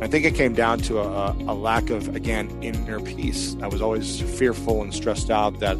I 0.00 0.06
think 0.06 0.24
it 0.24 0.36
came 0.36 0.54
down 0.54 0.78
to 0.82 1.00
a, 1.00 1.32
a, 1.32 1.54
lack 1.54 1.90
of, 1.90 2.14
again, 2.14 2.56
inner 2.62 3.00
peace. 3.00 3.56
I 3.60 3.66
was 3.66 3.82
always 3.82 4.20
fearful 4.20 4.80
and 4.80 4.94
stressed 4.94 5.28
out 5.28 5.58
that 5.58 5.76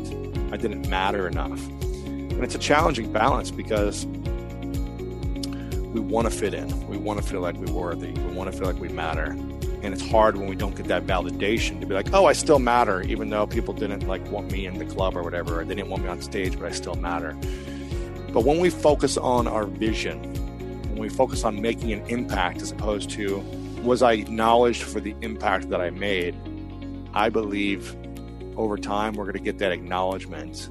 I 0.50 0.56
didn't 0.56 0.88
matter 0.88 1.28
enough. 1.28 1.64
And 1.68 2.42
it's 2.42 2.56
a 2.56 2.58
challenging 2.58 3.12
balance 3.12 3.52
because 3.52 4.06
we 5.92 6.00
want 6.00 6.28
to 6.28 6.36
fit 6.36 6.52
in. 6.52 6.88
We 6.88 6.96
want 6.96 7.22
to 7.22 7.28
feel 7.28 7.40
like 7.40 7.54
we're 7.56 7.72
worthy. 7.72 8.10
We 8.10 8.32
want 8.34 8.50
to 8.50 8.58
feel 8.58 8.66
like 8.66 8.80
we 8.80 8.88
matter. 8.88 9.36
And 9.82 9.94
it's 9.94 10.04
hard 10.04 10.36
when 10.36 10.48
we 10.48 10.56
don't 10.56 10.74
get 10.74 10.88
that 10.88 11.06
validation 11.06 11.80
to 11.80 11.86
be 11.86 11.94
like, 11.94 12.12
oh, 12.12 12.26
I 12.26 12.32
still 12.32 12.58
matter, 12.58 13.02
even 13.02 13.30
though 13.30 13.46
people 13.46 13.72
didn't 13.72 14.08
like 14.08 14.28
want 14.32 14.50
me 14.50 14.66
in 14.66 14.78
the 14.78 14.84
club 14.84 15.16
or 15.16 15.22
whatever, 15.22 15.60
or 15.60 15.64
they 15.64 15.76
didn't 15.76 15.90
want 15.90 16.02
me 16.02 16.08
on 16.08 16.20
stage, 16.22 16.58
but 16.58 16.66
I 16.66 16.72
still 16.72 16.96
matter. 16.96 17.36
But 18.32 18.44
when 18.44 18.58
we 18.58 18.68
focus 18.68 19.16
on 19.16 19.46
our 19.46 19.66
vision, 19.66 20.34
when 20.90 20.98
we 20.98 21.08
focus 21.08 21.44
on 21.44 21.62
making 21.62 21.92
an 21.92 22.04
impact 22.08 22.62
as 22.62 22.72
opposed 22.72 23.10
to 23.10 23.44
was 23.82 24.02
I 24.02 24.12
acknowledged 24.12 24.82
for 24.82 25.00
the 25.00 25.14
impact 25.20 25.70
that 25.70 25.80
I 25.80 25.90
made? 25.90 26.34
I 27.14 27.28
believe 27.28 27.96
over 28.56 28.76
time 28.76 29.14
we're 29.14 29.24
going 29.24 29.34
to 29.34 29.40
get 29.40 29.58
that 29.58 29.72
acknowledgement. 29.72 30.68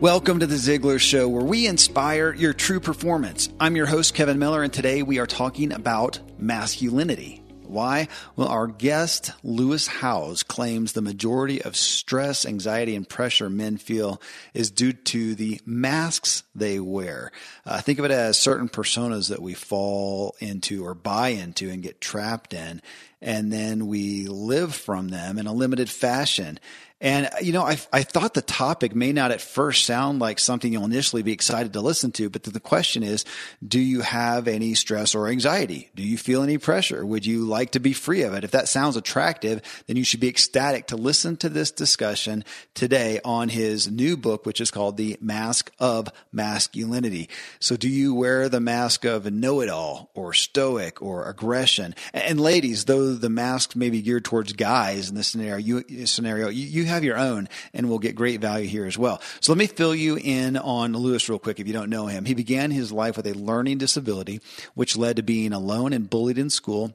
Welcome 0.00 0.40
to 0.40 0.46
the 0.46 0.56
Ziglar 0.56 0.98
Show, 0.98 1.28
where 1.28 1.44
we 1.44 1.66
inspire 1.66 2.34
your 2.34 2.52
true 2.52 2.80
performance. 2.80 3.48
I'm 3.60 3.76
your 3.76 3.86
host, 3.86 4.14
Kevin 4.14 4.38
Miller, 4.38 4.62
and 4.62 4.72
today 4.72 5.02
we 5.02 5.18
are 5.18 5.26
talking 5.26 5.72
about 5.72 6.20
masculinity. 6.38 7.43
Why? 7.74 8.06
Well, 8.36 8.46
our 8.46 8.68
guest, 8.68 9.32
Lewis 9.42 9.88
Howes, 9.88 10.44
claims 10.44 10.92
the 10.92 11.02
majority 11.02 11.60
of 11.60 11.76
stress, 11.76 12.46
anxiety, 12.46 12.94
and 12.94 13.08
pressure 13.08 13.50
men 13.50 13.78
feel 13.78 14.22
is 14.54 14.70
due 14.70 14.92
to 14.92 15.34
the 15.34 15.60
masks 15.66 16.44
they 16.54 16.78
wear. 16.78 17.32
Uh, 17.66 17.80
think 17.80 17.98
of 17.98 18.04
it 18.04 18.12
as 18.12 18.36
certain 18.38 18.68
personas 18.68 19.28
that 19.28 19.42
we 19.42 19.54
fall 19.54 20.36
into 20.38 20.86
or 20.86 20.94
buy 20.94 21.30
into 21.30 21.68
and 21.68 21.82
get 21.82 22.00
trapped 22.00 22.54
in, 22.54 22.80
and 23.20 23.52
then 23.52 23.88
we 23.88 24.28
live 24.28 24.72
from 24.72 25.08
them 25.08 25.36
in 25.36 25.48
a 25.48 25.52
limited 25.52 25.90
fashion. 25.90 26.60
And, 27.04 27.26
uh, 27.26 27.30
you 27.42 27.52
know, 27.52 27.62
I, 27.62 27.76
I 27.92 28.02
thought 28.02 28.32
the 28.32 28.40
topic 28.40 28.94
may 28.94 29.12
not 29.12 29.30
at 29.30 29.42
first 29.42 29.84
sound 29.84 30.20
like 30.20 30.38
something 30.38 30.72
you'll 30.72 30.86
initially 30.86 31.22
be 31.22 31.32
excited 31.32 31.74
to 31.74 31.82
listen 31.82 32.12
to, 32.12 32.30
but 32.30 32.42
the 32.42 32.58
question 32.58 33.02
is, 33.02 33.26
do 33.66 33.78
you 33.78 34.00
have 34.00 34.48
any 34.48 34.72
stress 34.72 35.14
or 35.14 35.28
anxiety? 35.28 35.90
Do 35.94 36.02
you 36.02 36.16
feel 36.16 36.42
any 36.42 36.56
pressure? 36.56 37.04
Would 37.04 37.26
you 37.26 37.44
like 37.44 37.72
to 37.72 37.78
be 37.78 37.92
free 37.92 38.22
of 38.22 38.32
it? 38.32 38.42
If 38.42 38.52
that 38.52 38.68
sounds 38.68 38.96
attractive, 38.96 39.60
then 39.86 39.96
you 39.96 40.04
should 40.04 40.20
be 40.20 40.28
ecstatic 40.28 40.86
to 40.86 40.96
listen 40.96 41.36
to 41.36 41.50
this 41.50 41.70
discussion 41.70 42.42
today 42.72 43.20
on 43.22 43.50
his 43.50 43.90
new 43.90 44.16
book, 44.16 44.46
which 44.46 44.62
is 44.62 44.70
called 44.70 44.96
The 44.96 45.18
Mask 45.20 45.70
of 45.78 46.08
Masculinity. 46.32 47.28
So 47.60 47.76
do 47.76 47.90
you 47.90 48.14
wear 48.14 48.48
the 48.48 48.60
mask 48.60 49.04
of 49.04 49.30
know-it-all 49.30 50.10
or 50.14 50.32
stoic 50.32 51.02
or 51.02 51.28
aggression? 51.28 51.94
And 52.14 52.40
ladies, 52.40 52.86
though 52.86 53.12
the 53.12 53.28
mask 53.28 53.76
may 53.76 53.90
be 53.90 54.00
geared 54.00 54.24
towards 54.24 54.54
guys 54.54 55.10
in 55.10 55.16
this 55.16 55.28
scenario, 55.28 55.58
you, 55.58 56.06
scenario, 56.06 56.48
you, 56.48 56.64
you 56.66 56.84
have 56.86 56.93
your 57.02 57.18
own 57.18 57.48
and 57.72 57.88
will 57.88 57.98
get 57.98 58.14
great 58.14 58.40
value 58.40 58.68
here 58.68 58.84
as 58.86 58.96
well. 58.96 59.20
So 59.40 59.52
let 59.52 59.58
me 59.58 59.66
fill 59.66 59.94
you 59.94 60.16
in 60.16 60.56
on 60.56 60.92
Lewis 60.92 61.28
real 61.28 61.38
quick 61.38 61.58
if 61.58 61.66
you 61.66 61.72
don't 61.72 61.90
know 61.90 62.06
him. 62.06 62.24
He 62.24 62.34
began 62.34 62.70
his 62.70 62.92
life 62.92 63.16
with 63.16 63.26
a 63.26 63.32
learning 63.32 63.78
disability, 63.78 64.40
which 64.74 64.96
led 64.96 65.16
to 65.16 65.22
being 65.22 65.52
alone 65.52 65.92
and 65.92 66.08
bullied 66.08 66.38
in 66.38 66.50
school 66.50 66.94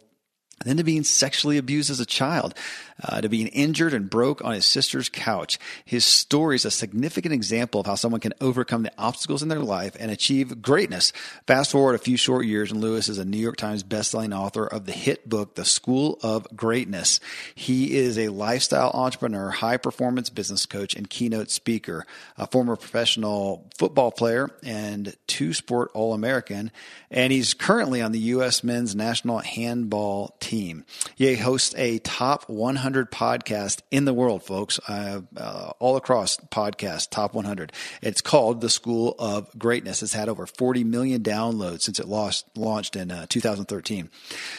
then 0.65 0.77
to 0.77 0.83
being 0.83 1.03
sexually 1.03 1.57
abused 1.57 1.89
as 1.89 1.99
a 1.99 2.05
child, 2.05 2.53
uh, 3.01 3.21
to 3.21 3.29
being 3.29 3.47
injured 3.47 3.93
and 3.93 4.09
broke 4.09 4.43
on 4.43 4.53
his 4.53 4.65
sister's 4.65 5.07
couch. 5.07 5.57
His 5.85 6.03
story 6.03 6.55
is 6.55 6.65
a 6.65 6.71
significant 6.71 7.33
example 7.33 7.79
of 7.79 7.87
how 7.87 7.95
someone 7.95 8.19
can 8.19 8.33
overcome 8.41 8.83
the 8.83 8.91
obstacles 8.97 9.41
in 9.41 9.47
their 9.47 9.59
life 9.59 9.95
and 9.99 10.11
achieve 10.11 10.61
greatness. 10.61 11.13
Fast 11.47 11.71
forward 11.71 11.95
a 11.95 11.99
few 11.99 12.17
short 12.17 12.45
years, 12.45 12.71
and 12.71 12.81
Lewis 12.81 13.07
is 13.07 13.17
a 13.17 13.25
New 13.25 13.37
York 13.37 13.55
Times 13.55 13.83
bestselling 13.83 14.37
author 14.37 14.65
of 14.65 14.85
the 14.85 14.91
hit 14.91 15.27
book, 15.29 15.55
The 15.55 15.65
School 15.65 16.19
of 16.21 16.45
Greatness. 16.55 17.21
He 17.55 17.97
is 17.97 18.17
a 18.17 18.27
lifestyle 18.27 18.91
entrepreneur, 18.93 19.49
high 19.51 19.77
performance 19.77 20.29
business 20.29 20.65
coach, 20.65 20.93
and 20.93 21.09
keynote 21.09 21.49
speaker, 21.51 22.05
a 22.37 22.47
former 22.47 22.75
professional 22.75 23.69
football 23.77 24.11
player 24.11 24.49
and 24.63 25.15
two 25.27 25.53
sport 25.53 25.91
All 25.93 26.13
American. 26.13 26.71
And 27.09 27.31
he's 27.31 27.53
currently 27.53 28.01
on 28.01 28.11
the 28.11 28.19
U.S. 28.19 28.63
men's 28.63 28.95
national 28.95 29.39
handball 29.39 30.35
team 30.39 30.48
team. 30.49 30.83
Hosts 31.19 31.75
a 31.77 31.99
top 31.99 32.49
100 32.49 33.11
podcast 33.11 33.81
in 33.91 34.05
the 34.05 34.13
world, 34.13 34.41
folks, 34.43 34.79
uh, 34.89 35.21
uh, 35.37 35.71
all 35.77 35.95
across 35.95 36.37
podcast, 36.37 37.11
top 37.11 37.35
100. 37.35 37.71
It's 38.01 38.21
called 38.21 38.61
The 38.61 38.69
School 38.69 39.15
of 39.19 39.47
Greatness. 39.59 40.01
It's 40.01 40.13
had 40.13 40.27
over 40.27 40.47
40 40.47 40.83
million 40.83 41.21
downloads 41.21 41.81
since 41.81 41.99
it 41.99 42.07
lost, 42.07 42.45
launched 42.57 42.95
in 42.95 43.11
uh, 43.11 43.27
2013. 43.29 44.09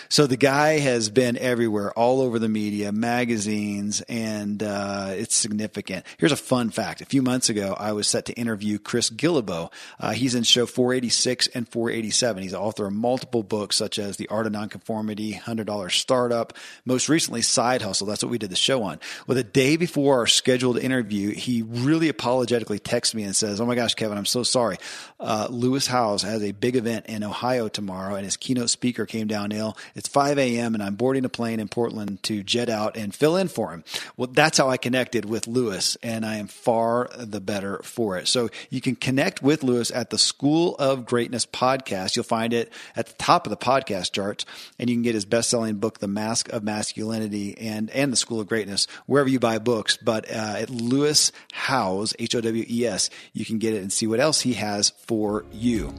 So 0.09 0.29
the 0.29 0.37
guy 0.37 0.79
has 0.79 1.11
been 1.11 1.37
everywhere, 1.37 1.91
all 1.99 2.21
over 2.21 2.39
the 2.39 2.49
media, 2.49 2.93
magazines, 2.93 4.01
and 4.03 4.63
uh, 4.63 5.09
it's 5.11 5.35
significant. 5.35 6.07
Here's 6.19 6.31
a 6.31 6.37
fun 6.37 6.71
fact. 6.71 7.01
A 7.01 7.07
few 7.07 7.23
months 7.23 7.49
ago, 7.49 7.75
I 7.77 7.93
was 7.93 8.07
set 8.07 8.27
to 8.27 8.33
interview 8.35 8.79
Chris 8.79 9.11
Guillebeau. 9.11 9.73
Uh, 9.99 10.13
he's 10.13 10.37
in 10.37 10.45
show 10.45 10.67
486 10.67 11.49
and 11.49 11.69
487. 11.69 12.43
He's 12.45 12.53
the 12.53 12.61
author 12.61 12.87
of 12.87 12.93
multiple 12.93 13.43
books 13.43 13.75
such 13.75 13.99
as 13.99 14.19
The 14.19 14.29
Art 14.29 14.47
of 14.47 14.53
Nonconformity, 14.53 15.35
$100 15.35 15.80
startup, 15.89 16.53
most 16.85 17.09
recently 17.09 17.43
Side 17.43 17.81
Hustle. 17.81 18.07
That's 18.07 18.23
what 18.23 18.31
we 18.31 18.39
did 18.39 18.51
the 18.51 18.57
show 18.57 18.83
on. 18.83 19.01
Well, 19.27 19.37
the 19.37 19.45
day 19.45 19.77
before 19.77 20.19
our 20.19 20.27
scheduled 20.27 20.79
interview, 20.79 21.31
he 21.31 21.63
really 21.63 22.09
apologetically 22.09 22.79
texts 22.79 23.15
me 23.15 23.23
and 23.23 23.35
says, 23.35 23.61
Oh 23.61 23.67
my 23.67 23.75
gosh, 23.75 23.95
Kevin, 23.95 24.19
I'm 24.19 24.27
so 24.27 24.43
sorry. 24.43 24.77
Uh, 25.19 25.47
Lewis 25.51 25.87
Howes 25.87 26.23
has 26.23 26.43
a 26.43 26.53
big 26.53 26.77
event 26.77 27.07
in 27.07 27.25
Ohio 27.25 27.69
tomorrow 27.69 28.15
and 28.17 28.25
his 28.25 28.37
keynote 28.37 28.71
speaker 28.71 29.07
came 29.07 29.27
down 29.27 29.53
ill. 29.53 29.77
It's 29.95 30.09
5 30.09 30.39
a.m. 30.39 30.75
and 30.75 30.83
I'm 30.83 30.95
boarding 30.97 31.25
a 31.25 31.29
plane 31.29 31.61
in 31.61 31.69
Portland 31.69 32.23
to 32.25 32.43
jet 32.43 32.69
out 32.69 32.97
and 32.97 33.15
fill 33.15 33.37
in 33.37 33.49
for 33.49 33.73
him. 33.73 33.85
Well, 34.17 34.29
that's 34.33 34.59
how 34.59 34.69
I 34.69 34.77
connected 34.77 35.25
with 35.25 35.47
Lewis 35.47 35.97
and 36.03 36.27
I 36.27 36.37
am 36.37 36.47
far 36.47 37.09
the 37.17 37.41
better 37.41 37.81
for 37.83 38.19
it. 38.19 38.29
So 38.29 38.49
you 38.69 38.81
can 38.81 38.97
connect 38.97 39.43
with 39.43 39.63
Lewis 39.63 39.91
at 39.91 40.11
the 40.11 40.19
School 40.19 40.77
of 40.77 41.07
Greatness 41.07 41.47
podcast. 41.47 42.17
You'll 42.17 42.25
find 42.25 42.53
it 42.53 42.73
at 42.97 43.07
the 43.07 43.15
top 43.15 43.47
of 43.47 43.51
the 43.51 43.57
podcast 43.57 44.13
charts 44.13 44.45
and 44.79 44.91
you 44.91 44.97
can 44.97 45.03
get 45.03 45.15
his 45.15 45.25
best 45.25 45.51
book, 45.77 45.99
The 45.99 46.09
Mask 46.09 46.49
of 46.51 46.63
Masculinity, 46.63 47.57
and 47.59 47.91
and 47.91 48.13
The 48.13 48.17
School 48.17 48.41
of 48.41 48.47
Greatness, 48.47 48.87
wherever 49.07 49.29
you 49.29 49.39
buy 49.39 49.59
books. 49.59 49.97
But 49.97 50.31
uh, 50.31 50.57
at 50.59 50.71
Lewis 50.71 51.33
Howes, 51.53 52.15
H 52.19 52.35
O 52.35 52.41
W 52.41 52.65
E 52.69 52.87
S, 52.87 53.11
you 53.33 53.45
can 53.45 53.59
get 53.59 53.75
it 53.75 53.83
and 53.83 53.93
see 53.93 54.07
what 54.07 54.21
else 54.21 54.41
he 54.41 54.55
has 54.55 54.91
for 54.91 55.45
you. 55.53 55.93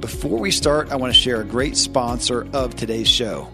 Before 0.00 0.38
we 0.38 0.50
start, 0.50 0.90
I 0.90 0.96
want 0.96 1.12
to 1.12 1.18
share 1.18 1.40
a 1.40 1.44
great 1.44 1.76
sponsor 1.76 2.46
of 2.52 2.74
today's 2.74 3.08
show. 3.08 3.50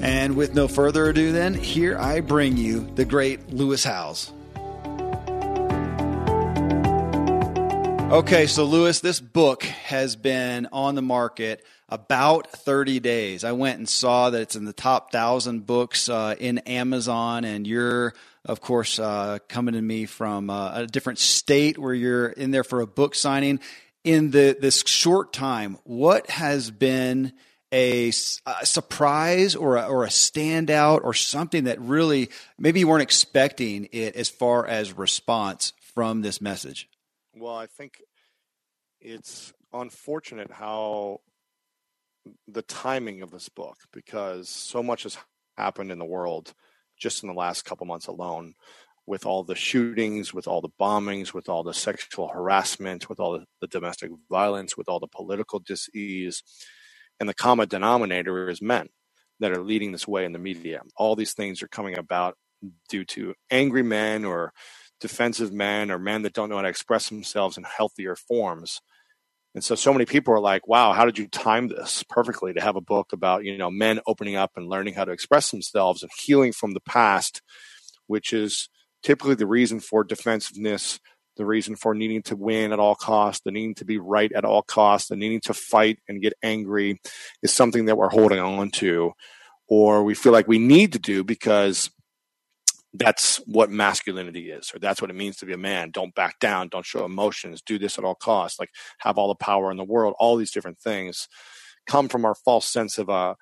And 0.00 0.36
with 0.36 0.54
no 0.54 0.68
further 0.68 1.08
ado, 1.08 1.32
then, 1.32 1.54
here 1.54 1.98
I 1.98 2.20
bring 2.20 2.56
you 2.56 2.88
the 2.94 3.04
great 3.04 3.50
Lewis 3.50 3.82
Howes. 3.82 4.32
Okay, 8.10 8.46
so 8.46 8.64
Lewis, 8.64 9.00
this 9.00 9.20
book 9.20 9.64
has 9.64 10.16
been 10.16 10.66
on 10.72 10.94
the 10.94 11.02
market 11.02 11.62
about 11.90 12.50
30 12.50 13.00
days. 13.00 13.44
I 13.44 13.52
went 13.52 13.76
and 13.76 13.86
saw 13.86 14.30
that 14.30 14.40
it's 14.40 14.56
in 14.56 14.64
the 14.64 14.72
top 14.72 15.12
thousand 15.12 15.66
books 15.66 16.08
uh, 16.08 16.34
in 16.40 16.56
Amazon, 16.60 17.44
and 17.44 17.66
you're, 17.66 18.14
of 18.46 18.62
course, 18.62 18.98
uh, 18.98 19.40
coming 19.48 19.74
to 19.74 19.82
me 19.82 20.06
from 20.06 20.48
uh, 20.48 20.72
a 20.72 20.86
different 20.86 21.18
state 21.18 21.76
where 21.76 21.92
you're 21.92 22.28
in 22.28 22.50
there 22.50 22.64
for 22.64 22.80
a 22.80 22.86
book 22.86 23.14
signing. 23.14 23.60
In 24.04 24.30
the 24.30 24.56
this 24.58 24.82
short 24.86 25.34
time, 25.34 25.76
what 25.84 26.30
has 26.30 26.70
been 26.70 27.34
a, 27.70 28.08
a 28.08 28.64
surprise 28.64 29.54
or 29.54 29.76
a, 29.76 29.86
or 29.86 30.04
a 30.04 30.08
standout 30.08 31.04
or 31.04 31.12
something 31.12 31.64
that 31.64 31.78
really 31.78 32.30
maybe 32.58 32.80
you 32.80 32.88
weren't 32.88 33.02
expecting 33.02 33.86
it 33.92 34.16
as 34.16 34.30
far 34.30 34.66
as 34.66 34.96
response 34.96 35.74
from 35.94 36.22
this 36.22 36.40
message? 36.40 36.88
Well, 37.40 37.56
I 37.56 37.66
think 37.66 38.02
it's 39.00 39.52
unfortunate 39.72 40.50
how 40.50 41.20
the 42.46 42.62
timing 42.62 43.22
of 43.22 43.30
this 43.30 43.48
book, 43.48 43.76
because 43.92 44.48
so 44.48 44.82
much 44.82 45.04
has 45.04 45.16
happened 45.56 45.92
in 45.92 45.98
the 45.98 46.04
world 46.04 46.52
just 46.98 47.22
in 47.22 47.28
the 47.28 47.34
last 47.34 47.64
couple 47.64 47.86
months 47.86 48.08
alone 48.08 48.54
with 49.06 49.24
all 49.24 49.44
the 49.44 49.54
shootings, 49.54 50.34
with 50.34 50.46
all 50.48 50.60
the 50.60 50.68
bombings, 50.80 51.32
with 51.32 51.48
all 51.48 51.62
the 51.62 51.72
sexual 51.72 52.28
harassment, 52.28 53.08
with 53.08 53.20
all 53.20 53.40
the, 53.60 53.66
domestic 53.68 54.10
violence, 54.30 54.76
with 54.76 54.88
all 54.88 55.00
the 55.00 55.06
political 55.06 55.60
disease. 55.60 56.42
And 57.20 57.28
the 57.28 57.34
common 57.34 57.68
denominator 57.68 58.50
is 58.50 58.60
men 58.60 58.88
that 59.40 59.52
are 59.52 59.62
leading 59.62 59.92
this 59.92 60.08
way 60.08 60.24
in 60.24 60.32
the 60.32 60.38
media. 60.38 60.82
All 60.96 61.16
these 61.16 61.32
things 61.32 61.62
are 61.62 61.68
coming 61.68 61.96
about 61.96 62.34
due 62.88 63.04
to 63.04 63.34
angry 63.50 63.82
men 63.82 64.24
or 64.24 64.52
defensive 65.00 65.52
men 65.52 65.90
or 65.90 65.98
men 65.98 66.22
that 66.22 66.32
don't 66.32 66.48
know 66.48 66.56
how 66.56 66.62
to 66.62 66.68
express 66.68 67.08
themselves 67.08 67.56
in 67.56 67.64
healthier 67.64 68.16
forms. 68.16 68.80
And 69.54 69.64
so, 69.64 69.74
so 69.74 69.92
many 69.92 70.04
people 70.04 70.34
are 70.34 70.40
like, 70.40 70.68
wow, 70.68 70.92
how 70.92 71.04
did 71.04 71.18
you 71.18 71.26
time 71.26 71.68
this 71.68 72.04
perfectly 72.08 72.52
to 72.52 72.60
have 72.60 72.76
a 72.76 72.80
book 72.80 73.12
about, 73.12 73.44
you 73.44 73.56
know, 73.56 73.70
men 73.70 74.00
opening 74.06 74.36
up 74.36 74.52
and 74.56 74.68
learning 74.68 74.94
how 74.94 75.04
to 75.04 75.12
express 75.12 75.50
themselves 75.50 76.02
and 76.02 76.12
healing 76.16 76.52
from 76.52 76.74
the 76.74 76.80
past, 76.80 77.42
which 78.06 78.32
is 78.32 78.68
typically 79.02 79.34
the 79.34 79.46
reason 79.46 79.80
for 79.80 80.04
defensiveness, 80.04 81.00
the 81.36 81.46
reason 81.46 81.76
for 81.76 81.94
needing 81.94 82.22
to 82.22 82.36
win 82.36 82.72
at 82.72 82.78
all 82.78 82.94
costs, 82.94 83.42
the 83.44 83.50
needing 83.50 83.74
to 83.76 83.84
be 83.84 83.98
right 83.98 84.30
at 84.32 84.44
all 84.44 84.62
costs, 84.62 85.08
the 85.08 85.16
needing 85.16 85.40
to 85.40 85.54
fight 85.54 85.98
and 86.08 86.22
get 86.22 86.34
angry 86.42 87.00
is 87.42 87.52
something 87.52 87.86
that 87.86 87.96
we're 87.96 88.10
holding 88.10 88.40
on 88.40 88.70
to, 88.70 89.12
or 89.66 90.04
we 90.04 90.14
feel 90.14 90.32
like 90.32 90.48
we 90.48 90.58
need 90.58 90.92
to 90.92 90.98
do 90.98 91.24
because 91.24 91.90
that's 92.94 93.36
what 93.46 93.70
masculinity 93.70 94.50
is, 94.50 94.72
or 94.74 94.78
that's 94.78 95.00
what 95.00 95.10
it 95.10 95.16
means 95.16 95.36
to 95.36 95.46
be 95.46 95.52
a 95.52 95.58
man. 95.58 95.90
Don't 95.90 96.14
back 96.14 96.38
down, 96.38 96.68
don't 96.68 96.86
show 96.86 97.04
emotions, 97.04 97.62
do 97.62 97.78
this 97.78 97.98
at 97.98 98.04
all 98.04 98.14
costs, 98.14 98.58
like 98.58 98.70
have 98.98 99.18
all 99.18 99.28
the 99.28 99.34
power 99.34 99.70
in 99.70 99.76
the 99.76 99.84
world. 99.84 100.14
All 100.18 100.36
these 100.36 100.50
different 100.50 100.78
things 100.78 101.28
come 101.86 102.08
from 102.08 102.24
our 102.24 102.34
false 102.34 102.66
sense 102.66 102.98
of 102.98 103.10
uh, 103.10 103.34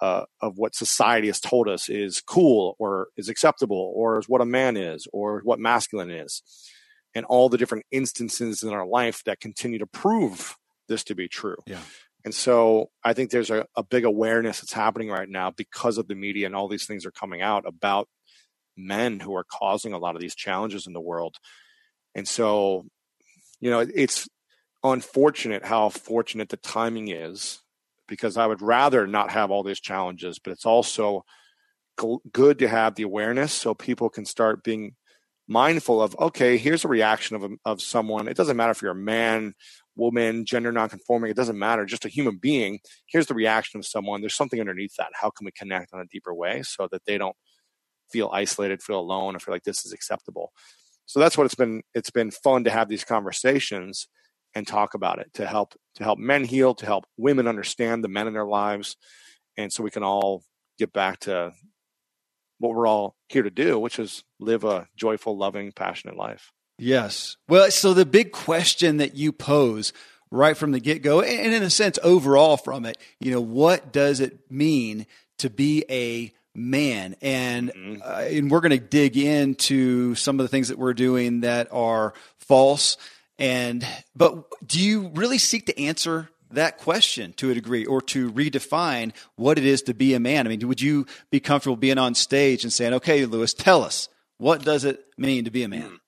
uh, 0.00 0.24
of 0.40 0.58
what 0.58 0.74
society 0.74 1.28
has 1.28 1.40
told 1.40 1.68
us 1.68 1.88
is 1.88 2.20
cool 2.20 2.76
or 2.78 3.08
is 3.16 3.28
acceptable 3.28 3.92
or 3.94 4.18
is 4.18 4.28
what 4.28 4.40
a 4.40 4.46
man 4.46 4.76
is 4.76 5.06
or 5.12 5.40
what 5.44 5.58
masculine 5.58 6.10
is. 6.10 6.42
And 7.14 7.24
all 7.26 7.48
the 7.48 7.58
different 7.58 7.86
instances 7.92 8.62
in 8.62 8.70
our 8.70 8.86
life 8.86 9.22
that 9.24 9.38
continue 9.38 9.78
to 9.78 9.86
prove 9.86 10.56
this 10.88 11.04
to 11.04 11.14
be 11.14 11.28
true. 11.28 11.56
Yeah. 11.66 11.78
And 12.24 12.34
so 12.34 12.90
i 13.04 13.12
think 13.12 13.30
there's 13.30 13.50
a, 13.50 13.66
a 13.76 13.82
big 13.82 14.04
awareness 14.04 14.60
that's 14.60 14.72
happening 14.72 15.10
right 15.10 15.28
now 15.28 15.50
because 15.50 15.98
of 15.98 16.08
the 16.08 16.14
media 16.14 16.46
and 16.46 16.56
all 16.56 16.68
these 16.68 16.86
things 16.86 17.04
are 17.04 17.10
coming 17.10 17.42
out 17.42 17.64
about 17.66 18.08
men 18.76 19.20
who 19.20 19.34
are 19.36 19.44
causing 19.44 19.92
a 19.92 19.98
lot 19.98 20.14
of 20.14 20.20
these 20.20 20.34
challenges 20.34 20.86
in 20.86 20.92
the 20.92 21.00
world. 21.00 21.36
And 22.14 22.26
so 22.26 22.86
you 23.60 23.70
know 23.70 23.80
it's 23.80 24.28
unfortunate 24.82 25.64
how 25.64 25.88
fortunate 25.88 26.50
the 26.50 26.58
timing 26.58 27.08
is 27.08 27.60
because 28.06 28.36
I 28.36 28.46
would 28.46 28.60
rather 28.60 29.06
not 29.06 29.30
have 29.30 29.50
all 29.50 29.62
these 29.62 29.80
challenges, 29.80 30.38
but 30.38 30.52
it's 30.52 30.66
also 30.66 31.24
good 32.32 32.58
to 32.58 32.68
have 32.68 32.94
the 32.94 33.04
awareness 33.04 33.52
so 33.52 33.72
people 33.74 34.10
can 34.10 34.24
start 34.24 34.64
being 34.64 34.94
mindful 35.46 36.02
of 36.02 36.18
okay 36.18 36.56
here's 36.56 36.84
a 36.84 36.88
reaction 36.88 37.36
of, 37.36 37.50
of 37.64 37.80
someone. 37.80 38.28
It 38.28 38.36
doesn't 38.36 38.56
matter 38.56 38.72
if 38.72 38.82
you're 38.82 38.92
a 38.92 38.96
man 38.96 39.54
woman 39.96 40.44
gender 40.44 40.72
nonconforming 40.72 41.30
it 41.30 41.36
doesn't 41.36 41.58
matter 41.58 41.84
just 41.84 42.04
a 42.04 42.08
human 42.08 42.36
being. 42.36 42.80
Here's 43.06 43.26
the 43.26 43.34
reaction 43.34 43.78
of 43.78 43.86
someone. 43.86 44.20
There's 44.20 44.34
something 44.34 44.58
underneath 44.58 44.94
that. 44.98 45.12
How 45.14 45.30
can 45.30 45.44
we 45.44 45.52
connect 45.52 45.92
on 45.92 46.00
a 46.00 46.06
deeper 46.06 46.34
way 46.34 46.62
so 46.62 46.88
that 46.90 47.04
they 47.06 47.16
don't 47.16 47.36
feel 48.14 48.30
isolated 48.32 48.82
feel 48.82 49.00
alone 49.00 49.34
or 49.34 49.38
feel 49.38 49.54
like 49.54 49.64
this 49.64 49.84
is 49.84 49.92
acceptable 49.92 50.52
so 51.06 51.20
that's 51.20 51.36
what 51.36 51.44
it's 51.44 51.54
been 51.54 51.82
it's 51.94 52.10
been 52.10 52.30
fun 52.30 52.64
to 52.64 52.70
have 52.70 52.88
these 52.88 53.04
conversations 53.04 54.08
and 54.54 54.66
talk 54.66 54.94
about 54.94 55.18
it 55.18 55.32
to 55.34 55.46
help 55.46 55.74
to 55.96 56.04
help 56.04 56.18
men 56.18 56.44
heal, 56.44 56.74
to 56.74 56.86
help 56.86 57.04
women 57.16 57.46
understand 57.46 58.02
the 58.02 58.08
men 58.08 58.26
in 58.26 58.32
their 58.32 58.46
lives, 58.46 58.96
and 59.56 59.72
so 59.72 59.82
we 59.82 59.90
can 59.90 60.02
all 60.02 60.42
get 60.78 60.92
back 60.92 61.20
to 61.20 61.52
what 62.58 62.74
we're 62.74 62.86
all 62.86 63.16
here 63.28 63.42
to 63.42 63.50
do, 63.50 63.78
which 63.78 63.98
is 63.98 64.24
live 64.40 64.64
a 64.64 64.88
joyful, 64.96 65.36
loving, 65.36 65.72
passionate 65.72 66.16
life. 66.16 66.52
Yes. 66.78 67.36
Well, 67.48 67.70
so 67.70 67.94
the 67.94 68.06
big 68.06 68.32
question 68.32 68.96
that 68.96 69.14
you 69.14 69.32
pose 69.32 69.92
right 70.30 70.56
from 70.56 70.72
the 70.72 70.80
get 70.80 71.02
go, 71.02 71.20
and 71.20 71.54
in 71.54 71.62
a 71.62 71.70
sense, 71.70 71.98
overall 72.02 72.56
from 72.56 72.86
it, 72.86 72.96
you 73.20 73.30
know, 73.30 73.40
what 73.40 73.92
does 73.92 74.20
it 74.20 74.50
mean 74.50 75.06
to 75.38 75.50
be 75.50 75.84
a 75.90 76.32
man? 76.54 77.16
And 77.20 77.70
mm-hmm. 77.70 78.02
uh, 78.02 78.20
and 78.20 78.50
we're 78.50 78.60
going 78.60 78.70
to 78.70 78.78
dig 78.78 79.16
into 79.16 80.14
some 80.14 80.38
of 80.38 80.44
the 80.44 80.48
things 80.48 80.68
that 80.68 80.78
we're 80.78 80.94
doing 80.94 81.40
that 81.40 81.68
are 81.72 82.14
false 82.38 82.96
and 83.38 83.86
but 84.14 84.44
do 84.66 84.80
you 84.80 85.08
really 85.14 85.38
seek 85.38 85.66
to 85.66 85.80
answer 85.80 86.30
that 86.50 86.78
question 86.78 87.32
to 87.34 87.50
a 87.50 87.54
degree 87.54 87.84
or 87.84 88.00
to 88.00 88.30
redefine 88.30 89.12
what 89.34 89.58
it 89.58 89.64
is 89.64 89.82
to 89.82 89.94
be 89.94 90.14
a 90.14 90.20
man? 90.20 90.46
I 90.46 90.50
mean, 90.50 90.66
would 90.68 90.80
you 90.80 91.06
be 91.30 91.40
comfortable 91.40 91.76
being 91.76 91.98
on 91.98 92.14
stage 92.14 92.62
and 92.62 92.72
saying, 92.72 92.94
"Okay, 92.94 93.26
Lewis, 93.26 93.54
tell 93.54 93.82
us, 93.82 94.08
what 94.38 94.64
does 94.64 94.84
it 94.84 95.04
mean 95.18 95.44
to 95.44 95.50
be 95.50 95.64
a 95.64 95.68
man?" 95.68 95.98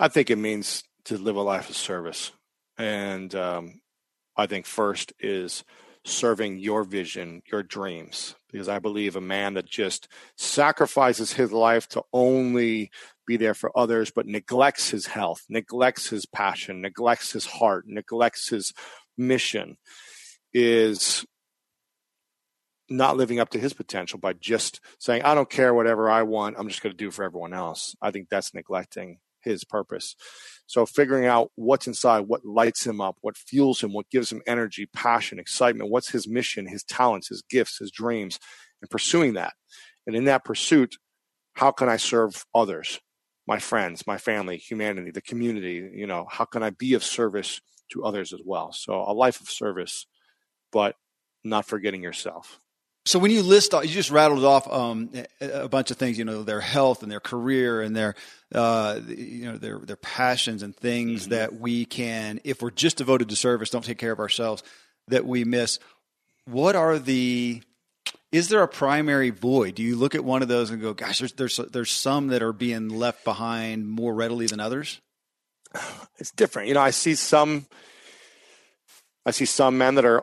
I 0.00 0.08
think 0.08 0.30
it 0.30 0.36
means 0.36 0.82
to 1.04 1.18
live 1.18 1.36
a 1.36 1.42
life 1.42 1.68
of 1.68 1.76
service. 1.76 2.32
And 2.78 3.34
um, 3.34 3.80
I 4.36 4.46
think 4.46 4.66
first 4.66 5.12
is 5.20 5.64
serving 6.04 6.58
your 6.58 6.84
vision, 6.84 7.42
your 7.50 7.62
dreams, 7.62 8.34
because 8.50 8.68
I 8.68 8.78
believe 8.78 9.16
a 9.16 9.20
man 9.20 9.54
that 9.54 9.66
just 9.66 10.08
sacrifices 10.36 11.32
his 11.32 11.52
life 11.52 11.88
to 11.90 12.02
only 12.12 12.90
be 13.26 13.36
there 13.36 13.54
for 13.54 13.76
others, 13.78 14.10
but 14.10 14.26
neglects 14.26 14.90
his 14.90 15.06
health, 15.06 15.42
neglects 15.48 16.08
his 16.08 16.26
passion, 16.26 16.80
neglects 16.80 17.32
his 17.32 17.46
heart, 17.46 17.84
neglects 17.86 18.48
his 18.48 18.72
mission 19.16 19.76
is 20.52 21.24
not 22.88 23.16
living 23.16 23.40
up 23.40 23.50
to 23.50 23.58
his 23.58 23.72
potential 23.72 24.18
by 24.18 24.32
just 24.32 24.80
saying, 24.98 25.22
I 25.22 25.34
don't 25.34 25.48
care 25.48 25.72
whatever 25.72 26.10
I 26.10 26.24
want, 26.24 26.56
I'm 26.58 26.68
just 26.68 26.82
going 26.82 26.92
to 26.92 26.96
do 26.96 27.10
for 27.10 27.24
everyone 27.24 27.52
else. 27.52 27.94
I 28.02 28.10
think 28.10 28.28
that's 28.28 28.54
neglecting 28.54 29.18
his 29.44 29.64
purpose. 29.64 30.14
So 30.66 30.86
figuring 30.86 31.26
out 31.26 31.50
what's 31.54 31.86
inside, 31.86 32.20
what 32.20 32.44
lights 32.44 32.86
him 32.86 33.00
up, 33.00 33.16
what 33.20 33.36
fuels 33.36 33.82
him, 33.82 33.92
what 33.92 34.10
gives 34.10 34.30
him 34.32 34.42
energy, 34.46 34.86
passion, 34.94 35.38
excitement, 35.38 35.90
what's 35.90 36.10
his 36.10 36.28
mission, 36.28 36.66
his 36.66 36.84
talents, 36.84 37.28
his 37.28 37.42
gifts, 37.48 37.78
his 37.78 37.90
dreams, 37.90 38.38
and 38.80 38.90
pursuing 38.90 39.34
that. 39.34 39.54
And 40.06 40.16
in 40.16 40.24
that 40.24 40.44
pursuit, 40.44 40.96
how 41.54 41.70
can 41.70 41.88
I 41.88 41.96
serve 41.96 42.44
others? 42.54 43.00
my 43.46 43.58
friends, 43.58 44.06
my 44.06 44.18
family, 44.18 44.56
humanity, 44.56 45.10
the 45.10 45.20
community, 45.20 45.90
you 45.94 46.06
know, 46.06 46.26
how 46.30 46.44
can 46.44 46.62
I 46.62 46.70
be 46.70 46.94
of 46.94 47.02
service 47.02 47.60
to 47.90 48.04
others 48.04 48.32
as 48.32 48.40
well? 48.44 48.72
So 48.72 48.94
a 48.94 49.12
life 49.12 49.40
of 49.40 49.48
service, 49.50 50.06
but 50.70 50.94
not 51.44 51.66
forgetting 51.66 52.02
yourself. 52.02 52.60
So 53.04 53.18
when 53.18 53.32
you 53.32 53.42
list, 53.42 53.72
you 53.72 53.88
just 53.88 54.12
rattled 54.12 54.44
off 54.44 54.70
um, 54.72 55.10
a 55.40 55.68
bunch 55.68 55.90
of 55.90 55.96
things. 55.96 56.18
You 56.18 56.24
know, 56.24 56.44
their 56.44 56.60
health 56.60 57.02
and 57.02 57.10
their 57.10 57.20
career 57.20 57.82
and 57.82 57.96
their, 57.96 58.14
uh, 58.54 59.00
you 59.08 59.50
know, 59.50 59.56
their 59.56 59.78
their 59.78 59.96
passions 59.96 60.62
and 60.62 60.74
things 60.74 61.22
mm-hmm. 61.22 61.30
that 61.30 61.58
we 61.58 61.84
can, 61.84 62.40
if 62.44 62.62
we're 62.62 62.70
just 62.70 62.98
devoted 62.98 63.28
to 63.30 63.36
service, 63.36 63.70
don't 63.70 63.84
take 63.84 63.98
care 63.98 64.12
of 64.12 64.20
ourselves, 64.20 64.62
that 65.08 65.26
we 65.26 65.44
miss. 65.44 65.80
What 66.44 66.76
are 66.76 66.98
the 66.98 67.62
is 68.30 68.48
there 68.48 68.62
a 68.62 68.68
primary 68.68 69.30
void? 69.30 69.74
Do 69.74 69.82
you 69.82 69.96
look 69.96 70.14
at 70.14 70.24
one 70.24 70.42
of 70.42 70.48
those 70.48 70.70
and 70.70 70.80
go, 70.80 70.94
"Gosh, 70.94 71.18
there's 71.18 71.32
there's 71.32 71.56
there's 71.56 71.90
some 71.90 72.28
that 72.28 72.42
are 72.42 72.52
being 72.52 72.88
left 72.88 73.24
behind 73.24 73.88
more 73.88 74.14
readily 74.14 74.46
than 74.46 74.60
others"? 74.60 75.00
It's 76.18 76.30
different. 76.30 76.68
You 76.68 76.74
know, 76.74 76.80
I 76.80 76.90
see 76.90 77.16
some 77.16 77.66
I 79.26 79.32
see 79.32 79.44
some 79.44 79.76
men 79.76 79.96
that 79.96 80.04
are 80.04 80.22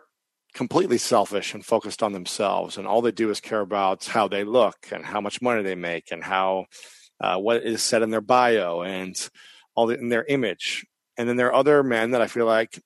completely 0.54 0.98
selfish 0.98 1.54
and 1.54 1.66
focused 1.66 2.04
on 2.04 2.13
themselves, 2.13 2.78
and 2.78 2.88
all 2.88 3.01
they 3.01 3.12
do 3.12 3.30
is 3.30 3.40
care 3.40 3.62
about 3.62 4.06
how 4.06 4.28
they 4.28 4.44
look 4.44 4.88
and 4.92 5.06
how 5.06 5.22
much 5.22 5.42
money 5.42 5.63
they 5.63 5.75
make 5.75 6.12
and 6.12 6.24
how 6.24 6.66
uh, 7.22 7.38
what 7.38 7.63
is 7.63 7.84
said 7.84 8.01
in 8.01 8.10
their 8.10 8.22
bio 8.22 8.81
and 8.81 9.30
all 9.75 9.88
the, 9.88 9.98
in 9.98 10.10
their 10.10 10.25
image. 10.25 10.86
And 11.18 11.28
then 11.28 11.36
there 11.36 11.48
are 11.48 11.54
other 11.54 11.84
men 11.84 12.12
that 12.12 12.22
I 12.22 12.28
feel 12.28 12.46
like 12.46 12.81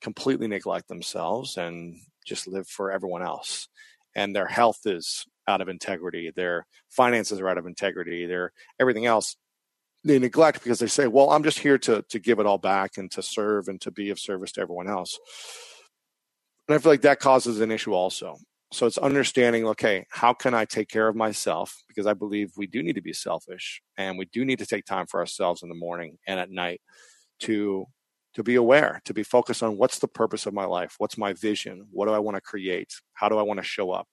completely 0.00 0.48
neglect 0.48 0.88
themselves 0.88 1.56
and 1.56 1.96
just 2.26 2.46
live 2.46 2.68
for 2.68 2.90
everyone 2.90 3.22
else 3.22 3.68
and 4.18 4.34
their 4.34 4.46
health 4.46 4.80
is 4.84 5.26
out 5.46 5.60
of 5.60 5.68
integrity, 5.68 6.32
their 6.34 6.66
finances 6.90 7.40
are 7.40 7.48
out 7.48 7.56
of 7.56 7.66
integrity, 7.66 8.26
their 8.26 8.52
everything 8.80 9.06
else 9.06 9.36
they 10.04 10.18
neglect 10.18 10.62
because 10.62 10.78
they 10.78 10.86
say, 10.86 11.06
"Well, 11.06 11.30
I'm 11.30 11.42
just 11.42 11.60
here 11.60 11.78
to 11.78 12.02
to 12.08 12.18
give 12.18 12.38
it 12.40 12.46
all 12.46 12.58
back 12.58 12.98
and 12.98 13.10
to 13.12 13.22
serve 13.22 13.68
and 13.68 13.80
to 13.80 13.90
be 13.90 14.10
of 14.10 14.18
service 14.18 14.52
to 14.52 14.60
everyone 14.60 14.88
else." 14.88 15.18
And 16.68 16.74
I 16.74 16.78
feel 16.78 16.92
like 16.92 17.02
that 17.02 17.20
causes 17.20 17.60
an 17.60 17.70
issue 17.70 17.94
also. 17.94 18.36
So 18.70 18.86
it's 18.86 18.98
understanding, 18.98 19.66
okay, 19.68 20.04
how 20.10 20.34
can 20.34 20.52
I 20.52 20.66
take 20.66 20.88
care 20.88 21.08
of 21.08 21.16
myself? 21.16 21.74
Because 21.88 22.06
I 22.06 22.12
believe 22.12 22.52
we 22.56 22.66
do 22.66 22.82
need 22.82 22.96
to 22.96 23.02
be 23.02 23.14
selfish 23.14 23.80
and 23.96 24.18
we 24.18 24.26
do 24.26 24.44
need 24.44 24.58
to 24.58 24.66
take 24.66 24.84
time 24.84 25.06
for 25.06 25.20
ourselves 25.20 25.62
in 25.62 25.70
the 25.70 25.74
morning 25.74 26.18
and 26.26 26.38
at 26.38 26.50
night 26.50 26.82
to 27.40 27.86
to 28.34 28.42
be 28.42 28.56
aware, 28.56 29.00
to 29.04 29.14
be 29.14 29.22
focused 29.22 29.62
on 29.62 29.78
what's 29.78 29.98
the 29.98 30.06
purpose 30.06 30.46
of 30.46 30.54
my 30.54 30.66
life? 30.66 30.94
What's 30.98 31.18
my 31.18 31.32
vision? 31.32 31.86
What 31.90 32.06
do 32.06 32.12
I 32.12 32.18
want 32.20 32.36
to 32.36 32.40
create? 32.42 32.92
How 33.14 33.28
do 33.28 33.38
I 33.38 33.42
want 33.42 33.58
to 33.58 33.64
show 33.64 33.90
up? 33.90 34.06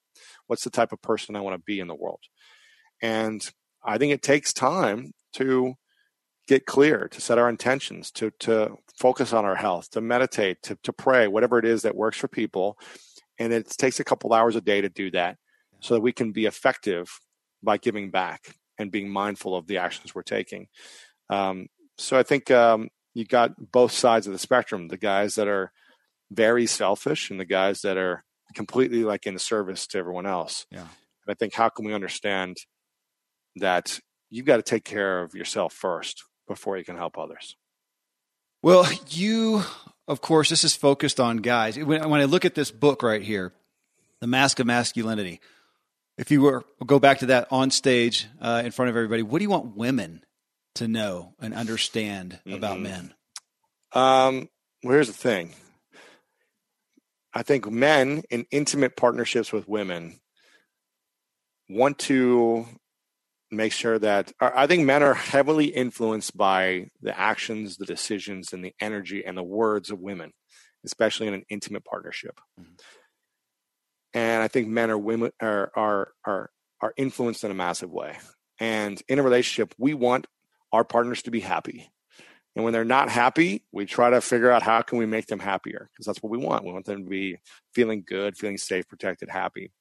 What's 0.47 0.63
the 0.63 0.69
type 0.69 0.93
of 0.93 1.01
person 1.01 1.35
I 1.35 1.41
want 1.41 1.55
to 1.55 1.63
be 1.63 1.79
in 1.79 1.87
the 1.87 1.93
world? 1.93 2.21
And 3.01 3.47
I 3.83 3.97
think 3.97 4.13
it 4.13 4.23
takes 4.23 4.53
time 4.53 5.11
to 5.33 5.75
get 6.47 6.65
clear, 6.65 7.07
to 7.07 7.21
set 7.21 7.37
our 7.37 7.49
intentions, 7.49 8.11
to 8.11 8.31
to 8.39 8.77
focus 8.97 9.33
on 9.33 9.45
our 9.45 9.55
health, 9.55 9.91
to 9.91 10.01
meditate, 10.01 10.61
to 10.63 10.77
to 10.83 10.93
pray, 10.93 11.27
whatever 11.27 11.59
it 11.59 11.65
is 11.65 11.83
that 11.83 11.95
works 11.95 12.17
for 12.17 12.27
people. 12.27 12.77
And 13.37 13.51
it 13.51 13.69
takes 13.69 13.99
a 13.99 14.05
couple 14.05 14.33
hours 14.33 14.55
a 14.55 14.61
day 14.61 14.81
to 14.81 14.89
do 14.89 15.11
that 15.11 15.37
so 15.81 15.93
that 15.93 16.01
we 16.01 16.13
can 16.13 16.31
be 16.31 16.45
effective 16.45 17.09
by 17.61 17.77
giving 17.77 18.09
back 18.09 18.55
and 18.77 18.91
being 18.91 19.09
mindful 19.09 19.55
of 19.55 19.67
the 19.67 19.77
actions 19.77 20.15
we're 20.15 20.21
taking. 20.21 20.67
Um, 21.29 21.67
so 21.97 22.17
I 22.17 22.23
think 22.23 22.49
um, 22.51 22.89
you 23.15 23.25
got 23.25 23.71
both 23.71 23.91
sides 23.91 24.27
of 24.27 24.33
the 24.33 24.39
spectrum 24.39 24.89
the 24.89 24.97
guys 24.97 25.33
that 25.35 25.47
are 25.47 25.71
very 26.29 26.67
selfish 26.67 27.31
and 27.31 27.39
the 27.39 27.45
guys 27.45 27.81
that 27.81 27.97
are 27.97 28.23
completely 28.53 29.03
like 29.03 29.25
in 29.25 29.39
service 29.39 29.87
to 29.87 29.97
everyone 29.97 30.27
else 30.27 30.67
yeah 30.69 30.81
and 30.81 31.29
i 31.29 31.33
think 31.33 31.53
how 31.53 31.69
can 31.69 31.85
we 31.85 31.93
understand 31.93 32.57
that 33.55 33.99
you've 34.29 34.45
got 34.45 34.57
to 34.57 34.63
take 34.63 34.83
care 34.83 35.23
of 35.23 35.33
yourself 35.33 35.73
first 35.73 36.23
before 36.47 36.77
you 36.77 36.83
can 36.83 36.95
help 36.97 37.17
others 37.17 37.55
well 38.61 38.87
you 39.09 39.61
of 40.07 40.21
course 40.21 40.49
this 40.49 40.63
is 40.63 40.75
focused 40.75 41.19
on 41.19 41.37
guys 41.37 41.77
when, 41.77 42.09
when 42.09 42.21
i 42.21 42.25
look 42.25 42.45
at 42.45 42.55
this 42.55 42.71
book 42.71 43.03
right 43.03 43.21
here 43.23 43.53
the 44.21 44.27
mask 44.27 44.59
of 44.59 44.65
masculinity 44.67 45.39
if 46.17 46.31
you 46.31 46.41
were 46.41 46.63
go 46.85 46.99
back 46.99 47.19
to 47.19 47.25
that 47.27 47.47
on 47.51 47.69
stage 47.71 48.27
uh, 48.41 48.61
in 48.63 48.71
front 48.71 48.89
of 48.89 48.95
everybody 48.95 49.21
what 49.23 49.39
do 49.39 49.43
you 49.43 49.49
want 49.49 49.75
women 49.75 50.23
to 50.75 50.87
know 50.89 51.33
and 51.39 51.53
understand 51.53 52.39
about 52.45 52.77
Mhm. 52.77 52.81
men? 52.81 53.13
Um, 53.93 54.49
well, 54.83 54.93
here's 54.95 55.07
the 55.07 55.13
thing. 55.13 55.55
I 57.33 57.43
think 57.43 57.71
men 57.71 58.23
in 58.29 58.45
intimate 58.51 58.97
partnerships 58.97 59.53
with 59.53 59.69
women 59.69 60.19
want 61.69 61.97
to 61.99 62.67
make 63.55 63.71
sure 63.71 63.97
that 63.99 64.31
I 64.39 64.67
think 64.67 64.85
men 64.85 65.03
are 65.03 65.13
heavily 65.13 65.65
influenced 65.65 66.35
by 66.35 66.89
the 67.01 67.17
actions, 67.17 67.77
the 67.77 67.85
decisions, 67.85 68.53
and 68.53 68.63
the 68.63 68.73
energy 68.79 69.25
and 69.25 69.37
the 69.37 69.43
words 69.43 69.89
of 69.89 69.99
women, 69.99 70.33
especially 70.83 71.27
in 71.27 71.33
an 71.33 71.45
intimate 71.49 71.85
partnership. 71.85 72.39
Mhm. 72.59 72.79
And 74.13 74.41
I 74.41 74.47
think 74.47 74.67
men 74.67 74.89
are 74.89 74.97
women 74.97 75.31
are 75.41 75.71
are 75.75 76.13
are 76.25 76.51
are 76.81 76.93
influenced 76.97 77.43
in 77.43 77.51
a 77.51 77.55
massive 77.55 77.91
way. 77.91 78.17
And 78.59 79.01
in 79.07 79.19
a 79.19 79.23
relationship, 79.23 79.73
we 79.77 79.93
want 79.93 80.27
our 80.71 80.83
partners 80.83 81.21
to 81.23 81.31
be 81.31 81.41
happy. 81.41 81.91
And 82.55 82.63
when 82.63 82.71
they're 82.71 82.85
not 82.85 83.09
happy, 83.09 83.65
we 83.73 83.85
try 83.85 84.09
to 84.09 84.21
figure 84.21 84.49
out 84.49 84.63
how 84.63 84.81
can 84.81 84.97
we 84.97 85.05
make 85.05 85.27
them 85.27 85.39
happier 85.39 85.89
because 85.91 86.05
that's 86.05 86.23
what 86.23 86.29
we 86.29 86.37
want. 86.37 86.63
We 86.63 86.71
want 86.71 86.85
them 86.85 87.03
to 87.03 87.09
be 87.09 87.37
feeling 87.73 88.03
good, 88.07 88.37
feeling 88.37 88.57
safe, 88.57 88.87
protected, 88.87 89.29
happy. 89.29 89.71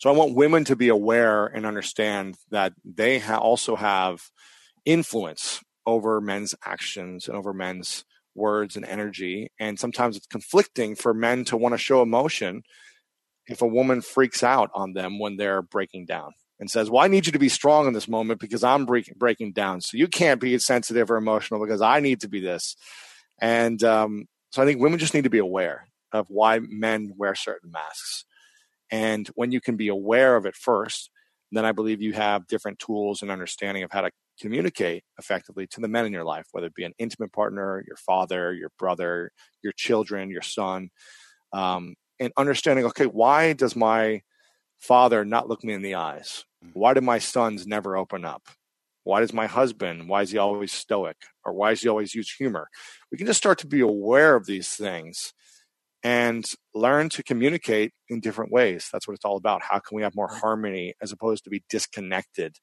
So 0.00 0.08
I 0.08 0.16
want 0.16 0.34
women 0.34 0.64
to 0.64 0.76
be 0.76 0.88
aware 0.88 1.44
and 1.44 1.66
understand 1.66 2.36
that 2.50 2.72
they 2.84 3.18
ha- 3.18 3.36
also 3.36 3.76
have 3.76 4.22
influence 4.86 5.60
over 5.84 6.22
men's 6.22 6.54
actions 6.64 7.28
and 7.28 7.36
over 7.36 7.52
men's 7.52 8.06
words 8.34 8.76
and 8.76 8.86
energy. 8.86 9.52
And 9.60 9.78
sometimes 9.78 10.16
it's 10.16 10.26
conflicting 10.26 10.94
for 10.94 11.12
men 11.12 11.44
to 11.44 11.58
want 11.58 11.74
to 11.74 11.78
show 11.78 12.00
emotion 12.00 12.62
if 13.46 13.60
a 13.60 13.66
woman 13.66 14.00
freaks 14.00 14.42
out 14.42 14.70
on 14.74 14.94
them 14.94 15.18
when 15.18 15.36
they're 15.36 15.60
breaking 15.60 16.06
down 16.06 16.32
and 16.58 16.70
says, 16.70 16.88
Well, 16.90 17.04
I 17.04 17.08
need 17.08 17.26
you 17.26 17.32
to 17.32 17.38
be 17.38 17.50
strong 17.50 17.86
in 17.86 17.92
this 17.92 18.08
moment 18.08 18.40
because 18.40 18.64
I'm 18.64 18.86
break- 18.86 19.14
breaking 19.18 19.52
down. 19.52 19.82
So 19.82 19.98
you 19.98 20.08
can't 20.08 20.40
be 20.40 20.56
sensitive 20.58 21.10
or 21.10 21.16
emotional 21.16 21.60
because 21.60 21.82
I 21.82 22.00
need 22.00 22.22
to 22.22 22.28
be 22.28 22.40
this. 22.40 22.74
And 23.38 23.84
um, 23.84 24.28
so 24.50 24.62
I 24.62 24.64
think 24.64 24.80
women 24.80 24.98
just 24.98 25.12
need 25.12 25.24
to 25.24 25.30
be 25.30 25.38
aware 25.38 25.88
of 26.10 26.26
why 26.30 26.58
men 26.58 27.12
wear 27.18 27.34
certain 27.34 27.70
masks. 27.70 28.24
And 28.90 29.28
when 29.34 29.52
you 29.52 29.60
can 29.60 29.76
be 29.76 29.88
aware 29.88 30.36
of 30.36 30.46
it 30.46 30.56
first, 30.56 31.10
then 31.52 31.64
I 31.64 31.72
believe 31.72 32.00
you 32.00 32.12
have 32.12 32.46
different 32.46 32.78
tools 32.78 33.22
and 33.22 33.30
understanding 33.30 33.82
of 33.82 33.90
how 33.90 34.02
to 34.02 34.10
communicate 34.40 35.04
effectively 35.18 35.66
to 35.68 35.80
the 35.80 35.88
men 35.88 36.06
in 36.06 36.12
your 36.12 36.24
life, 36.24 36.46
whether 36.52 36.68
it 36.68 36.74
be 36.74 36.84
an 36.84 36.94
intimate 36.98 37.32
partner, 37.32 37.84
your 37.86 37.96
father, 37.96 38.52
your 38.52 38.70
brother, 38.78 39.32
your 39.62 39.72
children, 39.72 40.30
your 40.30 40.42
son, 40.42 40.90
um, 41.52 41.94
and 42.18 42.32
understanding, 42.36 42.84
okay, 42.86 43.06
why 43.06 43.52
does 43.52 43.74
my 43.74 44.22
father 44.78 45.24
not 45.24 45.48
look 45.48 45.64
me 45.64 45.72
in 45.72 45.82
the 45.82 45.96
eyes? 45.96 46.44
Why 46.72 46.94
do 46.94 47.00
my 47.00 47.18
sons 47.18 47.66
never 47.66 47.96
open 47.96 48.24
up? 48.24 48.48
Why 49.04 49.20
does 49.20 49.32
my 49.32 49.46
husband, 49.46 50.08
why 50.08 50.22
is 50.22 50.30
he 50.30 50.38
always 50.38 50.72
stoic? 50.72 51.16
Or 51.44 51.52
why 51.52 51.70
does 51.70 51.82
he 51.82 51.88
always 51.88 52.14
use 52.14 52.30
humor? 52.30 52.68
We 53.10 53.18
can 53.18 53.26
just 53.26 53.38
start 53.38 53.58
to 53.58 53.66
be 53.66 53.80
aware 53.80 54.36
of 54.36 54.46
these 54.46 54.68
things 54.68 55.32
and 56.02 56.44
learn 56.74 57.08
to 57.10 57.22
communicate 57.22 57.92
in 58.08 58.20
different 58.20 58.52
ways. 58.52 58.88
That's 58.92 59.06
what 59.06 59.14
it's 59.14 59.24
all 59.24 59.36
about. 59.36 59.62
How 59.62 59.78
can 59.78 59.96
we 59.96 60.02
have 60.02 60.14
more 60.14 60.28
harmony 60.28 60.94
as 61.02 61.12
opposed 61.12 61.44
to 61.44 61.50
be 61.50 61.62
disconnected 61.68 62.56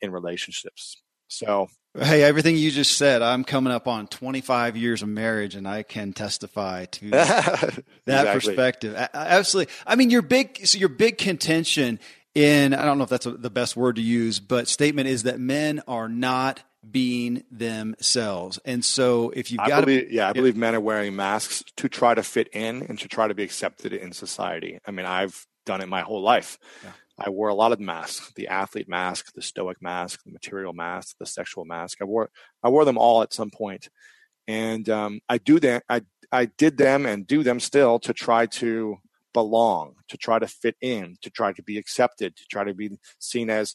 in 0.00 0.10
relationships? 0.10 1.00
So, 1.28 1.68
Hey, 1.98 2.22
everything 2.22 2.56
you 2.56 2.70
just 2.70 2.96
said, 2.96 3.20
I'm 3.20 3.42
coming 3.42 3.72
up 3.72 3.88
on 3.88 4.06
25 4.06 4.76
years 4.76 5.02
of 5.02 5.08
marriage, 5.08 5.56
and 5.56 5.66
I 5.66 5.82
can 5.82 6.12
testify 6.12 6.84
to 6.86 7.10
that 7.10 7.84
Exactly. 8.06 8.32
perspective. 8.32 8.94
A- 8.94 9.16
Absolutely. 9.16 9.72
I 9.86 9.96
mean, 9.96 10.10
your 10.10 10.22
big 10.22 10.66
so 10.66 10.78
your 10.78 10.88
big 10.88 11.18
contention 11.18 11.98
in 12.34 12.74
I 12.74 12.84
don't 12.84 12.98
know 12.98 13.04
if 13.04 13.10
that's 13.10 13.26
the 13.26 13.50
best 13.50 13.76
word 13.76 13.96
to 13.96 14.02
use, 14.02 14.38
but 14.38 14.68
statement 14.68 15.08
is 15.08 15.24
that 15.24 15.40
men 15.40 15.82
are 15.88 16.08
not 16.08 16.62
being 16.88 17.44
themselves, 17.50 18.58
and 18.64 18.84
so 18.84 19.30
if 19.30 19.50
you've 19.50 19.58
got 19.58 19.80
to 19.80 19.86
believe, 19.86 20.10
yeah, 20.10 20.28
I 20.28 20.32
believe 20.32 20.56
men 20.56 20.74
are 20.74 20.80
wearing 20.80 21.14
masks 21.14 21.62
to 21.76 21.88
try 21.88 22.14
to 22.14 22.22
fit 22.22 22.48
in 22.52 22.82
and 22.82 22.98
to 23.00 23.08
try 23.08 23.28
to 23.28 23.34
be 23.34 23.42
accepted 23.42 23.92
in 23.92 24.12
society. 24.12 24.78
I 24.86 24.90
mean, 24.90 25.06
I've 25.06 25.46
done 25.66 25.80
it 25.80 25.88
my 25.88 26.00
whole 26.00 26.22
life. 26.22 26.58
Yeah. 26.82 26.92
I 27.18 27.28
wore 27.28 27.48
a 27.48 27.54
lot 27.54 27.72
of 27.72 27.80
masks: 27.80 28.32
the 28.34 28.48
athlete 28.48 28.88
mask, 28.88 29.34
the 29.34 29.42
stoic 29.42 29.82
mask, 29.82 30.20
the 30.24 30.32
material 30.32 30.72
mask, 30.72 31.16
the 31.18 31.26
sexual 31.26 31.66
mask. 31.66 31.98
I 32.00 32.04
wore 32.04 32.30
I 32.62 32.70
wore 32.70 32.86
them 32.86 32.96
all 32.96 33.22
at 33.22 33.34
some 33.34 33.50
point, 33.50 33.90
and 34.48 34.88
um, 34.88 35.20
I 35.28 35.36
do 35.38 35.60
that. 35.60 35.84
I 35.88 36.02
I 36.32 36.46
did 36.46 36.78
them 36.78 37.04
and 37.04 37.26
do 37.26 37.42
them 37.42 37.60
still 37.60 37.98
to 38.00 38.14
try 38.14 38.46
to 38.46 38.96
belong, 39.32 39.96
to 40.08 40.16
try 40.16 40.38
to 40.38 40.46
fit 40.46 40.76
in, 40.80 41.16
to 41.22 41.30
try 41.30 41.52
to 41.52 41.62
be 41.62 41.78
accepted, 41.78 42.36
to 42.36 42.44
try 42.46 42.64
to 42.64 42.74
be 42.74 42.90
seen 43.18 43.50
as 43.50 43.74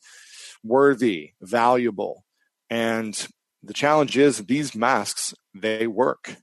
worthy, 0.63 1.33
valuable, 1.41 2.25
and 2.69 3.27
the 3.63 3.73
challenge 3.73 4.17
is 4.17 4.45
these 4.45 4.75
masks 4.75 5.33
they 5.53 5.87
work. 5.87 6.37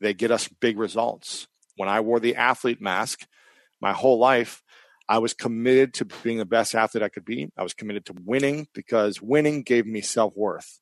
They 0.00 0.14
get 0.14 0.30
us 0.30 0.48
big 0.48 0.78
results. 0.78 1.46
When 1.76 1.88
i 1.88 2.00
wore 2.00 2.20
the 2.20 2.36
athlete 2.36 2.80
mask 2.80 3.20
my 3.80 3.92
whole 3.92 4.18
life 4.18 4.62
i 5.08 5.18
was 5.18 5.34
committed 5.34 5.94
to 5.94 6.04
being 6.04 6.38
the 6.38 6.44
best 6.44 6.74
athlete 6.74 7.02
i 7.02 7.08
could 7.08 7.24
be. 7.24 7.50
I 7.56 7.62
was 7.62 7.74
committed 7.74 8.04
to 8.06 8.14
winning 8.24 8.68
because 8.74 9.22
winning 9.22 9.62
gave 9.62 9.86
me 9.86 10.00
self-worth. 10.00 10.80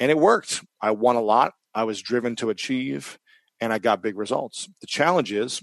And 0.00 0.10
it 0.10 0.18
worked. 0.18 0.64
I 0.80 0.90
won 0.90 1.16
a 1.16 1.20
lot. 1.20 1.52
I 1.74 1.84
was 1.84 2.02
driven 2.02 2.34
to 2.36 2.50
achieve 2.50 3.18
and 3.60 3.72
i 3.72 3.78
got 3.78 4.02
big 4.02 4.16
results. 4.18 4.68
The 4.80 4.86
challenge 4.86 5.32
is 5.32 5.62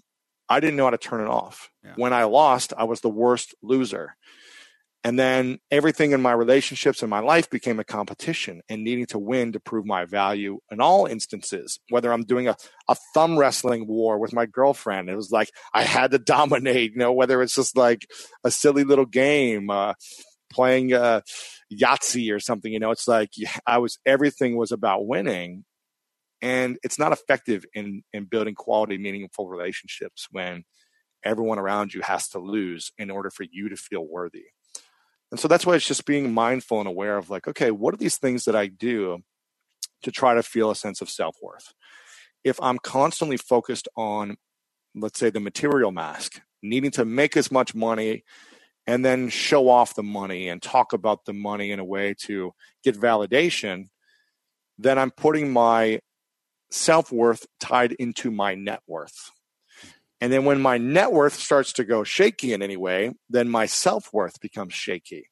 i 0.50 0.60
didn't 0.60 0.75
know 0.75 0.86
how 0.86 0.92
to 0.92 0.98
turn 0.98 1.22
it 1.22 1.30
off. 1.30 1.70
Yeah. 1.84 1.94
when 1.96 2.13
i 2.13 2.24
lost 2.25 2.74
i 2.78 2.84
was 2.84 3.01
the 3.01 3.10
worst 3.10 3.56
loser 3.62 4.16
and 5.03 5.17
then 5.17 5.58
everything 5.72 6.12
in 6.12 6.22
my 6.22 6.31
relationships 6.31 7.01
and 7.01 7.10
my 7.10 7.20
life 7.20 7.50
became 7.50 7.79
a 7.79 7.84
competition 7.84 8.62
and 8.70 8.84
needing 8.84 9.08
to 9.08 9.17
win 9.17 9.51
to 9.53 9.60
prove 9.60 9.86
my 9.86 10.05
value 10.05 10.60
in 10.70 10.79
all 10.79 11.08
instances. 11.08 11.79
Whether 11.89 12.13
I'm 12.13 12.24
doing 12.24 12.48
a, 12.48 12.55
a 12.88 12.96
thumb 13.13 13.38
wrestling 13.38 13.88
war 13.88 14.20
with 14.20 14.31
my 14.31 14.46
girlfriend, 14.46 15.10
it 15.10 15.15
was 15.15 15.31
like 15.31 15.50
I 15.74 15.84
had 15.84 16.12
to 16.12 16.20
dominate, 16.31 16.91
you 16.91 17.00
know, 17.00 17.13
whether 17.13 17.41
it's 17.41 17.55
just 17.55 17.75
like 17.75 18.05
a 18.43 18.51
silly 18.51 18.84
little 18.84 19.08
game, 19.08 19.72
uh, 19.72 19.93
playing 20.51 20.93
uh, 20.93 21.22
Yahtzee 21.74 22.34
or 22.34 22.39
something, 22.39 22.72
you 22.72 22.79
know, 22.79 22.91
it's 22.91 23.08
like 23.08 23.31
I 23.65 23.79
was, 23.79 23.98
everything 24.05 24.55
was 24.55 24.72
about 24.72 25.08
winning. 25.08 25.65
And 26.43 26.77
it's 26.84 27.00
not 27.00 27.12
effective 27.12 27.65
in, 27.74 28.03
in 28.13 28.25
building 28.25 28.55
quality, 28.55 28.98
meaningful 28.98 29.48
relationships 29.48 30.27
when 30.31 30.63
everyone 31.24 31.60
around 31.60 31.93
you 31.93 32.01
has 32.01 32.27
to 32.29 32.39
lose 32.39 32.91
in 32.98 33.12
order 33.12 33.29
for 33.29 33.46
you 33.51 33.70
to 33.70 33.75
feel 33.75 34.05
worthy. 34.08 34.46
And 35.32 35.40
so 35.40 35.48
that's 35.48 35.66
why 35.66 35.76
it's 35.76 35.88
just 35.88 36.06
being 36.06 36.34
mindful 36.34 36.80
and 36.80 36.88
aware 36.88 37.18
of 37.18 37.30
like, 37.30 37.48
okay, 37.48 37.72
what 37.72 37.94
are 37.94 37.98
these 37.98 38.18
things 38.18 38.46
that 38.46 38.56
I 38.56 38.68
do 38.68 39.24
to 40.04 40.12
try 40.12 40.34
to 40.34 40.44
feel 40.44 40.70
a 40.70 40.76
sense 40.76 41.02
of 41.02 41.10
self 41.10 41.38
worth? 41.42 41.74
If 42.44 42.60
I'm 42.62 42.80
constantly 42.80 43.38
focused 43.38 43.88
on, 43.96 44.38
let's 44.94 45.20
say, 45.20 45.30
the 45.30 45.40
material 45.40 45.92
mask, 45.92 46.42
needing 46.62 46.92
to 46.92 47.06
make 47.06 47.38
as 47.38 47.52
much 47.52 47.74
money 47.74 48.24
and 48.88 49.06
then 49.06 49.30
show 49.30 49.70
off 49.70 49.96
the 49.96 50.04
money 50.04 50.50
and 50.50 50.62
talk 50.62 50.92
about 50.92 51.26
the 51.26 51.34
money 51.34 51.72
in 51.72 51.80
a 51.80 51.86
way 51.86 52.16
to 52.26 52.52
get 52.84 53.00
validation, 53.00 53.86
then 54.78 54.98
I'm 54.98 55.12
putting 55.12 55.54
my 55.54 56.00
self 56.72 57.12
worth 57.12 57.46
tied 57.60 57.94
into 57.94 58.32
my 58.32 58.56
net 58.56 58.82
worth. 58.88 59.32
And 60.22 60.32
then 60.32 60.46
when 60.46 60.62
my 60.62 60.78
net 60.78 61.12
worth 61.12 61.34
starts 61.34 61.74
to 61.74 61.84
go 61.84 62.04
shaky 62.04 62.54
in 62.54 62.62
any 62.62 62.78
way, 62.78 63.12
then 63.30 63.50
my 63.50 63.66
self 63.66 64.13
worth 64.13 64.40
becomes 64.40 64.74
shaky. 64.74 65.30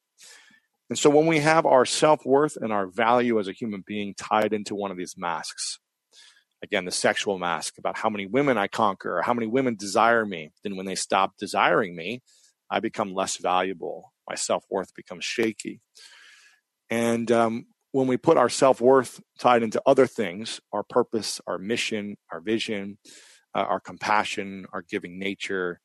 And 0.90 0.98
so 0.98 1.12
when 1.12 1.28
we 1.28 1.40
have 1.40 1.68
our 1.68 1.86
self 1.86 2.26
worth 2.26 2.58
and 2.58 2.74
our 2.74 2.88
value 2.88 3.40
as 3.40 3.48
a 3.48 3.54
human 3.54 3.84
being 3.86 4.16
tied 4.16 4.52
into 4.52 4.74
one 4.74 4.90
of 4.90 4.98
these 4.98 5.16
masks, 5.16 5.78
again, 6.64 6.86
the 6.86 6.92
sexual 6.92 7.38
mask 7.38 7.78
about 7.78 7.98
how 7.98 8.10
many 8.10 8.26
women 8.26 8.58
I 8.58 8.68
conquer 8.68 9.20
or 9.20 9.22
how 9.22 9.36
many 9.36 9.46
women 9.46 9.76
desire 9.76 10.26
me, 10.26 10.50
then 10.64 10.76
when 10.76 10.88
they 10.88 10.96
stop 10.96 11.34
desiring 11.38 11.96
me, 11.96 12.22
I 12.72 12.80
become 12.80 13.14
less 13.14 13.38
valuable. 13.38 14.12
My 14.28 14.36
self 14.36 14.66
worth 14.72 14.96
becomes 14.96 15.24
shaky. 15.24 15.82
And 16.90 17.32
um, 17.32 17.68
when 17.92 18.08
we 18.08 18.18
put 18.18 18.38
our 18.38 18.50
self 18.50 18.82
worth 18.82 19.22
tied 19.38 19.62
into 19.62 19.82
other 19.86 20.08
things, 20.08 20.60
our 20.74 20.84
purpose, 20.84 21.40
our 21.46 21.60
mission, 21.60 22.18
our 22.32 22.42
vision, 22.42 22.98
uh, 23.56 23.60
our 23.60 23.80
compassion, 23.80 24.66
our 24.74 24.82
giving 24.82 25.20
nature, 25.20 25.80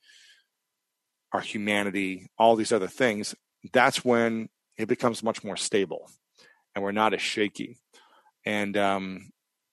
our 1.33 1.41
humanity, 1.41 2.29
all 2.39 2.57
these 2.57 2.73
other 2.73 2.87
things, 2.87 3.35
that's 3.73 4.05
when 4.05 4.49
it 4.77 4.89
becomes 4.89 5.23
much 5.23 5.43
more 5.43 5.57
stable 5.57 6.11
and 6.75 6.85
we're 6.85 6.93
not 6.93 7.15
as 7.15 7.23
shaky. 7.23 7.79
And, 8.45 8.77
um, 8.77 9.31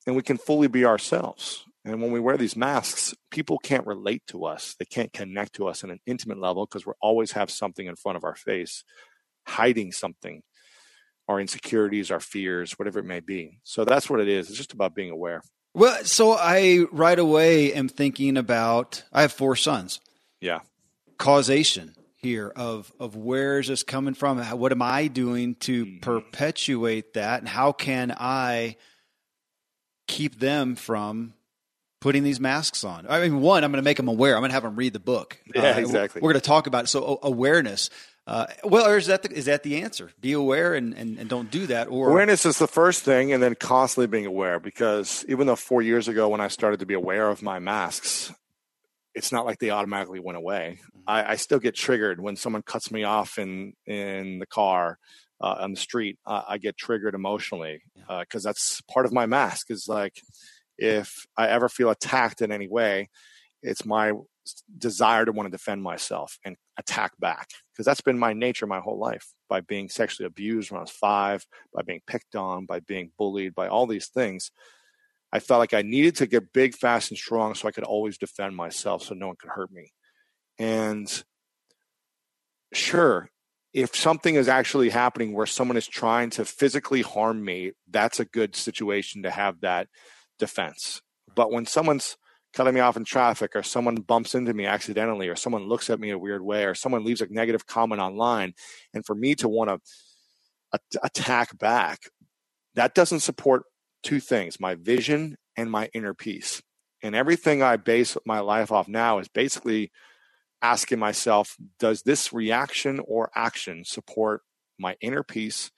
and 0.08 0.16
we 0.16 0.24
can 0.24 0.38
fully 0.38 0.68
be 0.68 0.86
ourselves. 0.86 1.66
And 1.84 2.02
when 2.02 2.12
we 2.12 2.20
wear 2.20 2.38
these 2.38 2.56
masks, 2.56 3.14
people 3.32 3.58
can't 3.58 3.88
relate 3.88 4.24
to 4.28 4.46
us. 4.46 4.76
They 4.78 4.86
can't 4.86 5.12
connect 5.12 5.54
to 5.54 5.68
us 5.68 5.84
on 5.84 5.90
an 5.90 6.00
intimate 6.06 6.40
level 6.40 6.66
because 6.66 6.86
we 6.86 6.94
always 7.02 7.32
have 7.32 7.50
something 7.50 7.88
in 7.88 7.96
front 7.96 8.18
of 8.18 8.24
our 8.24 8.36
face, 8.36 8.84
hiding 9.48 9.92
something, 9.92 10.44
our 11.28 11.40
insecurities, 11.40 12.12
our 12.12 12.20
fears, 12.20 12.74
whatever 12.74 13.00
it 13.00 13.06
may 13.06 13.20
be. 13.20 13.60
So 13.64 13.84
that's 13.84 14.10
what 14.10 14.20
it 14.20 14.28
is. 14.28 14.50
It's 14.50 14.58
just 14.58 14.74
about 14.74 14.94
being 14.94 15.10
aware. 15.10 15.42
Well, 15.74 16.04
so 16.04 16.34
I 16.34 16.86
right 16.92 17.18
away 17.18 17.74
am 17.74 17.88
thinking 17.88 18.38
about 18.38 19.04
I 19.14 19.22
have 19.22 19.32
four 19.32 19.56
sons. 19.56 20.00
Yeah. 20.40 20.60
Causation. 21.18 21.96
here 22.22 22.52
of 22.56 22.92
of 23.00 23.16
where 23.16 23.60
is 23.60 23.68
this 23.68 23.84
coming 23.84 24.14
from? 24.14 24.40
What 24.40 24.72
am 24.72 24.82
I 24.82 25.08
doing 25.08 25.56
to 25.62 25.86
mm-hmm. 25.86 26.00
perpetuate 26.00 27.14
that, 27.14 27.40
and 27.40 27.50
how 27.50 27.72
can 27.72 28.14
I 28.18 28.78
keep 30.08 30.40
them 30.40 30.76
from 30.76 31.34
putting 32.00 32.24
these 32.24 32.40
masks 32.40 32.84
on? 32.84 33.06
I 33.10 33.22
mean, 33.22 33.42
one, 33.42 33.64
I'm 33.64 33.72
going 33.72 33.82
to 33.82 33.88
make 33.88 33.98
them 33.98 34.08
aware. 34.08 34.36
I'm 34.36 34.42
going 34.42 34.50
to 34.50 34.54
have 34.54 34.64
them 34.64 34.76
read 34.76 34.94
the 34.94 35.00
book. 35.00 35.40
Yeah, 35.54 35.72
uh, 35.72 35.80
exactly. 35.80 36.22
We're 36.22 36.34
going 36.34 36.42
to 36.42 36.48
talk 36.48 36.68
about 36.68 36.86
it. 36.86 36.88
So 36.88 37.20
awareness. 37.24 37.90
Uh, 38.28 38.46
well, 38.64 38.88
or 38.88 38.98
is 38.98 39.08
that 39.08 39.24
the, 39.24 39.32
is 39.32 39.46
that 39.46 39.64
the 39.64 39.82
answer? 39.82 40.12
Be 40.20 40.34
aware 40.34 40.76
and, 40.76 40.94
and, 40.94 41.18
and 41.18 41.28
don't 41.28 41.50
do 41.50 41.66
that. 41.68 41.88
Or 41.88 42.12
awareness 42.12 42.46
is 42.46 42.60
the 42.60 42.68
first 42.68 43.04
thing, 43.04 43.34
and 43.34 43.42
then 43.42 43.56
constantly 43.56 44.08
being 44.08 44.28
aware. 44.28 44.60
Because 44.60 45.26
even 45.28 45.48
though 45.48 45.56
four 45.56 45.82
years 45.82 46.08
ago, 46.08 46.30
when 46.30 46.40
I 46.40 46.48
started 46.48 46.82
to 46.82 46.86
be 46.86 46.94
aware 46.94 47.30
of 47.30 47.42
my 47.42 47.60
masks, 47.60 48.32
it's 49.16 49.32
not 49.32 49.46
like 49.46 49.60
they 49.60 49.72
automatically 49.72 50.20
went 50.20 50.38
away. 50.38 50.80
Mm-hmm. 50.80 51.00
I, 51.08 51.32
I, 51.32 51.36
still 51.36 51.60
get 51.60 51.76
triggered 51.76 52.22
when 52.22 52.36
someone 52.36 52.62
cuts 52.62 52.92
me 52.92 53.04
off 53.04 53.38
in 53.38 53.74
in 53.86 54.40
the 54.40 54.46
car 54.46 54.98
uh, 55.42 55.58
on 55.60 55.72
the 55.72 55.80
street. 55.80 56.18
Uh, 56.26 56.44
I 56.48 56.58
get 56.58 56.78
triggered 56.78 57.16
emotionally 57.16 57.82
because 57.96 58.46
uh, 58.46 58.50
that's 58.50 58.82
part 58.82 59.06
of 59.06 59.14
my 59.14 59.26
mask. 59.26 59.72
Is 59.72 59.88
like 59.88 60.22
if 60.78 61.26
I 61.36 61.48
ever 61.48 61.70
feel 61.70 61.90
attacked 61.90 62.42
in 62.42 62.52
any 62.52 62.68
way, 62.68 63.10
it's 63.64 63.86
my 63.86 64.14
desire 64.78 65.26
to 65.26 65.32
want 65.32 65.48
to 65.48 65.52
defend 65.52 65.84
myself 65.84 66.38
and 66.44 66.56
attack 66.78 67.12
back 67.20 67.50
because 67.72 67.86
that's 67.86 68.02
been 68.02 68.18
my 68.18 68.34
nature 68.34 68.66
my 68.66 68.80
whole 68.80 68.98
life 68.98 69.28
by 69.50 69.62
being 69.62 69.90
sexually 69.90 70.26
abused 70.26 70.72
when 70.72 70.80
I 70.80 70.82
was 70.82 70.92
five, 70.92 71.46
by 71.74 71.84
being 71.84 72.02
picked 72.08 72.36
on, 72.36 72.66
by 72.66 72.80
being 72.80 73.12
bullied, 73.18 73.54
by 73.54 73.68
all 73.68 73.88
these 73.88 74.08
things. 74.08 74.52
I 75.32 75.40
felt 75.40 75.60
like 75.60 75.74
I 75.74 75.82
needed 75.82 76.16
to 76.18 76.28
get 76.28 76.54
big, 76.54 76.76
fast, 76.76 77.12
and 77.12 77.18
strong 77.18 77.56
so 77.56 77.68
I 77.68 77.72
could 77.72 77.84
always 77.84 78.18
defend 78.18 78.56
myself 78.56 79.04
so 79.04 79.16
no 79.16 79.28
one 79.28 79.38
could 79.40 79.52
hurt 79.52 79.72
me. 79.72 79.94
And 80.60 81.24
sure, 82.74 83.30
if 83.74 83.96
something 83.96 84.36
is 84.36 84.50
actually 84.50 84.90
happening 84.90 85.34
where 85.34 85.46
someone 85.46 85.78
is 85.78 85.88
trying 85.88 86.32
to 86.32 86.46
physically 86.46 87.02
harm 87.02 87.44
me, 87.44 87.72
that's 87.90 88.20
a 88.20 88.26
good 88.26 88.56
situation 88.56 89.24
to 89.24 89.32
have 89.32 89.62
that 89.62 89.88
defense. 90.38 91.02
But 91.34 91.52
when 91.52 91.66
someone's 91.66 92.18
cutting 92.54 92.74
me 92.74 92.80
off 92.80 92.98
in 92.98 93.06
traffic 93.06 93.56
or 93.56 93.64
someone 93.64 93.96
bumps 93.96 94.36
into 94.36 94.54
me 94.54 94.66
accidentally 94.66 95.28
or 95.30 95.36
someone 95.36 95.68
looks 95.68 95.90
at 95.90 96.00
me 96.00 96.10
a 96.10 96.18
weird 96.18 96.42
way 96.42 96.66
or 96.66 96.76
someone 96.76 97.04
leaves 97.04 97.22
a 97.22 97.28
negative 97.30 97.66
comment 97.66 98.02
online 98.02 98.54
and 98.94 99.06
for 99.06 99.16
me 99.16 99.36
to 99.36 99.48
want 99.48 99.70
to 99.70 101.00
attack 101.04 101.58
back 101.58 102.02
that 102.76 102.96
doesn't 102.96 103.20
support 103.20 103.64
two 104.04 104.20
things 104.20 104.60
my 104.60 104.76
vision 104.76 105.38
and 105.58 105.70
my 105.70 105.90
inner 105.94 106.14
peace. 106.14 106.62
And 107.04 107.16
everything 107.16 107.64
I 107.64 107.78
base 107.78 108.16
my 108.26 108.40
life 108.40 108.72
off 108.72 108.88
now 108.88 109.20
is 109.20 109.28
basically 109.28 109.92
asking 110.62 111.00
myself, 111.00 111.58
does 111.80 112.04
this 112.04 112.32
reaction 112.32 113.02
or 113.06 113.32
action 113.36 113.84
support 113.84 114.42
my 114.78 114.96
inner 115.02 115.24
peace 115.24 115.72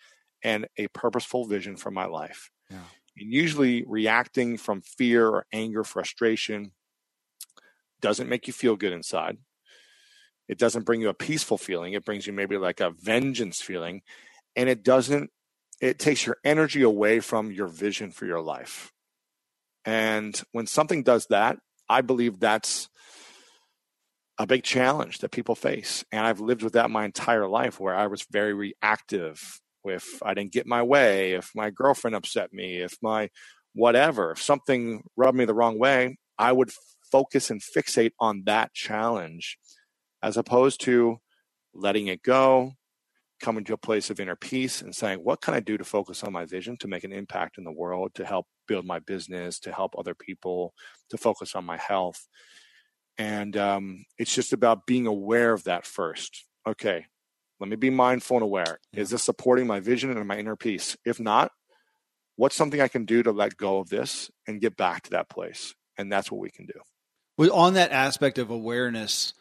and 0.43 0.67
a 0.77 0.87
purposeful 0.89 1.45
vision 1.45 1.77
for 1.77 1.91
my 1.91 2.05
life? 2.05 2.51
Yeah. 2.69 2.79
And 3.17 3.31
usually 3.31 3.83
reacting 3.87 4.57
from 4.57 4.81
fear 4.81 5.27
or 5.27 5.45
anger, 5.53 5.83
frustration 5.83 6.71
doesn't 8.01 8.29
make 8.29 8.47
you 8.47 8.53
feel 8.53 8.75
good 8.75 8.93
inside. 8.93 9.37
It 10.47 10.57
doesn't 10.57 10.85
bring 10.85 11.01
you 11.01 11.09
a 11.09 11.13
peaceful 11.13 11.57
feeling. 11.57 11.93
It 11.93 12.05
brings 12.05 12.27
you 12.27 12.33
maybe 12.33 12.57
like 12.57 12.79
a 12.79 12.89
vengeance 12.91 13.61
feeling. 13.61 14.01
And 14.55 14.69
it 14.69 14.83
doesn't 14.83 15.31
it 15.81 15.99
takes 15.99 16.25
your 16.25 16.37
energy 16.45 16.81
away 16.81 17.19
from 17.19 17.51
your 17.51 17.67
vision 17.67 18.11
for 18.11 18.25
your 18.25 18.41
life. 18.41 18.93
And 19.83 20.41
when 20.53 20.65
something 20.65 21.03
does 21.03 21.25
that, 21.27 21.57
I 21.89 22.01
believe 22.01 22.39
that's 22.39 22.87
a 24.37 24.47
big 24.47 24.63
challenge 24.63 25.19
that 25.19 25.31
people 25.31 25.55
face. 25.55 26.05
And 26.11 26.25
I've 26.25 26.39
lived 26.39 26.63
with 26.63 26.73
that 26.73 26.89
my 26.89 27.05
entire 27.05 27.47
life 27.47 27.79
where 27.79 27.95
I 27.95 28.07
was 28.07 28.25
very 28.31 28.53
reactive. 28.53 29.59
If 29.85 30.21
I 30.23 30.33
didn't 30.33 30.53
get 30.53 30.65
my 30.65 30.81
way, 30.81 31.33
if 31.33 31.51
my 31.55 31.69
girlfriend 31.69 32.15
upset 32.15 32.53
me, 32.53 32.77
if 32.77 32.97
my 33.01 33.29
whatever, 33.73 34.31
if 34.31 34.41
something 34.41 35.03
rubbed 35.15 35.37
me 35.37 35.45
the 35.45 35.53
wrong 35.53 35.79
way, 35.79 36.17
I 36.37 36.51
would 36.51 36.71
focus 37.11 37.49
and 37.49 37.61
fixate 37.61 38.13
on 38.19 38.43
that 38.45 38.73
challenge 38.73 39.57
as 40.21 40.37
opposed 40.37 40.81
to 40.81 41.17
letting 41.73 42.07
it 42.07 42.23
go, 42.23 42.73
coming 43.41 43.63
to 43.65 43.73
a 43.73 43.77
place 43.77 44.09
of 44.09 44.19
inner 44.19 44.35
peace 44.35 44.81
and 44.81 44.95
saying, 44.95 45.19
what 45.19 45.41
can 45.41 45.53
I 45.53 45.59
do 45.59 45.77
to 45.77 45.83
focus 45.83 46.23
on 46.23 46.31
my 46.31 46.45
vision, 46.45 46.77
to 46.77 46.87
make 46.87 47.03
an 47.03 47.11
impact 47.11 47.57
in 47.57 47.65
the 47.65 47.71
world, 47.71 48.15
to 48.15 48.25
help 48.25 48.47
build 48.67 48.85
my 48.85 48.99
business, 48.99 49.59
to 49.59 49.71
help 49.71 49.95
other 49.97 50.15
people, 50.15 50.73
to 51.09 51.17
focus 51.17 51.53
on 51.55 51.65
my 51.65 51.77
health. 51.77 52.25
And 53.17 53.57
um, 53.57 54.05
it's 54.17 54.33
just 54.33 54.53
about 54.53 54.85
being 54.85 55.07
aware 55.07 55.53
of 55.53 55.65
that 55.65 55.85
first. 55.85 56.45
Okay, 56.65 57.05
let 57.59 57.69
me 57.69 57.75
be 57.75 57.89
mindful 57.89 58.37
and 58.37 58.43
aware. 58.43 58.79
Yeah. 58.91 59.01
Is 59.01 59.09
this 59.09 59.23
supporting 59.23 59.67
my 59.67 59.79
vision 59.79 60.15
and 60.15 60.27
my 60.27 60.37
inner 60.37 60.55
peace? 60.55 60.97
If 61.05 61.19
not, 61.19 61.51
what's 62.35 62.55
something 62.55 62.81
I 62.81 62.87
can 62.87 63.05
do 63.05 63.23
to 63.23 63.31
let 63.31 63.57
go 63.57 63.79
of 63.79 63.89
this 63.89 64.29
and 64.47 64.61
get 64.61 64.75
back 64.75 65.03
to 65.03 65.11
that 65.11 65.29
place? 65.29 65.73
And 65.97 66.11
that's 66.11 66.31
what 66.31 66.41
we 66.41 66.49
can 66.49 66.65
do. 66.65 66.79
Well, 67.37 67.53
on 67.53 67.75
that 67.75 67.91
aspect 67.91 68.37
of 68.37 68.49
awareness, 68.49 69.33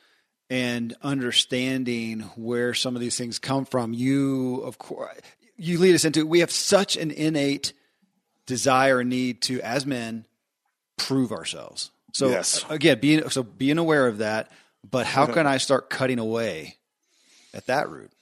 and 0.53 0.95
understanding 1.01 2.21
where 2.37 2.75
some 2.75 2.95
of 2.95 3.01
these 3.01 3.17
things 3.17 3.39
come 3.39 3.65
from. 3.65 3.95
You, 3.95 4.57
of 4.65 4.77
course, 4.77 5.17
you 5.57 5.79
lead 5.79 5.95
us 5.95 6.05
into. 6.05 6.27
We 6.27 6.41
have 6.41 6.51
such 6.51 6.95
an 6.99 7.11
innate 7.11 7.73
desire 8.45 9.01
and 9.01 9.09
need 9.09 9.41
to, 9.43 9.63
as 9.63 9.87
men, 9.87 10.27
prove 10.99 11.33
ourselves. 11.33 11.91
So 12.13 12.29
yes. 12.29 12.67
again, 12.69 13.01
being 13.01 13.31
so 13.31 13.43
being 13.43 13.79
aware 13.79 14.07
of 14.07 14.19
that. 14.19 14.51
But 14.89 15.07
how 15.07 15.25
can 15.25 15.47
I 15.47 15.57
start 15.57 15.89
cutting 15.89 16.19
away 16.19 16.77
at 17.55 17.67
that 17.67 17.89
root? 17.89 18.13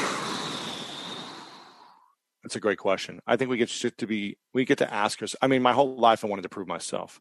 That's 2.43 2.55
a 2.55 2.59
great 2.59 2.77
question. 2.77 3.19
I 3.27 3.35
think 3.35 3.49
we 3.49 3.57
get 3.57 3.69
to 3.69 4.07
be 4.07 4.37
we 4.53 4.65
get 4.65 4.77
to 4.79 4.93
ask 4.93 5.21
ourselves. 5.21 5.35
I 5.41 5.47
mean, 5.47 5.61
my 5.61 5.73
whole 5.73 5.97
life 5.97 6.23
I 6.23 6.27
wanted 6.27 6.43
to 6.43 6.49
prove 6.49 6.67
myself 6.67 7.19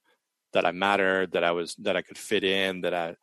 that 0.53 0.65
I 0.65 0.73
mattered, 0.73 1.33
that 1.33 1.45
I 1.45 1.51
was 1.51 1.75
that 1.77 1.97
I 1.97 2.03
could 2.03 2.19
fit 2.19 2.45
in, 2.45 2.83
that 2.83 2.95
I 2.95 3.17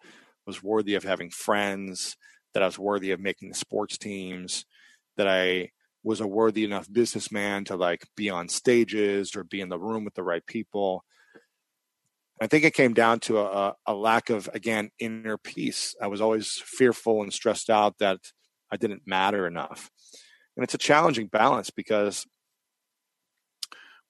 was 0.46 0.62
worthy 0.62 0.96
of 0.96 1.04
having 1.04 1.30
friends, 1.30 2.18
that 2.54 2.64
I 2.64 2.66
was 2.66 2.80
worthy 2.80 3.12
of 3.12 3.20
making 3.20 3.50
the 3.50 3.56
sports 3.56 3.98
teams, 3.98 4.66
that 5.18 5.28
I 5.28 5.72
was 6.04 6.22
a 6.22 6.28
worthy 6.28 6.64
enough 6.64 6.92
businessman 6.92 7.66
to 7.66 7.76
like 7.76 8.06
be 8.16 8.30
on 8.30 8.48
stages 8.48 9.36
or 9.36 9.44
be 9.44 9.60
in 9.62 9.70
the 9.70 9.80
room 9.80 10.06
with 10.06 10.14
the 10.14 10.24
right 10.24 10.46
people. 10.46 11.04
I 12.42 12.48
think 12.48 12.66
it 12.66 12.74
came 12.74 12.94
down 12.94 13.20
to 13.22 13.40
a, 13.40 13.76
a 13.86 13.94
lack 13.94 14.30
of 14.30 14.50
again 14.54 14.90
inner 15.00 15.38
peace. 15.38 15.96
I 16.02 16.08
was 16.08 16.22
always 16.22 16.62
fearful 16.66 17.24
and 17.24 17.32
stressed 17.32 17.70
out 17.70 17.98
that 18.00 18.20
I 18.72 18.78
didn't 18.78 19.04
matter 19.06 19.48
enough. 19.48 19.90
And 20.58 20.64
it's 20.64 20.74
a 20.74 20.80
challenging 20.80 21.28
balance 21.28 21.70
because 21.70 22.26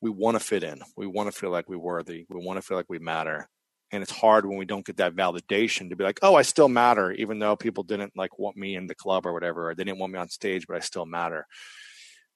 we 0.01 0.09
want 0.09 0.37
to 0.37 0.43
fit 0.43 0.63
in. 0.63 0.81
We 0.97 1.07
want 1.07 1.31
to 1.31 1.37
feel 1.37 1.49
like 1.49 1.69
we're 1.69 1.77
worthy. 1.77 2.25
We 2.29 2.43
want 2.43 2.57
to 2.57 2.61
feel 2.61 2.77
like 2.77 2.89
we 2.89 2.99
matter. 2.99 3.47
And 3.91 4.01
it's 4.01 4.11
hard 4.11 4.45
when 4.45 4.57
we 4.57 4.65
don't 4.65 4.85
get 4.85 4.97
that 4.97 5.15
validation 5.15 5.89
to 5.89 5.95
be 5.95 6.03
like, 6.03 6.19
oh, 6.21 6.35
I 6.35 6.41
still 6.41 6.67
matter, 6.67 7.11
even 7.13 7.39
though 7.39 7.55
people 7.55 7.83
didn't 7.83 8.13
like 8.15 8.37
want 8.39 8.57
me 8.57 8.75
in 8.75 8.87
the 8.87 8.95
club 8.95 9.25
or 9.25 9.33
whatever, 9.33 9.69
or 9.69 9.75
they 9.75 9.83
didn't 9.83 9.99
want 9.99 10.13
me 10.13 10.19
on 10.19 10.29
stage, 10.29 10.65
but 10.67 10.75
I 10.75 10.79
still 10.79 11.05
matter. 11.05 11.45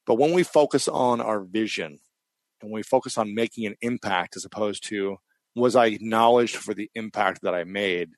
But 0.05 0.15
when 0.15 0.33
we 0.33 0.43
focus 0.43 0.87
on 0.87 1.21
our 1.21 1.41
vision 1.41 1.99
and 2.61 2.71
we 2.71 2.83
focus 2.83 3.17
on 3.17 3.35
making 3.35 3.65
an 3.65 3.75
impact 3.81 4.35
as 4.35 4.45
opposed 4.45 4.87
to 4.87 5.17
was 5.59 5.75
I 5.75 5.87
acknowledged 5.87 6.55
for 6.55 6.73
the 6.73 6.89
impact 6.95 7.41
that 7.43 7.53
I 7.53 7.63
made, 7.63 8.11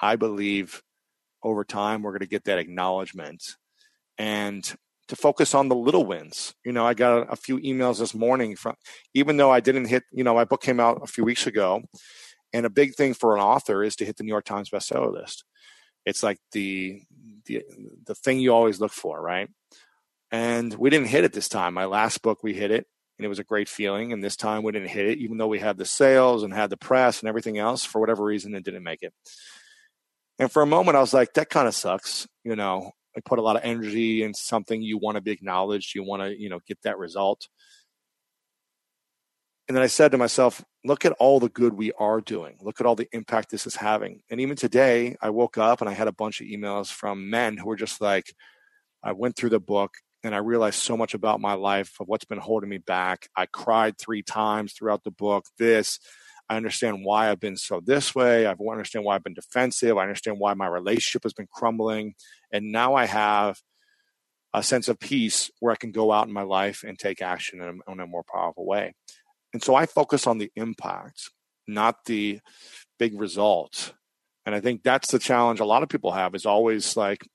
I 0.00 0.16
believe 0.16 0.82
over 1.42 1.64
time 1.64 2.02
we're 2.02 2.12
going 2.12 2.20
to 2.20 2.26
get 2.26 2.44
that 2.44 2.58
acknowledgement. 2.58 3.42
And 4.18 4.72
to 5.12 5.16
focus 5.16 5.54
on 5.54 5.68
the 5.68 5.74
little 5.74 6.06
wins. 6.06 6.54
You 6.64 6.72
know, 6.72 6.86
I 6.86 6.94
got 6.94 7.30
a, 7.30 7.36
few 7.36 7.58
emails 7.58 7.98
this 7.98 8.14
morning 8.14 8.56
from, 8.56 8.76
even 9.12 9.36
though 9.36 9.50
I 9.50 9.60
didn't 9.60 9.84
hit, 9.84 10.04
you 10.10 10.24
know, 10.24 10.34
my 10.34 10.44
book 10.44 10.62
came 10.62 10.80
out 10.80 11.00
a 11.02 11.06
few 11.06 11.22
weeks 11.22 11.46
ago, 11.46 11.82
and 12.54 12.64
a 12.64 12.70
big 12.70 12.94
thing 12.94 13.12
for 13.12 13.36
an 13.36 13.42
author 13.42 13.82
is 13.82 13.96
to 13.96 14.06
hit 14.06 14.16
the 14.16 14.24
New 14.24 14.30
York 14.30 14.46
Times 14.46 14.70
bestseller 14.70 15.12
list. 15.12 15.44
It's 16.06 16.22
like 16.22 16.38
the 16.52 17.02
the 17.46 17.62
the 18.06 18.14
thing 18.14 18.40
you 18.40 18.54
always 18.54 18.80
look 18.80 18.92
for, 18.92 19.20
right? 19.20 19.48
And 20.30 20.72
we 20.74 20.88
didn't 20.88 21.08
hit 21.08 21.24
it 21.24 21.34
this 21.34 21.48
time. 21.48 21.74
My 21.74 21.84
last 21.84 22.22
book, 22.22 22.42
we 22.42 22.54
hit 22.54 22.70
it, 22.70 22.86
and 23.22 23.26
it 23.26 23.28
was 23.28 23.38
a 23.38 23.44
great 23.44 23.68
feeling. 23.68 24.12
And 24.12 24.22
this 24.22 24.36
time, 24.36 24.62
we 24.62 24.72
didn't 24.72 24.88
hit 24.88 25.06
it, 25.06 25.18
even 25.18 25.38
though 25.38 25.46
we 25.46 25.60
had 25.60 25.78
the 25.78 25.84
sales 25.84 26.42
and 26.42 26.52
had 26.52 26.70
the 26.70 26.76
press 26.76 27.20
and 27.20 27.28
everything 27.28 27.58
else. 27.58 27.84
For 27.84 28.00
whatever 28.00 28.24
reason, 28.24 28.54
it 28.54 28.64
didn't 28.64 28.82
make 28.82 29.02
it. 29.02 29.14
And 30.38 30.50
for 30.50 30.62
a 30.62 30.66
moment, 30.66 30.96
I 30.96 31.00
was 31.00 31.14
like, 31.14 31.34
that 31.34 31.50
kind 31.50 31.68
of 31.68 31.74
sucks, 31.74 32.26
you 32.44 32.56
know 32.56 32.92
I 33.16 33.20
put 33.20 33.38
a 33.38 33.42
lot 33.42 33.56
of 33.56 33.62
energy 33.64 34.22
in 34.22 34.34
something 34.34 34.82
you 34.82 34.98
want 34.98 35.16
to 35.16 35.20
be 35.20 35.30
acknowledged 35.30 35.94
you 35.94 36.02
want 36.02 36.22
to 36.22 36.38
you 36.38 36.48
know 36.48 36.60
get 36.66 36.82
that 36.82 36.98
result 36.98 37.48
and 39.68 39.76
then 39.76 39.82
i 39.82 39.86
said 39.86 40.12
to 40.12 40.18
myself 40.18 40.64
look 40.84 41.04
at 41.04 41.12
all 41.18 41.38
the 41.38 41.48
good 41.48 41.74
we 41.74 41.92
are 41.92 42.20
doing 42.20 42.56
look 42.60 42.80
at 42.80 42.86
all 42.86 42.96
the 42.96 43.08
impact 43.12 43.50
this 43.50 43.66
is 43.66 43.76
having 43.76 44.22
and 44.30 44.40
even 44.40 44.56
today 44.56 45.16
i 45.20 45.30
woke 45.30 45.58
up 45.58 45.80
and 45.80 45.90
i 45.90 45.92
had 45.92 46.08
a 46.08 46.12
bunch 46.12 46.40
of 46.40 46.46
emails 46.46 46.90
from 46.90 47.30
men 47.30 47.56
who 47.56 47.66
were 47.66 47.76
just 47.76 48.00
like 48.00 48.34
i 49.02 49.12
went 49.12 49.36
through 49.36 49.50
the 49.50 49.60
book 49.60 49.92
and 50.24 50.34
i 50.34 50.38
realized 50.38 50.78
so 50.78 50.96
much 50.96 51.14
about 51.14 51.40
my 51.40 51.54
life 51.54 51.96
of 52.00 52.08
what's 52.08 52.24
been 52.24 52.38
holding 52.38 52.70
me 52.70 52.78
back 52.78 53.28
i 53.36 53.46
cried 53.46 53.96
three 53.98 54.22
times 54.22 54.72
throughout 54.72 55.04
the 55.04 55.10
book 55.10 55.46
this 55.58 55.98
I 56.48 56.56
understand 56.56 57.02
why 57.02 57.30
I've 57.30 57.40
been 57.40 57.56
so 57.56 57.80
this 57.80 58.14
way. 58.14 58.44
I 58.44 58.50
understand 58.50 59.06
why 59.06 59.14
I've 59.14 59.24
been 59.24 59.32
defensive. 59.32 59.96
I 59.96 60.02
understand 60.02 60.38
why 60.38 60.52
my 60.52 60.66
relationship 60.66 61.22
has 61.22 61.32
been 61.32 61.48
crumbling. 61.50 62.14
And 62.52 62.70
now 62.70 62.94
I 62.94 63.06
have 63.06 63.58
a 64.52 64.62
sense 64.62 64.88
of 64.88 64.98
peace 64.98 65.50
where 65.60 65.72
I 65.72 65.76
can 65.76 65.92
go 65.92 66.12
out 66.12 66.26
in 66.26 66.32
my 66.32 66.42
life 66.42 66.84
and 66.86 66.98
take 66.98 67.22
action 67.22 67.62
in 67.62 67.80
a, 67.88 67.92
in 67.92 68.00
a 68.00 68.06
more 68.06 68.24
powerful 68.30 68.66
way. 68.66 68.94
And 69.54 69.62
so 69.62 69.74
I 69.74 69.86
focus 69.86 70.26
on 70.26 70.36
the 70.36 70.50
impact, 70.54 71.30
not 71.66 72.04
the 72.04 72.40
big 72.98 73.18
results. 73.18 73.94
And 74.44 74.54
I 74.54 74.60
think 74.60 74.82
that's 74.82 75.10
the 75.10 75.18
challenge 75.18 75.60
a 75.60 75.64
lot 75.64 75.82
of 75.82 75.88
people 75.88 76.12
have 76.12 76.34
is 76.34 76.44
always 76.44 76.96
like 76.96 77.26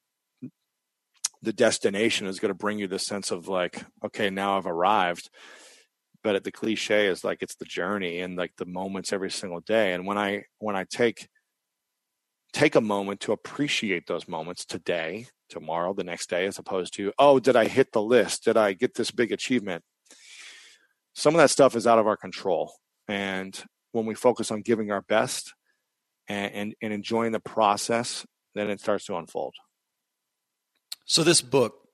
the 1.41 1.53
destination 1.53 2.27
is 2.27 2.39
going 2.39 2.49
to 2.49 2.57
bring 2.57 2.79
you 2.79 2.87
the 2.87 2.99
sense 2.99 3.31
of 3.31 3.47
like, 3.47 3.83
okay, 4.03 4.29
now 4.29 4.57
I've 4.57 4.65
arrived. 4.65 5.29
But 6.23 6.43
the 6.43 6.51
cliche 6.51 7.07
is 7.07 7.23
like 7.23 7.41
it's 7.41 7.55
the 7.55 7.65
journey 7.65 8.19
and 8.19 8.35
like 8.35 8.53
the 8.57 8.65
moments 8.65 9.13
every 9.13 9.31
single 9.31 9.61
day. 9.61 9.93
And 9.93 10.05
when 10.05 10.17
I 10.17 10.43
when 10.59 10.75
I 10.75 10.83
take 10.83 11.29
take 12.53 12.75
a 12.75 12.81
moment 12.81 13.21
to 13.21 13.31
appreciate 13.31 14.07
those 14.07 14.27
moments 14.27 14.65
today, 14.65 15.27
tomorrow, 15.49 15.93
the 15.93 16.03
next 16.03 16.29
day, 16.29 16.45
as 16.45 16.57
opposed 16.57 16.93
to, 16.95 17.13
oh, 17.19 17.39
did 17.39 17.55
I 17.55 17.67
hit 17.67 17.91
the 17.91 18.01
list? 18.01 18.45
Did 18.45 18.57
I 18.57 18.73
get 18.73 18.95
this 18.95 19.11
big 19.11 19.31
achievement? 19.31 19.83
Some 21.13 21.33
of 21.35 21.39
that 21.39 21.49
stuff 21.49 21.75
is 21.75 21.87
out 21.87 21.99
of 21.99 22.07
our 22.07 22.17
control. 22.17 22.73
And 23.07 23.57
when 23.91 24.05
we 24.05 24.15
focus 24.15 24.51
on 24.51 24.61
giving 24.61 24.91
our 24.91 25.01
best 25.01 25.53
and, 26.27 26.53
and, 26.53 26.75
and 26.81 26.93
enjoying 26.93 27.31
the 27.31 27.39
process, 27.39 28.25
then 28.55 28.69
it 28.69 28.81
starts 28.81 29.05
to 29.05 29.15
unfold. 29.15 29.55
So 31.07 31.23
this 31.23 31.41
book, 31.41 31.87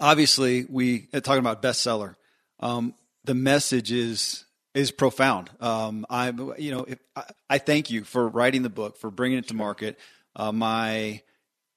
obviously, 0.00 0.66
we 0.68 1.08
uh, 1.14 1.20
talking 1.20 1.38
about 1.38 1.62
bestseller. 1.62 2.16
Um, 2.58 2.94
the 3.24 3.34
message 3.34 3.92
is 3.92 4.44
is 4.74 4.90
profound. 4.90 5.50
Um, 5.60 6.04
I, 6.10 6.30
you 6.58 6.72
know, 6.72 6.84
if, 6.86 6.98
I, 7.14 7.24
I, 7.48 7.58
thank 7.58 7.90
you 7.90 8.04
for 8.04 8.28
writing 8.28 8.62
the 8.62 8.68
book, 8.68 8.96
for 8.96 9.10
bringing 9.10 9.38
it 9.38 9.48
to 9.48 9.54
market. 9.54 9.98
Uh, 10.34 10.52
my 10.52 11.22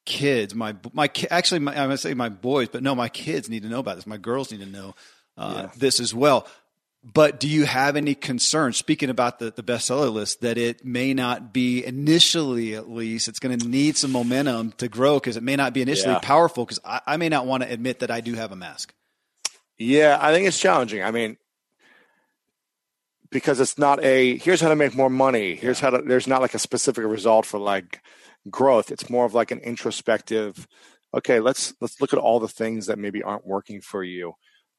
kids, 0.07 0.55
my 0.55 0.75
my 0.93 1.11
actually, 1.29 1.59
my, 1.59 1.73
I'm 1.73 1.85
gonna 1.85 1.97
say 1.97 2.15
my 2.15 2.29
boys, 2.29 2.69
but 2.69 2.81
no, 2.81 2.95
my 2.95 3.07
kids 3.07 3.47
need 3.47 3.61
to 3.61 3.69
know 3.69 3.79
about 3.79 3.97
this. 3.97 4.07
My 4.07 4.17
girls 4.17 4.51
need 4.51 4.61
to 4.61 4.65
know 4.65 4.95
uh, 5.37 5.53
yeah. 5.55 5.71
this 5.77 5.99
as 5.99 6.13
well. 6.13 6.47
But 7.03 7.39
do 7.39 7.47
you 7.47 7.65
have 7.65 7.95
any 7.95 8.13
concerns, 8.13 8.77
speaking 8.77 9.09
about 9.09 9.39
the, 9.39 9.49
the 9.49 9.63
bestseller 9.63 10.13
list, 10.13 10.41
that 10.41 10.59
it 10.59 10.85
may 10.85 11.15
not 11.15 11.51
be 11.51 11.83
initially, 11.83 12.75
at 12.75 12.89
least, 12.91 13.27
it's 13.27 13.39
going 13.39 13.57
to 13.57 13.67
need 13.67 13.97
some 13.97 14.11
momentum 14.11 14.73
to 14.73 14.87
grow 14.87 15.15
because 15.15 15.35
it 15.35 15.41
may 15.41 15.55
not 15.55 15.73
be 15.73 15.81
initially 15.81 16.13
yeah. 16.13 16.19
powerful? 16.19 16.63
Because 16.63 16.79
I, 16.85 17.01
I 17.07 17.17
may 17.17 17.27
not 17.27 17.47
want 17.47 17.63
to 17.63 17.71
admit 17.71 17.99
that 17.99 18.11
I 18.11 18.21
do 18.21 18.35
have 18.35 18.51
a 18.51 18.55
mask. 18.55 18.93
Yeah, 19.79 20.19
I 20.21 20.31
think 20.31 20.47
it's 20.47 20.59
challenging. 20.59 21.01
I 21.01 21.09
mean, 21.09 21.37
because 23.31 23.59
it's 23.59 23.79
not 23.79 24.03
a 24.03 24.37
here's 24.37 24.61
how 24.61 24.69
to 24.69 24.75
make 24.75 24.93
more 24.93 25.09
money. 25.09 25.55
Here's 25.55 25.79
how 25.79 25.89
to. 25.89 26.03
There's 26.03 26.27
not 26.27 26.41
like 26.41 26.53
a 26.53 26.59
specific 26.59 27.03
result 27.05 27.47
for 27.47 27.59
like 27.59 27.99
growth. 28.49 28.91
It's 28.91 29.09
more 29.09 29.25
of 29.25 29.33
like 29.33 29.49
an 29.49 29.59
introspective. 29.59 30.67
Okay, 31.15 31.39
let's 31.39 31.73
let's 31.81 31.99
look 31.99 32.13
at 32.13 32.19
all 32.19 32.39
the 32.39 32.47
things 32.47 32.85
that 32.85 32.99
maybe 32.99 33.23
aren't 33.23 33.47
working 33.47 33.81
for 33.81 34.03
you. 34.03 34.33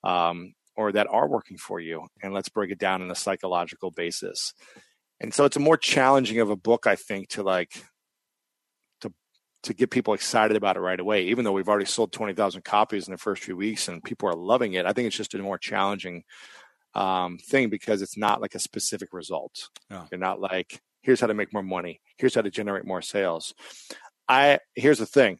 Um, 0.04 0.54
or 0.76 0.92
that 0.92 1.06
are 1.10 1.28
working 1.28 1.56
for 1.56 1.80
you 1.80 2.06
and 2.22 2.32
let's 2.32 2.48
break 2.48 2.70
it 2.70 2.78
down 2.78 3.02
on 3.02 3.10
a 3.10 3.14
psychological 3.14 3.90
basis. 3.90 4.54
And 5.20 5.32
so 5.32 5.44
it's 5.44 5.56
a 5.56 5.60
more 5.60 5.76
challenging 5.76 6.40
of 6.40 6.50
a 6.50 6.56
book 6.56 6.86
i 6.86 6.96
think 6.96 7.28
to 7.28 7.42
like 7.42 7.84
to 9.00 9.12
to 9.62 9.74
get 9.74 9.90
people 9.90 10.14
excited 10.14 10.56
about 10.56 10.76
it 10.76 10.80
right 10.80 10.98
away 10.98 11.24
even 11.24 11.44
though 11.44 11.52
we've 11.52 11.68
already 11.68 11.84
sold 11.84 12.12
20,000 12.12 12.64
copies 12.64 13.06
in 13.06 13.12
the 13.12 13.18
first 13.18 13.44
few 13.44 13.56
weeks 13.56 13.86
and 13.88 14.02
people 14.02 14.28
are 14.28 14.34
loving 14.34 14.72
it. 14.72 14.86
I 14.86 14.92
think 14.92 15.06
it's 15.06 15.16
just 15.16 15.34
a 15.34 15.38
more 15.38 15.58
challenging 15.58 16.24
um, 16.94 17.38
thing 17.38 17.70
because 17.70 18.02
it's 18.02 18.16
not 18.16 18.40
like 18.40 18.54
a 18.54 18.58
specific 18.58 19.12
result. 19.12 19.68
You're 20.10 20.18
not 20.18 20.40
like 20.40 20.80
here's 21.02 21.20
how 21.20 21.26
to 21.26 21.34
make 21.34 21.52
more 21.52 21.62
money. 21.62 22.00
Here's 22.16 22.34
how 22.34 22.42
to 22.42 22.50
generate 22.50 22.84
more 22.84 23.02
sales. 23.02 23.54
I 24.28 24.58
here's 24.74 24.98
the 24.98 25.06
thing 25.06 25.38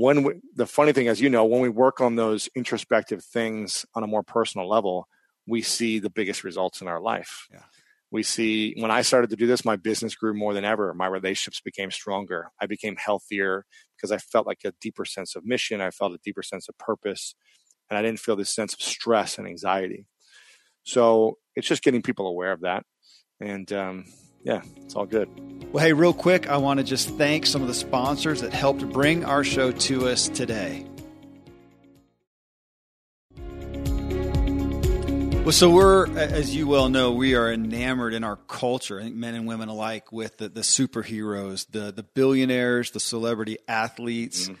when 0.00 0.22
we, 0.22 0.32
the 0.54 0.66
funny 0.66 0.92
thing, 0.92 1.08
as 1.08 1.20
you 1.20 1.28
know, 1.28 1.44
when 1.44 1.60
we 1.60 1.68
work 1.68 2.00
on 2.00 2.16
those 2.16 2.48
introspective 2.54 3.22
things 3.22 3.84
on 3.94 4.02
a 4.02 4.06
more 4.06 4.22
personal 4.22 4.66
level, 4.66 5.06
we 5.46 5.60
see 5.60 5.98
the 5.98 6.08
biggest 6.08 6.42
results 6.42 6.80
in 6.80 6.88
our 6.88 7.02
life. 7.02 7.46
Yeah. 7.52 7.64
We 8.10 8.22
see 8.22 8.74
when 8.78 8.90
I 8.90 9.02
started 9.02 9.28
to 9.28 9.36
do 9.36 9.46
this, 9.46 9.62
my 9.62 9.76
business 9.76 10.14
grew 10.14 10.32
more 10.32 10.54
than 10.54 10.64
ever. 10.64 10.94
My 10.94 11.06
relationships 11.06 11.60
became 11.60 11.90
stronger. 11.90 12.50
I 12.58 12.64
became 12.64 12.96
healthier 12.96 13.66
because 13.94 14.10
I 14.10 14.16
felt 14.16 14.46
like 14.46 14.60
a 14.64 14.72
deeper 14.80 15.04
sense 15.04 15.36
of 15.36 15.44
mission. 15.44 15.82
I 15.82 15.90
felt 15.90 16.14
a 16.14 16.18
deeper 16.24 16.42
sense 16.42 16.66
of 16.70 16.78
purpose, 16.78 17.34
and 17.90 17.98
I 17.98 18.02
didn't 18.02 18.20
feel 18.20 18.36
this 18.36 18.54
sense 18.54 18.72
of 18.72 18.80
stress 18.80 19.36
and 19.36 19.46
anxiety. 19.46 20.06
So 20.82 21.36
it's 21.54 21.68
just 21.68 21.82
getting 21.82 22.00
people 22.00 22.26
aware 22.26 22.52
of 22.52 22.62
that, 22.62 22.84
and 23.38 23.70
um, 23.72 24.06
yeah, 24.42 24.62
it's 24.76 24.94
all 24.94 25.06
good. 25.06 25.28
Well, 25.72 25.84
hey, 25.84 25.92
real 25.92 26.12
quick, 26.12 26.48
I 26.48 26.56
want 26.56 26.78
to 26.78 26.84
just 26.84 27.10
thank 27.10 27.46
some 27.46 27.62
of 27.62 27.68
the 27.68 27.74
sponsors 27.74 28.40
that 28.40 28.52
helped 28.52 28.88
bring 28.90 29.24
our 29.24 29.44
show 29.44 29.70
to 29.70 30.08
us 30.08 30.28
today. 30.28 30.86
Well, 35.44 35.52
so 35.52 35.70
we're, 35.70 36.06
as 36.16 36.54
you 36.54 36.66
well 36.66 36.88
know, 36.88 37.12
we 37.12 37.34
are 37.34 37.52
enamored 37.52 38.14
in 38.14 38.24
our 38.24 38.36
culture, 38.36 39.00
I 39.00 39.04
think 39.04 39.16
men 39.16 39.34
and 39.34 39.46
women 39.46 39.68
alike, 39.68 40.12
with 40.12 40.36
the, 40.38 40.48
the 40.48 40.60
superheroes, 40.60 41.66
the 41.70 41.92
the 41.92 42.02
billionaires, 42.02 42.90
the 42.90 43.00
celebrity 43.00 43.58
athletes. 43.66 44.48
Mm-hmm 44.48 44.54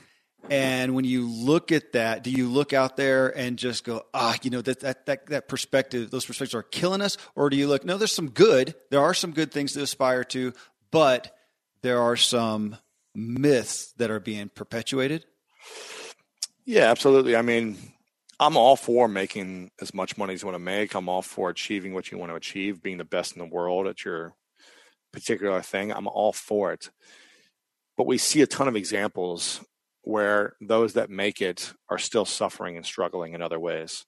and 0.50 0.96
when 0.96 1.04
you 1.04 1.28
look 1.28 1.70
at 1.70 1.92
that, 1.92 2.24
do 2.24 2.30
you 2.32 2.48
look 2.48 2.72
out 2.72 2.96
there 2.96 3.28
and 3.38 3.56
just 3.56 3.84
go, 3.84 4.04
ah, 4.12 4.36
you 4.42 4.50
know, 4.50 4.60
that, 4.60 4.80
that, 4.80 5.06
that, 5.06 5.26
that 5.26 5.48
perspective, 5.48 6.10
those 6.10 6.26
perspectives 6.26 6.56
are 6.56 6.64
killing 6.64 7.00
us? 7.00 7.16
Or 7.36 7.50
do 7.50 7.56
you 7.56 7.68
look, 7.68 7.84
no, 7.84 7.96
there's 7.96 8.12
some 8.12 8.30
good. 8.30 8.74
There 8.90 9.00
are 9.00 9.14
some 9.14 9.30
good 9.30 9.52
things 9.52 9.74
to 9.74 9.82
aspire 9.82 10.24
to, 10.24 10.52
but 10.90 11.36
there 11.82 12.02
are 12.02 12.16
some 12.16 12.76
myths 13.14 13.92
that 13.98 14.10
are 14.10 14.18
being 14.18 14.48
perpetuated? 14.48 15.24
Yeah, 16.64 16.90
absolutely. 16.90 17.36
I 17.36 17.42
mean, 17.42 17.76
I'm 18.40 18.56
all 18.56 18.74
for 18.74 19.06
making 19.06 19.70
as 19.80 19.94
much 19.94 20.18
money 20.18 20.34
as 20.34 20.42
you 20.42 20.46
want 20.46 20.56
to 20.56 20.64
make. 20.64 20.94
I'm 20.94 21.08
all 21.08 21.22
for 21.22 21.48
achieving 21.48 21.94
what 21.94 22.10
you 22.10 22.18
want 22.18 22.32
to 22.32 22.36
achieve, 22.36 22.82
being 22.82 22.98
the 22.98 23.04
best 23.04 23.36
in 23.36 23.38
the 23.38 23.46
world 23.46 23.86
at 23.86 24.04
your 24.04 24.34
particular 25.12 25.62
thing. 25.62 25.92
I'm 25.92 26.08
all 26.08 26.32
for 26.32 26.72
it. 26.72 26.90
But 27.96 28.08
we 28.08 28.18
see 28.18 28.42
a 28.42 28.48
ton 28.48 28.66
of 28.66 28.74
examples 28.74 29.64
where 30.02 30.54
those 30.60 30.94
that 30.94 31.10
make 31.10 31.40
it 31.40 31.72
are 31.88 31.98
still 31.98 32.24
suffering 32.24 32.76
and 32.76 32.86
struggling 32.86 33.34
in 33.34 33.42
other 33.42 33.60
ways. 33.60 34.06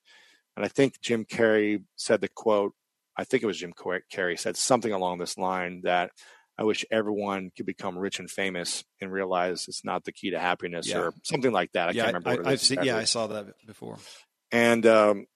And 0.57 0.65
I 0.65 0.69
think 0.69 1.01
Jim 1.01 1.25
Carrey 1.25 1.83
said 1.97 2.21
the 2.21 2.29
quote, 2.29 2.75
I 3.17 3.25
think 3.25 3.43
it 3.43 3.47
was 3.47 3.59
Jim 3.59 3.73
Carrey 3.75 4.39
said 4.39 4.57
something 4.57 4.93
along 4.93 5.19
this 5.19 5.37
line 5.37 5.83
that 5.85 6.11
I 6.59 6.65
wish 6.65 6.85
everyone 6.91 7.51
could 7.57 7.67
become 7.67 7.99
rich 7.99 8.19
and 8.19 8.31
famous 8.31 8.85
and 9.01 9.13
realize 9.13 9.67
it's 9.69 9.85
not 9.85 10.05
the 10.05 10.13
key 10.13 10.31
to 10.31 10.39
happiness 10.39 10.89
yeah. 10.89 10.99
or 10.99 11.15
something 11.23 11.53
like 11.53 11.73
that. 11.73 11.89
I 11.89 11.93
yeah, 11.93 12.05
can't 12.05 12.17
remember. 12.25 12.47
I, 12.47 12.51
have 12.51 12.61
seen, 12.61 12.83
yeah, 12.83 12.97
I 12.97 13.05
saw 13.05 13.27
that 13.29 13.55
before. 13.67 13.99
And, 14.51 14.85
um, 14.87 15.27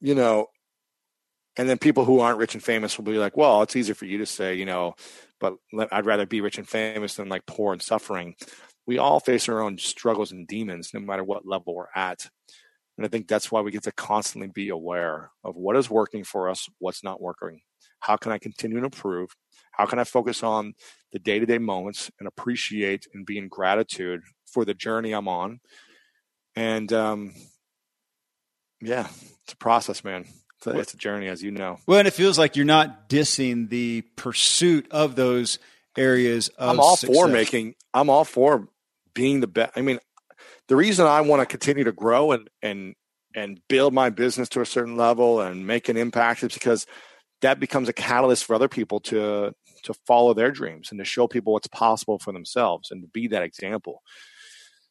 you 0.00 0.14
know, 0.14 0.48
and 1.56 1.68
then 1.68 1.78
people 1.78 2.04
who 2.04 2.20
aren't 2.20 2.38
rich 2.38 2.54
and 2.54 2.62
famous 2.62 2.96
will 2.98 3.04
be 3.04 3.18
like, 3.18 3.36
well, 3.36 3.62
it's 3.62 3.76
easier 3.76 3.94
for 3.94 4.06
you 4.06 4.18
to 4.18 4.26
say, 4.26 4.54
you 4.54 4.64
know, 4.64 4.94
but 5.40 5.54
I'd 5.92 6.06
rather 6.06 6.26
be 6.26 6.40
rich 6.40 6.58
and 6.58 6.68
famous 6.68 7.14
than 7.14 7.28
like 7.28 7.46
poor 7.46 7.72
and 7.72 7.82
suffering 7.82 8.34
we 8.86 8.98
all 8.98 9.20
face 9.20 9.48
our 9.48 9.62
own 9.62 9.78
struggles 9.78 10.32
and 10.32 10.46
demons, 10.46 10.92
no 10.92 11.00
matter 11.00 11.24
what 11.24 11.46
level 11.46 11.74
we're 11.74 11.86
at. 11.94 12.28
And 12.96 13.04
I 13.04 13.08
think 13.08 13.26
that's 13.26 13.50
why 13.50 13.60
we 13.60 13.72
get 13.72 13.82
to 13.84 13.92
constantly 13.92 14.48
be 14.48 14.68
aware 14.68 15.30
of 15.42 15.56
what 15.56 15.76
is 15.76 15.90
working 15.90 16.22
for 16.24 16.48
us, 16.48 16.68
what's 16.78 17.02
not 17.02 17.20
working. 17.20 17.60
How 18.00 18.16
can 18.16 18.32
I 18.32 18.38
continue 18.38 18.78
to 18.78 18.84
improve? 18.84 19.30
How 19.72 19.86
can 19.86 19.98
I 19.98 20.04
focus 20.04 20.42
on 20.42 20.74
the 21.12 21.18
day 21.18 21.38
to 21.38 21.46
day 21.46 21.58
moments 21.58 22.10
and 22.18 22.28
appreciate 22.28 23.06
and 23.12 23.26
be 23.26 23.38
in 23.38 23.48
gratitude 23.48 24.20
for 24.46 24.64
the 24.64 24.74
journey 24.74 25.12
I'm 25.12 25.26
on? 25.26 25.60
And 26.54 26.92
um, 26.92 27.34
yeah, 28.80 29.08
it's 29.42 29.54
a 29.54 29.56
process, 29.56 30.04
man. 30.04 30.26
It's 30.58 30.66
a, 30.66 30.78
it's 30.78 30.94
a 30.94 30.98
journey, 30.98 31.26
as 31.28 31.42
you 31.42 31.50
know. 31.50 31.78
Well, 31.86 31.98
and 31.98 32.06
it 32.06 32.12
feels 32.12 32.38
like 32.38 32.54
you're 32.54 32.64
not 32.64 33.08
dissing 33.08 33.68
the 33.68 34.02
pursuit 34.16 34.86
of 34.90 35.16
those 35.16 35.58
areas 35.96 36.48
of 36.48 36.70
I'm 36.70 36.80
all 36.80 36.96
success. 36.96 37.16
for 37.16 37.28
making, 37.28 37.74
I'm 37.92 38.08
all 38.08 38.24
for 38.24 38.68
being 39.14 39.40
the 39.40 39.46
best. 39.46 39.72
I 39.76 39.82
mean, 39.82 39.98
the 40.68 40.76
reason 40.76 41.06
I 41.06 41.20
want 41.22 41.40
to 41.40 41.46
continue 41.46 41.84
to 41.84 41.92
grow 41.92 42.32
and 42.32 42.48
and 42.62 42.94
and 43.34 43.60
build 43.68 43.92
my 43.92 44.10
business 44.10 44.48
to 44.50 44.60
a 44.60 44.66
certain 44.66 44.96
level 44.96 45.40
and 45.40 45.66
make 45.66 45.88
an 45.88 45.96
impact 45.96 46.42
is 46.44 46.54
because 46.54 46.86
that 47.42 47.58
becomes 47.58 47.88
a 47.88 47.92
catalyst 47.92 48.44
for 48.44 48.54
other 48.54 48.68
people 48.68 49.00
to 49.00 49.52
to 49.84 49.94
follow 50.06 50.34
their 50.34 50.50
dreams 50.50 50.90
and 50.90 50.98
to 50.98 51.04
show 51.04 51.28
people 51.28 51.52
what's 51.52 51.66
possible 51.66 52.18
for 52.18 52.32
themselves 52.32 52.90
and 52.90 53.02
to 53.02 53.08
be 53.08 53.28
that 53.28 53.42
example. 53.42 54.02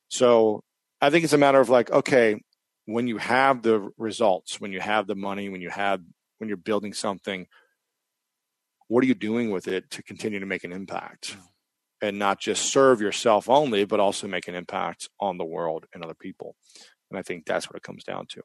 So 0.10 0.64
I 1.02 1.10
think 1.10 1.24
it's 1.24 1.34
a 1.34 1.38
matter 1.38 1.60
of 1.60 1.70
like, 1.70 1.92
okay, 1.92 2.40
when 2.86 3.08
you 3.08 3.18
have 3.18 3.64
the 3.64 3.90
results, 3.98 4.62
when 4.62 4.72
you 4.72 4.80
have 4.80 5.08
the 5.08 5.16
money, 5.16 5.50
when 5.50 5.62
you 5.62 5.70
have 5.70 6.02
when 6.38 6.48
you're 6.48 6.58
building 6.58 6.94
something, 6.94 7.48
what 8.88 9.04
are 9.04 9.08
you 9.08 9.16
doing 9.16 9.50
with 9.50 9.68
it 9.68 9.90
to 9.92 10.04
continue 10.04 10.40
to 10.40 10.46
make 10.46 10.64
an 10.64 10.72
impact? 10.72 11.36
Mm. 11.36 11.53
And 12.04 12.20
not 12.20 12.38
just 12.38 12.66
serve 12.66 13.00
yourself 13.00 13.50
only, 13.50 13.86
but 13.86 14.02
also 14.02 14.28
make 14.28 14.50
an 14.50 14.56
impact 14.56 15.10
on 15.22 15.38
the 15.38 15.46
world 15.46 15.86
and 15.94 16.04
other 16.04 16.14
people. 16.14 16.56
And 17.10 17.18
I 17.18 17.22
think 17.22 17.46
that's 17.46 17.70
what 17.70 17.78
it 17.78 17.84
comes 17.84 18.04
down 18.04 18.26
to. 18.32 18.42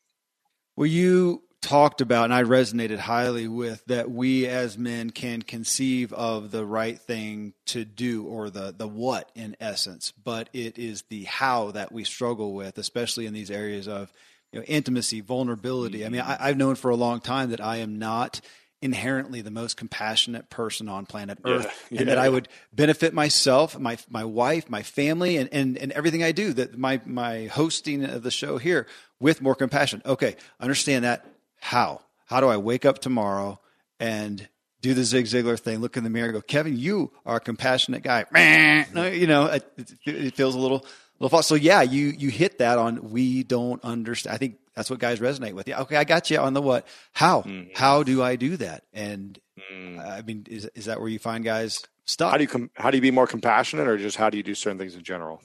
Well, 0.77 0.87
you 0.87 1.43
talked 1.61 2.01
about, 2.01 2.27
and 2.27 2.35
I 2.35 2.45
resonated 2.45 2.99
highly 2.99 3.49
with 3.49 3.85
that 3.87 4.13
we 4.13 4.47
as 4.47 4.79
men 4.79 5.11
can 5.11 5.43
conceive 5.43 6.13
of 6.13 6.53
the 6.53 6.65
right 6.65 6.97
thing 6.97 7.53
to 7.67 7.85
do 7.85 8.25
or 8.27 8.49
the, 8.49 8.73
the 8.77 8.87
what 8.87 9.33
in 9.35 9.57
essence, 9.59 10.13
but 10.13 10.49
it 10.53 10.79
is 10.79 11.03
the 11.11 11.25
how 11.25 11.73
that 11.73 11.91
we 11.91 12.05
struggle 12.05 12.55
with, 12.55 12.79
especially 12.79 13.27
in 13.27 13.35
these 13.35 13.51
areas 13.51 13.89
of 13.89 14.13
you 14.53 14.61
know, 14.61 14.65
intimacy, 14.67 15.21
vulnerability. 15.21 16.07
I 16.07 16.11
mean, 16.11 16.21
mm-hmm. 16.21 16.43
I, 16.43 16.49
I've 16.49 16.57
known 16.57 16.77
for 16.77 16.93
a 16.93 16.97
long 16.97 17.19
time 17.19 17.51
that 17.51 17.61
I 17.61 17.79
am 17.79 17.99
not 17.99 18.41
inherently 18.81 19.41
the 19.41 19.51
most 19.51 19.77
compassionate 19.77 20.51
person 20.51 20.89
on 20.89 21.07
planet 21.07 21.39
Earth, 21.45 21.65
yeah, 21.65 21.71
yeah, 21.91 22.01
and 22.01 22.09
that 22.09 22.17
yeah. 22.17 22.23
I 22.23 22.29
would 22.29 22.49
benefit 22.73 23.13
myself, 23.13 23.79
my 23.79 23.99
my 24.09 24.25
wife, 24.25 24.71
my 24.71 24.83
family, 24.83 25.37
and, 25.37 25.49
and 25.53 25.77
and 25.77 25.93
everything 25.93 26.23
I 26.23 26.33
do. 26.33 26.53
That 26.53 26.79
my 26.79 27.01
my 27.05 27.47
hosting 27.47 28.05
of 28.05 28.23
the 28.23 28.31
show 28.31 28.59
here 28.59 28.87
with 29.21 29.43
more 29.43 29.55
compassion. 29.55 30.03
Okay, 30.07 30.37
understand 30.61 31.05
that. 31.05 31.27
How? 31.61 32.03
How 32.27 32.41
do 32.41 32.49
I 32.49 32.59
wake 32.59 32.85
up 32.85 32.99
tomorrow 32.99 33.59
and 33.99 34.47
do 34.81 34.95
the 34.95 35.03
Zig 35.03 35.25
Ziglar 35.25 35.59
thing? 35.59 35.79
Look 35.79 35.97
in 35.97 36.05
the 36.05 36.11
mirror, 36.11 36.31
go, 36.31 36.41
Kevin, 36.41 36.77
you 36.77 37.11
are 37.27 37.37
a 37.37 37.41
compassionate 37.41 38.03
guy. 38.03 38.27
you 39.13 39.27
know, 39.27 39.47
it, 39.47 39.65
it 40.05 40.35
feels 40.35 40.55
a 40.55 40.59
little 40.59 40.87
little 41.19 41.31
false. 41.31 41.47
So 41.47 41.55
yeah, 41.55 41.83
you 41.83 42.09
you 42.09 42.31
hit 42.31 42.59
that 42.59 42.79
on. 42.79 43.11
We 43.11 43.43
don't 43.43 43.83
understand. 43.83 44.35
I 44.35 44.39
think 44.39 44.59
that's 44.79 44.91
what 44.91 45.01
guys 45.01 45.19
resonate 45.19 45.55
with. 45.55 45.67
Yeah, 45.67 45.81
okay, 45.81 45.97
I 45.97 46.05
got 46.05 46.31
you 46.31 46.39
on 46.39 46.55
the 46.55 46.63
what. 46.63 46.87
How? 47.13 47.43
Mm-hmm. 47.43 47.71
How 47.75 48.05
do 48.05 48.23
I 48.23 48.37
do 48.37 48.57
that? 48.59 48.85
And 48.93 49.37
mm. 49.73 49.99
I 49.99 50.23
mean, 50.23 50.47
is 50.49 50.71
is 50.77 50.85
that 50.85 51.01
where 51.01 51.09
you 51.09 51.19
find 51.19 51.43
guys 51.43 51.83
stuck? 52.05 52.31
How 52.31 52.37
do 52.37 52.45
you 52.45 52.49
com- 52.49 52.71
how 52.75 52.93
do 52.93 52.97
you 52.97 53.03
be 53.03 53.11
more 53.11 53.27
compassionate, 53.27 53.89
or 53.89 53.99
just 53.99 54.17
how 54.17 54.31
do 54.31 54.37
you 54.37 54.45
do 54.45 54.55
certain 54.55 54.79
things 54.79 54.95
in 54.95 55.03
general? 55.03 55.43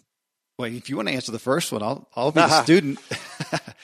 Well, 0.59 0.71
if 0.71 0.87
you 0.87 0.97
want 0.97 1.07
to 1.07 1.15
answer 1.15 1.31
the 1.31 1.39
first 1.39 1.71
one, 1.71 1.81
I'll 1.81 2.07
I'll 2.15 2.31
be 2.31 2.41
the 2.41 2.61
student. 2.63 2.99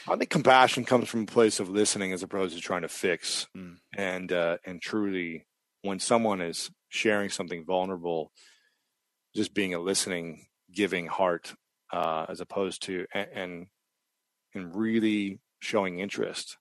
I 0.08 0.16
think 0.18 0.30
compassion 0.30 0.86
comes 0.86 1.10
from 1.10 1.24
a 1.24 1.26
place 1.26 1.60
of 1.60 1.68
listening 1.68 2.14
as 2.14 2.22
opposed 2.22 2.56
to 2.56 2.62
trying 2.62 2.84
to 2.84 2.88
fix. 2.88 3.48
Mm. 3.58 3.78
And 3.98 4.32
uh, 4.32 4.58
and 4.64 4.80
truly, 4.80 5.48
when 5.82 6.00
someone 6.00 6.42
is 6.42 6.70
sharing 6.90 7.32
something 7.32 7.66
vulnerable, 7.66 8.32
just 9.36 9.56
being 9.56 9.74
a 9.74 9.80
listening, 9.80 10.46
giving 10.72 11.08
heart, 11.08 11.56
uh, 11.92 12.28
as 12.30 12.40
opposed 12.40 12.84
to 12.84 13.08
and, 13.16 13.28
and 13.34 13.68
and 14.54 14.76
really 14.76 15.40
showing 15.60 16.00
interest, 16.00 16.58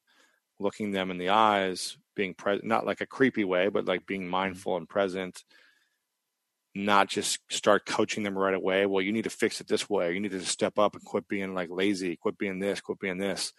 looking 0.59 0.91
them 0.91 1.11
in 1.11 1.19
the 1.19 1.31
eyes, 1.31 1.97
being 2.15 2.35
present, 2.35 2.65
not 2.65 2.85
like 2.85 3.01
a 3.01 3.07
creepy 3.07 3.45
way, 3.45 3.69
but 3.69 3.87
like 3.87 4.07
being 4.07 4.23
mm-hmm. 4.23 4.31
mindful 4.31 4.77
and 4.77 4.89
present, 4.89 5.45
not 6.75 7.09
just 7.09 7.39
start 7.49 7.87
coaching 7.87 8.23
them 8.23 8.37
right 8.37 8.55
away. 8.55 8.87
Well, 8.87 9.03
you 9.03 9.13
need 9.13 9.25
to 9.25 9.31
fix 9.31 9.61
it 9.61 9.69
this 9.69 9.89
way. 9.89 10.13
You 10.13 10.21
need 10.21 10.33
to 10.33 10.45
step 10.45 10.79
up 10.79 10.95
and 10.95 11.05
quit 11.05 11.27
being 11.29 11.55
like 11.55 11.71
lazy, 11.71 12.17
quit 12.17 12.39
being 12.39 12.59
this, 12.59 12.81
quit 12.81 12.99
being 12.99 13.19
this. 13.19 13.53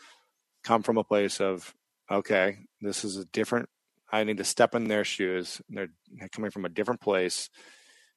Come 0.63 0.83
from 0.83 0.97
a 0.97 1.03
place 1.03 1.41
of, 1.41 1.73
okay, 2.11 2.57
this 2.81 3.03
is 3.03 3.17
a 3.17 3.25
different, 3.25 3.69
I 4.11 4.23
need 4.23 4.37
to 4.37 4.43
step 4.43 4.75
in 4.75 4.87
their 4.87 5.03
shoes. 5.03 5.61
They're 5.69 5.89
coming 6.31 6.51
from 6.51 6.65
a 6.65 6.69
different 6.69 7.01
place. 7.01 7.49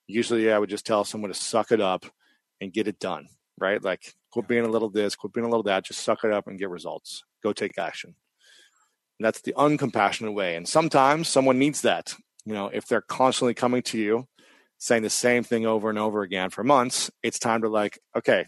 Usually 0.07 0.53
I 0.53 0.59
would 0.59 0.71
just 0.71 0.87
tell 0.87 1.05
someone 1.05 1.31
to 1.33 1.39
suck 1.39 1.73
it 1.73 1.81
up 1.81 2.05
and 2.61 2.73
get 2.73 2.89
it 2.89 2.99
done, 2.99 3.29
right? 3.63 3.83
Like 3.83 4.13
Quit 4.33 4.49
being 4.49 4.65
a 4.65 4.69
little 4.69 4.89
this, 4.89 5.15
quit 5.15 5.33
being 5.33 5.45
a 5.47 5.49
little 5.49 5.63
that. 5.65 5.85
Just 5.85 6.01
suck 6.01 6.25
it 6.25 6.33
up 6.33 6.47
and 6.47 6.59
get 6.59 6.71
results. 6.71 7.23
Go 7.43 7.53
take 7.53 7.79
action. 7.79 8.15
And 9.19 9.27
that's 9.27 9.43
the 9.43 9.53
uncompassionate 9.53 10.35
way. 10.35 10.57
And 10.57 10.67
sometimes 10.67 11.29
someone 11.29 11.59
needs 11.59 11.83
that. 11.83 12.15
You 12.47 12.55
know, 12.55 12.71
if 12.73 12.87
they're 12.87 13.03
constantly 13.03 13.55
coming 13.55 13.83
to 13.83 13.99
you 13.99 14.27
saying 14.79 15.03
the 15.03 15.11
same 15.11 15.45
thing 15.45 15.67
over 15.67 15.91
and 15.91 15.99
over 15.99 16.23
again 16.23 16.51
for 16.51 16.65
months, 16.65 17.11
it's 17.23 17.39
time 17.39 17.63
to 17.63 17.69
like, 17.69 18.01
okay, 18.17 18.47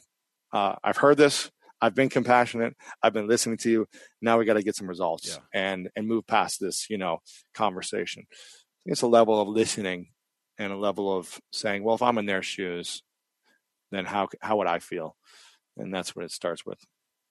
uh, 0.52 0.74
I've 0.82 0.96
heard 0.96 1.18
this. 1.18 1.50
I've 1.80 1.94
been 1.94 2.08
compassionate. 2.08 2.74
I've 3.02 3.12
been 3.12 3.28
listening 3.28 3.58
to 3.58 3.70
you. 3.70 3.86
Now 4.22 4.38
we 4.38 4.46
got 4.46 4.54
to 4.54 4.62
get 4.62 4.74
some 4.74 4.88
results 4.88 5.38
yeah. 5.38 5.42
and 5.52 5.90
and 5.94 6.08
move 6.08 6.26
past 6.26 6.60
this, 6.60 6.88
you 6.88 6.96
know, 6.96 7.18
conversation. 7.52 8.24
It's 8.86 9.02
a 9.02 9.06
level 9.06 9.38
of 9.38 9.48
listening 9.48 10.08
and 10.56 10.72
a 10.72 10.76
level 10.76 11.14
of 11.14 11.38
saying, 11.52 11.84
well, 11.84 11.94
if 11.94 12.02
I'm 12.02 12.16
in 12.16 12.26
their 12.26 12.42
shoes, 12.42 13.02
then 13.94 14.04
how 14.04 14.28
how 14.40 14.56
would 14.58 14.66
I 14.66 14.78
feel? 14.78 15.16
and 15.76 15.92
that's 15.92 16.14
what 16.14 16.24
it 16.24 16.30
starts 16.30 16.64
with. 16.64 16.78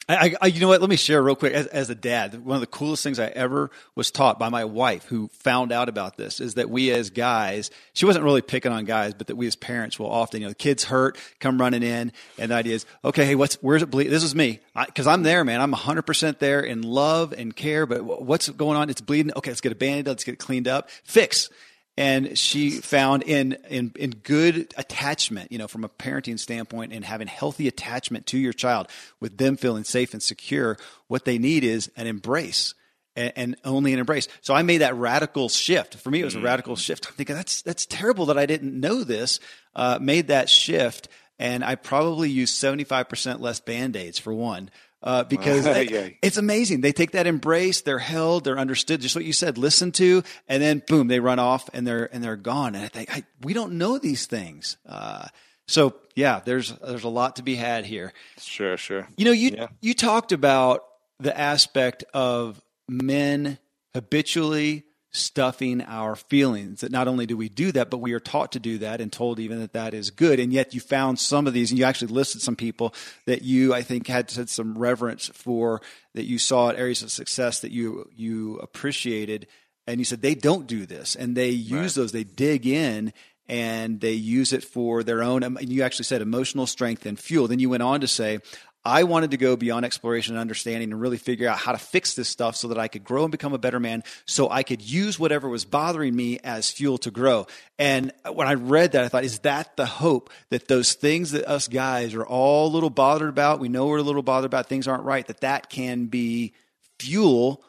I, 0.10 0.36
I, 0.42 0.48
you 0.48 0.60
know 0.60 0.68
what? 0.68 0.82
Let 0.82 0.90
me 0.90 0.98
share 0.98 1.24
real 1.24 1.38
quick. 1.38 1.54
As, 1.54 1.66
as, 1.68 1.90
a 1.90 1.96
dad, 1.96 2.44
one 2.44 2.56
of 2.56 2.62
the 2.62 2.68
coolest 2.68 3.04
things 3.04 3.20
I 3.20 3.28
ever 3.28 3.72
was 3.96 4.12
taught 4.12 4.38
by 4.38 4.50
my 4.50 4.66
wife, 4.66 5.06
who 5.06 5.30
found 5.30 5.72
out 5.72 5.88
about 5.88 6.18
this, 6.18 6.42
is 6.42 6.56
that 6.56 6.70
we 6.70 6.92
as 6.92 7.10
guys, 7.10 7.72
she 7.94 8.06
wasn't 8.06 8.26
really 8.26 8.42
picking 8.42 8.74
on 8.74 8.84
guys, 8.84 9.14
but 9.14 9.28
that 9.28 9.38
we 9.38 9.48
as 9.48 9.56
parents 9.56 9.98
will 9.98 10.12
often, 10.12 10.42
you 10.42 10.48
know, 10.48 10.52
the 10.52 10.56
kids 10.56 10.84
hurt, 10.84 11.18
come 11.40 11.58
running 11.58 11.84
in, 11.84 12.12
and 12.38 12.52
the 12.52 12.56
idea 12.56 12.76
is, 12.76 12.86
okay, 13.06 13.24
hey, 13.24 13.36
what's 13.36 13.56
where's 13.62 13.82
it 13.82 13.90
bleed? 13.92 14.10
This 14.10 14.24
is 14.24 14.36
me, 14.36 14.60
because 14.88 15.08
I'm 15.08 15.24
there, 15.24 15.46
man. 15.46 15.62
I'm 15.62 15.72
100 15.72 16.02
percent 16.02 16.38
there 16.40 16.60
in 16.60 16.82
love 16.82 17.32
and 17.32 17.56
care. 17.56 17.86
But 17.86 18.04
what's 18.04 18.50
going 18.50 18.76
on? 18.76 18.90
It's 18.90 19.00
bleeding. 19.00 19.32
Okay, 19.38 19.52
let's 19.52 19.62
get 19.62 19.72
a 19.72 19.76
band-aid. 19.76 20.08
Let's 20.08 20.26
get 20.26 20.34
it 20.34 20.40
cleaned 20.40 20.68
up. 20.68 20.90
Fix 21.06 21.50
and 21.98 22.38
she 22.38 22.72
found 22.72 23.24
in, 23.24 23.58
in 23.70 23.92
in 23.96 24.12
good 24.12 24.74
attachment 24.78 25.52
you 25.52 25.58
know 25.58 25.68
from 25.68 25.84
a 25.84 25.90
parenting 25.90 26.40
standpoint 26.40 26.94
and 26.94 27.06
having 27.06 27.28
healthy 27.28 27.68
attachment 27.68 28.26
to 28.28 28.38
your 28.38 28.54
child 28.54 28.88
with 29.20 29.38
them 29.38 29.58
feeling 29.58 29.84
safe 29.84 30.14
and 30.14 30.24
secure 30.24 30.78
what 31.08 31.26
they 31.26 31.38
need 31.38 31.64
is 31.64 31.92
an 31.96 32.08
embrace 32.08 32.74
and, 33.16 33.34
and 33.36 33.56
only 33.64 33.94
an 33.94 34.00
embrace. 34.00 34.28
So 34.42 34.54
i 34.54 34.64
made 34.64 34.80
that 34.80 34.96
radical 34.96 35.50
shift. 35.50 35.96
For 35.96 36.10
me 36.10 36.22
it 36.22 36.26
was 36.26 36.36
a 36.36 36.40
mm. 36.40 36.46
radical 36.46 36.76
shift. 36.76 37.08
I'm 37.08 37.14
thinking 37.14 37.36
that's 37.36 37.62
that's 37.62 37.86
terrible 37.86 38.28
that 38.28 38.38
i 38.38 38.46
didn't 38.46 38.80
know 38.80 39.04
this 39.04 39.40
uh, 39.76 40.00
made 40.02 40.28
that 40.28 40.50
shift 40.50 41.08
and 41.40 41.64
i 41.64 41.76
probably 41.76 42.30
use 42.30 42.54
75% 42.54 43.40
less 43.40 43.60
band-aids 43.60 44.20
for 44.20 44.34
one 44.34 44.70
uh, 45.04 45.26
because 45.26 45.66
yeah. 45.92 46.10
it's 46.22 46.38
amazing. 46.38 46.82
They 46.82 46.94
take 46.94 47.12
that 47.12 47.28
embrace, 47.28 47.82
they're 47.82 48.00
held, 48.00 48.46
they're 48.46 48.58
understood, 48.58 49.02
just 49.02 49.16
what 49.16 49.26
you 49.26 49.34
said, 49.34 49.58
listened 49.58 49.96
to, 49.96 50.24
and 50.48 50.64
then 50.64 50.82
boom, 50.88 51.08
they 51.08 51.20
run 51.20 51.40
off 51.40 51.70
and 51.74 51.86
they're 51.86 52.10
and 52.14 52.24
they're 52.24 52.38
gone. 52.38 52.76
And 52.76 52.84
I 52.84 52.88
think 52.88 53.16
I, 53.16 53.24
we 53.42 53.54
don't 53.54 53.74
know 53.74 53.98
these 53.98 54.26
things. 54.26 54.78
Uh, 54.88 55.28
so 55.68 55.96
yeah, 56.16 56.42
there's 56.44 56.72
there's 56.80 57.04
a 57.04 57.10
lot 57.10 57.36
to 57.36 57.44
be 57.44 57.56
had 57.56 57.86
here. 57.86 58.14
Sure, 58.40 58.78
sure. 58.78 59.08
You 59.18 59.26
know, 59.26 59.32
you 59.32 59.52
yeah. 59.54 59.68
you 59.82 59.94
talked 59.94 60.32
about 60.32 60.84
the 61.20 61.38
aspect 61.38 62.04
of 62.14 62.62
men 62.88 63.60
habitually 63.94 64.86
stuffing 65.14 65.82
our 65.82 66.16
feelings. 66.16 66.82
That 66.82 66.92
not 66.92 67.08
only 67.08 67.26
do 67.26 67.38
we 67.38 67.48
do 67.48 67.72
that, 67.74 67.90
but 67.90 68.00
we 68.00 68.14
are 68.14 68.20
taught 68.20 68.52
to 68.54 68.60
do 68.60 68.80
that 68.80 69.00
and 69.00 69.12
told 69.12 69.40
even 69.40 69.60
that 69.60 69.74
that 69.74 69.94
is 69.94 70.10
good. 70.10 70.40
And 70.40 70.52
yet 70.52 70.74
you 70.74 70.80
found 70.82 71.20
some 71.20 71.48
of 71.48 71.54
these, 71.54 71.70
and 71.72 71.80
you 71.80 71.86
actually 71.86 72.14
listed 72.14 72.42
some 72.42 72.56
people 72.56 72.94
that 73.26 73.44
you, 73.44 73.74
I 73.74 73.84
think, 73.84 74.08
had, 74.08 74.32
had 74.32 74.50
some 74.50 74.78
reverence 74.78 75.28
for, 75.34 75.82
that 76.16 76.26
you 76.26 76.40
saw 76.40 76.70
at 76.70 76.78
areas 76.78 77.04
of 77.04 77.12
success 77.12 77.60
that 77.60 77.72
you 77.72 78.10
you 78.16 78.58
appreciated. 78.58 79.48
And 79.86 80.00
you 80.00 80.06
said 80.06 80.22
they 80.22 80.36
don't 80.36 80.66
do 80.66 80.86
this, 80.86 81.16
and 81.16 81.36
they 81.36 81.50
use 81.50 81.98
right. 81.98 82.02
those, 82.02 82.12
they 82.12 82.24
dig 82.24 82.66
in. 82.66 83.14
And 83.50 84.00
they 84.00 84.14
use 84.14 84.54
it 84.54 84.64
for 84.64 85.04
their 85.04 85.22
own. 85.22 85.44
And 85.44 85.68
you 85.68 85.84
actually 85.84 86.06
said 86.06 86.22
emotional 86.22 86.66
strength 86.66 87.06
and 87.06 87.20
fuel. 87.20 87.50
Then 87.50 87.60
you 87.60 87.70
went 87.70 87.84
on 87.84 88.00
to 88.00 88.08
say, 88.08 88.40
I 88.86 89.04
wanted 89.04 89.32
to 89.32 89.38
go 89.38 89.56
beyond 89.56 89.86
exploration 89.86 90.36
and 90.36 90.42
understanding 90.42 90.92
and 90.92 91.00
really 91.00 91.18
figure 91.18 91.48
out 91.48 91.58
how 91.58 91.72
to 91.72 91.78
fix 91.78 92.16
this 92.16 92.28
stuff 92.28 92.58
so 92.58 92.68
that 92.68 92.78
I 92.78 92.90
could 92.90 93.04
grow 93.04 93.24
and 93.24 93.32
become 93.32 93.54
a 93.54 93.58
better 93.58 93.80
man, 93.80 94.04
so 94.26 94.50
I 94.50 94.64
could 94.64 94.82
use 94.82 95.18
whatever 95.18 95.48
was 95.48 95.64
bothering 95.64 96.14
me 96.14 96.40
as 96.44 96.70
fuel 96.70 96.98
to 97.00 97.12
grow. 97.12 97.48
And 97.80 98.12
when 98.30 98.48
I 98.48 98.56
read 98.56 98.92
that, 98.92 99.06
I 99.06 99.08
thought, 99.08 99.24
is 99.24 99.40
that 99.40 99.78
the 99.78 99.86
hope 99.86 100.30
that 100.50 100.68
those 100.68 100.94
things 100.94 101.32
that 101.32 101.48
us 101.48 101.70
guys 101.70 102.14
are 102.14 102.26
all 102.26 102.68
a 102.68 102.74
little 102.74 102.90
bothered 102.90 103.30
about, 103.30 103.62
we 103.62 103.70
know 103.70 103.86
we're 103.88 103.98
a 103.98 104.04
little 104.04 104.22
bothered 104.22 104.50
about, 104.50 104.68
things 104.68 104.88
aren't 104.88 105.04
right, 105.04 105.26
that 105.28 105.42
that 105.42 105.70
can 105.70 106.08
be 106.08 106.54
fuel, 107.00 107.64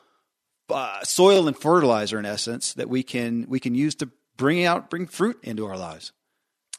uh, 0.69 1.01
soil 1.03 1.47
and 1.47 1.57
fertilizer 1.57 2.19
in 2.19 2.27
essence 2.27 2.73
that 2.75 2.89
we 2.89 3.03
can 3.03 3.47
we 3.49 3.61
can 3.61 3.75
use 3.75 3.95
to 3.97 4.11
bring 4.37 4.65
out 4.65 4.91
bring 4.91 5.07
fruit 5.07 5.39
into 5.43 5.67
our 5.67 5.77
lives. 5.77 6.13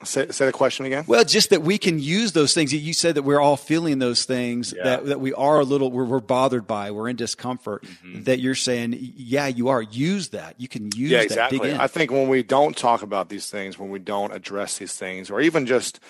Say, 0.04 0.28
say 0.30 0.46
the 0.46 0.52
question 0.52 0.86
again. 0.86 1.06
Well, 1.08 1.24
just 1.24 1.52
that 1.52 1.62
we 1.62 1.78
can 1.78 2.00
use 2.00 2.34
those 2.34 2.54
things. 2.54 2.74
You 2.74 2.94
said 2.94 3.16
that 3.16 3.24
we're 3.24 3.40
all 3.40 3.56
feeling 3.56 3.98
those 4.00 4.26
things 4.26 4.74
yeah. 4.76 4.84
that, 4.84 5.06
that 5.06 5.20
we 5.22 5.34
are 5.34 5.62
a 5.62 5.64
little, 5.64 5.90
we're, 5.90 6.04
we're 6.04 6.20
bothered 6.20 6.68
by, 6.68 6.92
we're 6.92 7.08
in 7.08 7.16
discomfort. 7.16 7.84
Mm-hmm. 7.84 8.24
That 8.24 8.40
you're 8.40 8.56
saying, 8.56 8.96
yeah, 9.00 9.48
you 9.48 9.70
are. 9.70 9.82
Use 9.82 10.30
that. 10.30 10.60
You 10.60 10.68
can 10.68 10.92
use 10.96 11.12
yeah, 11.12 11.20
that. 11.20 11.26
Exactly. 11.26 11.74
I 11.74 11.88
think 11.88 12.12
when 12.12 12.28
we 12.28 12.44
don't 12.44 12.76
talk 12.76 13.04
about 13.04 13.30
these 13.30 13.50
things, 13.50 13.80
when 13.80 13.90
we 13.90 14.00
don't 14.00 14.34
address 14.34 14.78
these 14.78 14.94
things, 14.94 15.32
or 15.32 15.40
even 15.40 15.66
just 15.66 16.02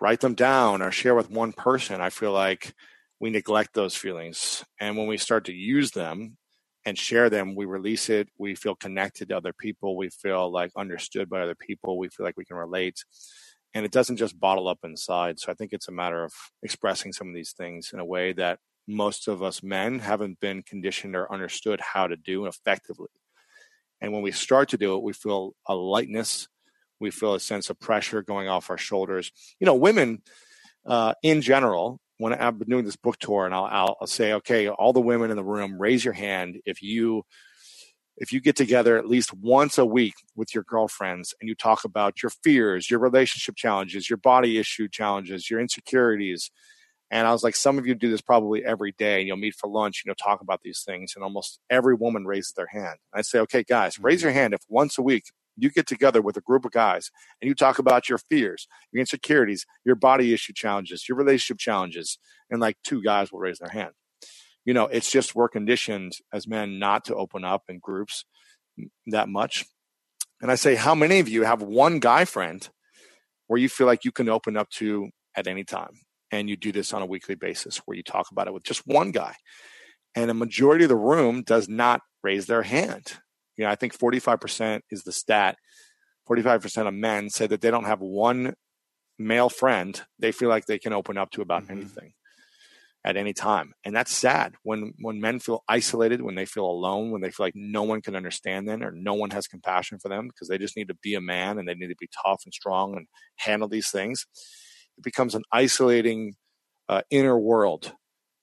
write 0.00 0.20
them 0.20 0.34
down 0.34 0.80
or 0.80 0.90
share 0.90 1.14
with 1.14 1.30
one 1.30 1.52
person, 1.52 2.00
I 2.00 2.08
feel 2.08 2.32
like 2.32 2.72
we 3.20 3.28
neglect 3.28 3.74
those 3.74 3.94
feelings. 3.94 4.64
And 4.80 4.96
when 4.96 5.06
we 5.06 5.18
start 5.18 5.44
to 5.44 5.52
use 5.52 5.90
them, 5.90 6.38
and 6.84 6.98
share 6.98 7.28
them, 7.28 7.54
we 7.54 7.66
release 7.66 8.08
it. 8.08 8.28
We 8.38 8.54
feel 8.54 8.74
connected 8.74 9.28
to 9.28 9.36
other 9.36 9.52
people. 9.52 9.96
We 9.96 10.08
feel 10.08 10.50
like 10.50 10.70
understood 10.76 11.28
by 11.28 11.42
other 11.42 11.54
people. 11.54 11.98
We 11.98 12.08
feel 12.08 12.24
like 12.24 12.36
we 12.36 12.44
can 12.44 12.56
relate. 12.56 13.04
And 13.74 13.84
it 13.84 13.92
doesn't 13.92 14.16
just 14.16 14.40
bottle 14.40 14.68
up 14.68 14.78
inside. 14.82 15.38
So 15.38 15.52
I 15.52 15.54
think 15.54 15.72
it's 15.72 15.88
a 15.88 15.92
matter 15.92 16.24
of 16.24 16.32
expressing 16.62 17.12
some 17.12 17.28
of 17.28 17.34
these 17.34 17.52
things 17.52 17.90
in 17.92 18.00
a 18.00 18.04
way 18.04 18.32
that 18.32 18.58
most 18.88 19.28
of 19.28 19.42
us 19.42 19.62
men 19.62 20.00
haven't 20.00 20.40
been 20.40 20.62
conditioned 20.62 21.14
or 21.14 21.32
understood 21.32 21.80
how 21.80 22.06
to 22.06 22.16
do 22.16 22.46
effectively. 22.46 23.08
And 24.00 24.12
when 24.12 24.22
we 24.22 24.32
start 24.32 24.70
to 24.70 24.78
do 24.78 24.96
it, 24.96 25.02
we 25.02 25.12
feel 25.12 25.54
a 25.66 25.74
lightness. 25.74 26.48
We 26.98 27.10
feel 27.10 27.34
a 27.34 27.40
sense 27.40 27.70
of 27.70 27.78
pressure 27.78 28.22
going 28.22 28.48
off 28.48 28.70
our 28.70 28.78
shoulders. 28.78 29.30
You 29.60 29.66
know, 29.66 29.74
women 29.74 30.22
uh, 30.86 31.14
in 31.22 31.42
general 31.42 32.00
when 32.20 32.34
I've 32.34 32.58
been 32.58 32.68
doing 32.68 32.84
this 32.84 32.96
book 32.96 33.18
tour, 33.18 33.46
and 33.46 33.54
I'll, 33.54 33.64
I'll, 33.64 33.96
I'll 34.02 34.06
say, 34.06 34.34
okay, 34.34 34.68
all 34.68 34.92
the 34.92 35.00
women 35.00 35.30
in 35.30 35.38
the 35.38 35.42
room, 35.42 35.80
raise 35.80 36.04
your 36.04 36.12
hand 36.12 36.60
if 36.66 36.82
you 36.82 37.24
if 38.18 38.34
you 38.34 38.40
get 38.42 38.54
together 38.54 38.98
at 38.98 39.08
least 39.08 39.32
once 39.32 39.78
a 39.78 39.86
week 39.86 40.12
with 40.36 40.54
your 40.54 40.62
girlfriends 40.64 41.34
and 41.40 41.48
you 41.48 41.54
talk 41.54 41.84
about 41.84 42.22
your 42.22 42.28
fears, 42.44 42.90
your 42.90 43.00
relationship 43.00 43.56
challenges, 43.56 44.10
your 44.10 44.18
body 44.18 44.58
issue 44.58 44.88
challenges, 44.88 45.48
your 45.48 45.58
insecurities. 45.58 46.50
And 47.10 47.26
I 47.26 47.32
was 47.32 47.42
like, 47.42 47.56
some 47.56 47.78
of 47.78 47.86
you 47.86 47.94
do 47.94 48.10
this 48.10 48.20
probably 48.20 48.62
every 48.62 48.92
day 48.92 49.20
and 49.20 49.26
you'll 49.26 49.38
meet 49.38 49.54
for 49.54 49.70
lunch 49.70 50.02
and 50.02 50.08
you'll 50.08 50.16
talk 50.16 50.42
about 50.42 50.60
these 50.62 50.82
things. 50.84 51.14
And 51.16 51.24
almost 51.24 51.60
every 51.70 51.94
woman 51.94 52.26
raises 52.26 52.52
their 52.52 52.66
hand. 52.66 52.98
I 53.14 53.22
say, 53.22 53.38
okay, 53.38 53.62
guys, 53.62 53.98
raise 53.98 54.18
mm-hmm. 54.18 54.26
your 54.26 54.34
hand 54.34 54.52
if 54.52 54.60
once 54.68 54.98
a 54.98 55.02
week 55.02 55.24
you 55.62 55.70
get 55.70 55.86
together 55.86 56.22
with 56.22 56.36
a 56.36 56.40
group 56.40 56.64
of 56.64 56.72
guys 56.72 57.10
and 57.40 57.48
you 57.48 57.54
talk 57.54 57.78
about 57.78 58.08
your 58.08 58.18
fears, 58.18 58.66
your 58.92 59.00
insecurities, 59.00 59.66
your 59.84 59.94
body 59.94 60.32
issue 60.32 60.52
challenges, 60.52 61.08
your 61.08 61.18
relationship 61.18 61.58
challenges, 61.58 62.18
and 62.50 62.60
like 62.60 62.76
two 62.84 63.02
guys 63.02 63.30
will 63.30 63.40
raise 63.40 63.58
their 63.58 63.70
hand. 63.70 63.92
You 64.64 64.74
know, 64.74 64.86
it's 64.86 65.10
just 65.10 65.34
we're 65.34 65.48
conditioned 65.48 66.12
as 66.32 66.46
men 66.46 66.78
not 66.78 67.04
to 67.06 67.14
open 67.14 67.44
up 67.44 67.64
in 67.68 67.78
groups 67.78 68.24
that 69.06 69.28
much. 69.28 69.64
And 70.40 70.50
I 70.50 70.54
say, 70.54 70.74
how 70.74 70.94
many 70.94 71.20
of 71.20 71.28
you 71.28 71.44
have 71.44 71.62
one 71.62 71.98
guy 71.98 72.24
friend 72.24 72.66
where 73.46 73.60
you 73.60 73.68
feel 73.68 73.86
like 73.86 74.04
you 74.04 74.12
can 74.12 74.28
open 74.28 74.56
up 74.56 74.70
to 74.70 75.08
at 75.36 75.46
any 75.46 75.64
time? 75.64 75.92
And 76.32 76.48
you 76.48 76.56
do 76.56 76.70
this 76.70 76.92
on 76.94 77.02
a 77.02 77.06
weekly 77.06 77.34
basis 77.34 77.78
where 77.78 77.96
you 77.96 78.04
talk 78.04 78.30
about 78.30 78.46
it 78.46 78.54
with 78.54 78.62
just 78.62 78.86
one 78.86 79.10
guy. 79.10 79.34
And 80.14 80.30
a 80.30 80.34
majority 80.34 80.84
of 80.84 80.88
the 80.88 80.96
room 80.96 81.42
does 81.42 81.68
not 81.68 82.02
raise 82.22 82.46
their 82.46 82.62
hand 82.62 83.14
you 83.60 83.66
know, 83.66 83.70
I 83.70 83.74
think 83.74 83.96
45% 83.96 84.80
is 84.90 85.02
the 85.02 85.12
stat. 85.12 85.56
45% 86.26 86.88
of 86.88 86.94
men 86.94 87.28
say 87.28 87.46
that 87.46 87.60
they 87.60 87.70
don't 87.70 87.84
have 87.84 88.00
one 88.00 88.54
male 89.18 89.50
friend 89.50 90.00
they 90.18 90.32
feel 90.32 90.48
like 90.48 90.64
they 90.64 90.78
can 90.78 90.94
open 90.94 91.18
up 91.18 91.30
to 91.30 91.42
about 91.42 91.64
mm-hmm. 91.64 91.72
anything 91.72 92.14
at 93.04 93.18
any 93.18 93.34
time. 93.34 93.74
And 93.84 93.94
that's 93.94 94.16
sad 94.16 94.54
when 94.62 94.94
when 94.98 95.20
men 95.20 95.40
feel 95.40 95.62
isolated, 95.68 96.22
when 96.22 96.36
they 96.36 96.46
feel 96.46 96.64
alone, 96.64 97.10
when 97.10 97.20
they 97.20 97.30
feel 97.30 97.44
like 97.44 97.54
no 97.54 97.82
one 97.82 98.00
can 98.00 98.16
understand 98.16 98.66
them 98.66 98.82
or 98.82 98.92
no 98.92 99.12
one 99.12 99.30
has 99.30 99.46
compassion 99.46 99.98
for 99.98 100.08
them 100.08 100.28
because 100.28 100.48
they 100.48 100.56
just 100.56 100.76
need 100.76 100.88
to 100.88 100.96
be 101.02 101.14
a 101.14 101.20
man 101.20 101.58
and 101.58 101.68
they 101.68 101.74
need 101.74 101.88
to 101.88 101.96
be 102.00 102.08
tough 102.24 102.40
and 102.46 102.54
strong 102.54 102.96
and 102.96 103.06
handle 103.36 103.68
these 103.68 103.90
things. 103.90 104.24
It 104.96 105.04
becomes 105.04 105.34
an 105.34 105.42
isolating 105.52 106.36
uh, 106.88 107.02
inner 107.10 107.38
world. 107.38 107.92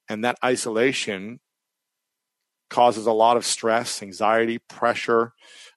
And 0.10 0.24
that 0.24 0.38
isolation 0.46 1.40
causes 2.70 3.06
a 3.06 3.12
lot 3.12 3.38
of 3.38 3.46
stress, 3.46 4.02
anxiety, 4.02 4.60
pressure, 4.60 5.34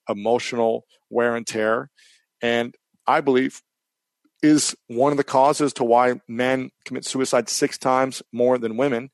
emotional 0.08 0.84
wear 1.08 1.36
and 1.36 1.46
tear. 1.46 1.90
And 2.42 2.74
I 3.06 3.20
believe 3.20 3.62
is 4.42 4.74
one 4.86 5.12
of 5.12 5.18
the 5.18 5.24
causes 5.24 5.72
to 5.74 5.84
why 5.84 6.20
men 6.26 6.70
commit 6.84 7.04
suicide 7.04 7.48
six 7.48 7.76
times 7.76 8.22
more 8.32 8.56
than 8.58 8.76
women, 8.76 9.10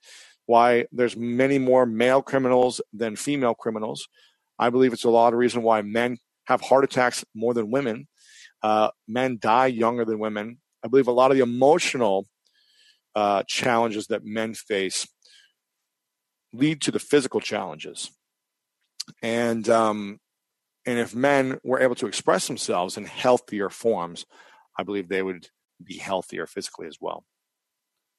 why 0.47 0.87
there's 0.93 1.17
many 1.17 1.59
more 1.59 1.85
male 1.85 2.23
criminals 2.23 2.81
than 2.93 3.17
female 3.17 3.55
criminals. 3.55 4.09
I 4.59 4.71
believe 4.71 4.93
it's 4.93 5.05
a 5.05 5.11
lot 5.11 5.33
of 5.33 5.39
reason 5.39 5.63
why 5.63 5.83
men 5.83 6.19
have 6.45 6.61
heart 6.61 6.85
attacks 6.85 7.25
more 7.35 7.55
than 7.55 7.71
women. 7.71 8.07
Uh, 8.63 8.91
men 9.09 9.39
die 9.41 9.67
younger 9.67 10.05
than 10.05 10.19
women. 10.19 10.59
I 10.85 10.89
believe 10.89 11.09
a 11.09 11.13
lot 11.13 11.31
of 11.31 11.37
the 11.37 11.43
emotional 11.43 12.27
uh, 13.15 13.43
challenges 13.49 14.07
that 14.09 14.25
men 14.25 14.55
face 14.55 15.09
lead 16.53 16.81
to 16.83 16.91
the 16.91 16.99
physical 16.99 17.41
challenges. 17.41 18.11
And 19.23 19.69
um, 19.69 20.21
and 20.85 20.99
if 20.99 21.15
men 21.15 21.59
were 21.65 21.81
able 21.81 21.95
to 21.97 22.07
express 22.07 22.47
themselves 22.47 22.97
in 22.97 23.05
healthier 23.05 23.71
forms, 23.71 24.27
I 24.79 24.83
believe 24.83 25.09
they 25.09 25.23
would 25.23 25.49
be 25.83 25.99
healthier 25.99 26.47
physically 26.47 26.87
as 26.87 26.99
well. 27.01 27.25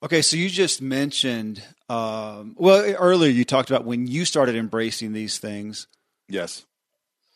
Okay, 0.04 0.22
so 0.22 0.38
you 0.38 0.48
just 0.48 0.80
mentioned, 0.80 1.64
um, 1.90 2.56
well, 2.56 2.86
earlier 3.00 3.32
you 3.32 3.44
talked 3.44 3.72
about 3.72 3.84
when 3.84 4.06
you 4.06 4.26
started 4.26 4.56
embracing 4.56 5.14
these 5.14 5.40
things. 5.40 5.88
Yes. 6.30 6.66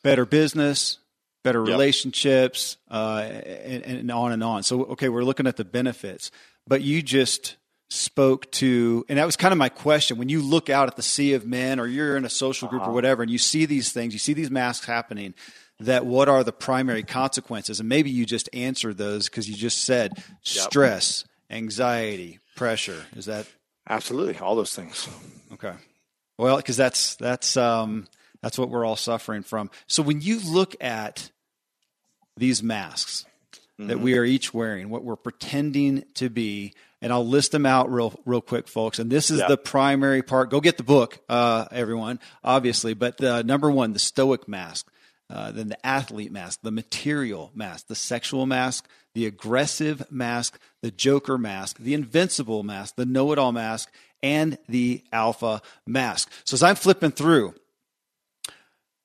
Better 0.04 0.28
business, 0.28 1.00
better 1.44 1.60
yep. 1.60 1.68
relationships, 1.70 2.78
uh, 2.90 3.22
and, 3.24 3.84
and 3.84 4.12
on 4.12 4.32
and 4.32 4.44
on. 4.44 4.62
So, 4.62 4.84
okay, 4.86 5.10
we're 5.10 5.24
looking 5.24 5.48
at 5.48 5.58
the 5.58 5.66
benefits, 5.66 6.30
but 6.68 6.82
you 6.82 7.02
just 7.02 7.58
spoke 7.92 8.50
to, 8.52 9.06
and 9.10 9.20
that 9.20 9.26
was 9.26 9.36
kind 9.36 9.52
of 9.52 9.58
my 9.58 9.68
question. 9.68 10.18
When 10.18 10.30
you 10.30 10.42
look 10.42 10.70
out 10.70 10.88
at 10.88 10.96
the 10.96 11.02
sea 11.02 11.34
of 11.34 11.46
men, 11.46 11.78
or 11.80 11.88
you're 11.88 12.16
in 12.16 12.24
a 12.24 12.30
social 12.30 12.70
group 12.70 12.84
uh-huh. 12.84 12.92
or 12.92 12.94
whatever, 12.94 13.22
and 13.22 13.30
you 13.30 13.38
see 13.38 13.66
these 13.66 13.92
things, 13.92 14.14
you 14.14 14.20
see 14.20 14.34
these 14.34 14.50
masks 14.50 14.86
happening, 14.86 15.34
that 15.82 16.06
what 16.06 16.30
are 16.30 16.44
the 16.44 16.54
primary 16.54 17.04
consequences? 17.04 17.82
And 17.82 17.90
maybe 17.90 18.10
you 18.10 18.26
just 18.26 18.50
answered 18.54 18.98
those 18.98 19.28
because 19.28 19.50
you 19.50 19.56
just 19.56 19.84
said 19.84 20.14
yep. 20.16 20.26
stress, 20.44 21.26
anxiety, 21.50 22.40
pressure. 22.56 23.06
Is 23.16 23.26
that 23.26 23.46
absolutely 23.90 24.40
all 24.40 24.56
those 24.56 24.74
things? 24.74 25.10
Okay. 25.54 25.74
Well, 26.38 26.58
because 26.58 26.78
that's 26.78 27.16
that's 27.16 27.58
um, 27.58 28.08
that's 28.42 28.58
what 28.58 28.70
we're 28.70 28.86
all 28.86 28.96
suffering 28.96 29.44
from. 29.44 29.70
So 29.88 30.02
when 30.02 30.22
you 30.22 30.40
look 30.40 30.76
at 30.82 31.30
these 32.38 32.64
masks 32.64 33.26
mm-hmm. 33.80 33.88
that 33.88 34.00
we 34.00 34.18
are 34.18 34.24
each 34.24 34.54
wearing, 34.54 34.90
what 34.90 35.04
we're 35.04 35.16
pretending 35.16 36.04
to 36.16 36.30
be, 36.30 36.74
and 37.02 37.12
I'll 37.12 37.28
list 37.28 37.52
them 37.52 37.66
out 37.66 37.92
real 37.92 38.20
real 38.26 38.42
quick, 38.42 38.68
folks. 38.68 39.00
And 39.00 39.12
this 39.12 39.32
is 39.32 39.42
the 39.48 39.58
primary 39.58 40.22
part. 40.22 40.50
Go 40.52 40.62
get 40.62 40.78
the 40.78 40.84
book, 40.84 41.20
uh, 41.30 41.66
everyone, 41.72 42.20
obviously. 42.44 42.94
But 42.94 43.24
uh, 43.24 43.42
number 43.42 43.72
one, 43.72 43.94
the 43.94 44.00
Stoic 44.00 44.48
mask, 44.48 44.88
uh, 45.30 45.52
then 45.52 45.70
the 45.70 45.86
athlete 45.86 46.32
mask, 46.32 46.60
the 46.62 46.72
material 46.72 47.52
mask, 47.56 47.88
the 47.88 47.96
sexual 47.96 48.46
mask, 48.46 48.88
the 49.14 49.26
aggressive 49.26 50.12
mask, 50.12 50.60
the 50.82 50.92
Joker 50.92 51.38
mask, 51.38 51.78
the 51.80 51.94
invincible 51.94 52.64
mask, 52.64 52.96
the 52.96 53.06
know-it-all 53.06 53.52
mask, 53.52 53.92
and 54.22 54.58
the 54.70 55.04
alpha 55.12 55.62
mask. 55.88 56.32
So 56.44 56.56
as 56.56 56.64
I'm 56.64 56.76
flipping 56.76 57.12
through, 57.12 57.56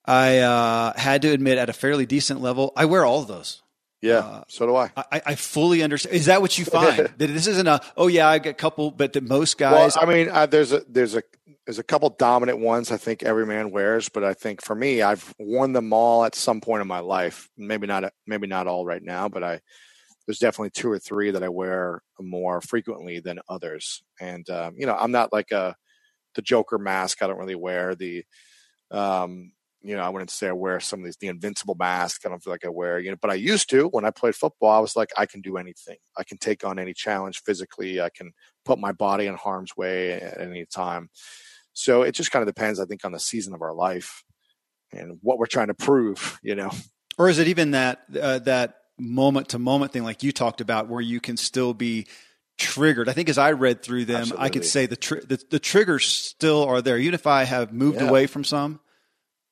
I 0.04 0.38
uh, 0.38 0.92
had 0.96 1.22
to 1.22 1.30
admit 1.30 1.58
at 1.58 1.70
a 1.70 1.72
fairly 1.72 2.06
decent 2.06 2.40
level, 2.40 2.72
I 2.76 2.84
wear 2.84 3.04
all 3.04 3.22
of 3.22 3.28
those. 3.28 3.62
Yeah, 4.06 4.18
uh, 4.18 4.44
so 4.48 4.66
do 4.66 4.76
I. 4.76 4.90
I. 4.96 5.22
I 5.26 5.34
fully 5.34 5.82
understand. 5.82 6.14
Is 6.14 6.26
that 6.26 6.40
what 6.40 6.58
you 6.58 6.64
find? 6.64 6.98
that 7.16 7.18
this 7.18 7.46
isn't 7.46 7.66
a 7.66 7.80
oh 7.96 8.06
yeah, 8.06 8.28
I 8.28 8.38
got 8.38 8.50
a 8.50 8.54
couple, 8.54 8.90
but 8.90 9.12
that 9.12 9.22
most 9.22 9.58
guys. 9.58 9.96
Well, 9.96 10.08
I 10.08 10.12
mean, 10.12 10.28
uh, 10.30 10.46
there's 10.46 10.72
a 10.72 10.82
there's 10.88 11.14
a 11.14 11.22
there's 11.66 11.78
a 11.78 11.84
couple 11.84 12.08
dominant 12.10 12.60
ones 12.60 12.92
I 12.92 12.96
think 12.96 13.22
every 13.24 13.44
man 13.44 13.70
wears, 13.70 14.08
but 14.08 14.22
I 14.22 14.34
think 14.34 14.62
for 14.62 14.74
me, 14.74 15.02
I've 15.02 15.34
worn 15.38 15.72
them 15.72 15.92
all 15.92 16.24
at 16.24 16.34
some 16.34 16.60
point 16.60 16.80
in 16.80 16.88
my 16.88 17.00
life. 17.00 17.48
Maybe 17.56 17.86
not 17.86 18.12
maybe 18.26 18.46
not 18.46 18.66
all 18.66 18.86
right 18.86 19.02
now, 19.02 19.28
but 19.28 19.42
I 19.42 19.60
there's 20.26 20.38
definitely 20.38 20.70
two 20.70 20.90
or 20.90 20.98
three 20.98 21.30
that 21.32 21.42
I 21.42 21.48
wear 21.48 22.02
more 22.20 22.60
frequently 22.60 23.20
than 23.20 23.40
others. 23.48 24.02
And 24.20 24.48
um, 24.50 24.74
you 24.76 24.86
know, 24.86 24.96
I'm 24.96 25.12
not 25.12 25.32
like 25.32 25.50
a 25.50 25.74
the 26.34 26.42
Joker 26.42 26.78
mask. 26.78 27.22
I 27.22 27.26
don't 27.26 27.38
really 27.38 27.54
wear 27.54 27.94
the 27.94 28.24
um, 28.90 29.52
you 29.82 29.96
know, 29.96 30.02
I 30.02 30.08
wouldn't 30.08 30.30
say 30.30 30.48
I 30.48 30.52
wear 30.52 30.80
some 30.80 31.00
of 31.00 31.04
these 31.04 31.16
the 31.16 31.28
invincible 31.28 31.76
mask. 31.78 32.22
I 32.24 32.28
don't 32.28 32.42
feel 32.42 32.52
like 32.52 32.64
I 32.64 32.70
wear, 32.70 32.98
you 32.98 33.10
know, 33.10 33.16
but 33.20 33.30
I 33.30 33.34
used 33.34 33.70
to 33.70 33.88
when 33.88 34.04
I 34.04 34.10
played 34.10 34.34
football. 34.34 34.70
I 34.70 34.80
was 34.80 34.96
like, 34.96 35.10
I 35.16 35.26
can 35.26 35.40
do 35.40 35.56
anything. 35.56 35.96
I 36.16 36.24
can 36.24 36.38
take 36.38 36.64
on 36.64 36.78
any 36.78 36.92
challenge 36.92 37.42
physically. 37.44 38.00
I 38.00 38.10
can 38.10 38.32
put 38.64 38.78
my 38.78 38.92
body 38.92 39.26
in 39.26 39.34
harm's 39.34 39.76
way 39.76 40.12
at 40.12 40.40
any 40.40 40.66
time. 40.66 41.10
So 41.72 42.02
it 42.02 42.12
just 42.12 42.30
kind 42.30 42.42
of 42.42 42.52
depends, 42.52 42.80
I 42.80 42.86
think, 42.86 43.04
on 43.04 43.12
the 43.12 43.20
season 43.20 43.54
of 43.54 43.62
our 43.62 43.74
life 43.74 44.24
and 44.92 45.18
what 45.22 45.38
we're 45.38 45.46
trying 45.46 45.68
to 45.68 45.74
prove, 45.74 46.38
you 46.42 46.54
know. 46.54 46.70
Or 47.18 47.28
is 47.28 47.38
it 47.38 47.48
even 47.48 47.72
that 47.72 48.02
uh, 48.20 48.40
that 48.40 48.76
moment 48.98 49.50
to 49.50 49.58
moment 49.58 49.92
thing, 49.92 50.04
like 50.04 50.22
you 50.22 50.32
talked 50.32 50.60
about, 50.60 50.88
where 50.88 51.00
you 51.00 51.20
can 51.20 51.36
still 51.36 51.74
be 51.74 52.06
triggered. 52.58 53.08
I 53.08 53.12
think 53.12 53.28
as 53.28 53.38
I 53.38 53.52
read 53.52 53.82
through 53.82 54.06
them, 54.06 54.22
Absolutely. 54.22 54.44
I 54.44 54.48
could 54.48 54.64
say 54.64 54.86
the, 54.86 54.96
tr- 54.96 55.20
the, 55.20 55.42
the 55.50 55.58
triggers 55.58 56.06
still 56.06 56.64
are 56.64 56.80
there, 56.80 56.98
even 56.98 57.14
if 57.14 57.26
I 57.26 57.44
have 57.44 57.72
moved 57.72 58.00
yeah. 58.00 58.08
away 58.08 58.26
from 58.26 58.44
some. 58.44 58.80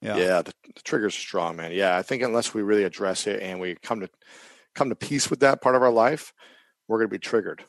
Yeah, 0.04 0.16
yeah 0.16 0.42
the, 0.42 0.52
the 0.74 0.82
trigger's 0.82 1.14
are 1.14 1.18
strong, 1.18 1.56
man. 1.56 1.72
Yeah, 1.72 1.96
I 1.96 2.02
think 2.02 2.22
unless 2.22 2.52
we 2.52 2.62
really 2.62 2.84
address 2.84 3.26
it 3.26 3.42
and 3.42 3.58
we 3.58 3.76
come 3.82 4.00
to 4.00 4.10
come 4.74 4.90
to 4.90 4.94
peace 4.94 5.30
with 5.30 5.40
that 5.40 5.62
part 5.62 5.76
of 5.76 5.82
our 5.82 5.90
life, 5.90 6.32
we're 6.86 6.98
going 6.98 7.08
to 7.08 7.14
be 7.14 7.18
triggered. 7.18 7.64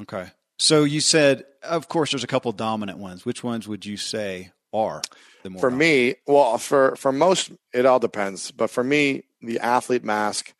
Okay. 0.00 0.28
So 0.58 0.84
you 0.84 1.00
said, 1.00 1.44
of 1.62 1.88
course, 1.88 2.10
there's 2.10 2.24
a 2.24 2.28
couple 2.28 2.50
dominant 2.52 2.98
ones. 2.98 3.24
Which 3.24 3.42
ones 3.42 3.68
would 3.68 3.86
you 3.86 3.96
say 3.96 4.50
are 4.72 5.00
the 5.42 5.50
more? 5.50 5.60
For 5.60 5.70
dominant? 5.70 5.90
me, 5.90 6.14
well, 6.26 6.58
for 6.58 6.94
for 6.96 7.12
most, 7.12 7.52
it 7.72 7.86
all 7.86 8.00
depends. 8.00 8.50
But 8.50 8.70
for 8.70 8.84
me, 8.84 9.22
the 9.40 9.60
athlete 9.60 10.04
mask, 10.04 10.52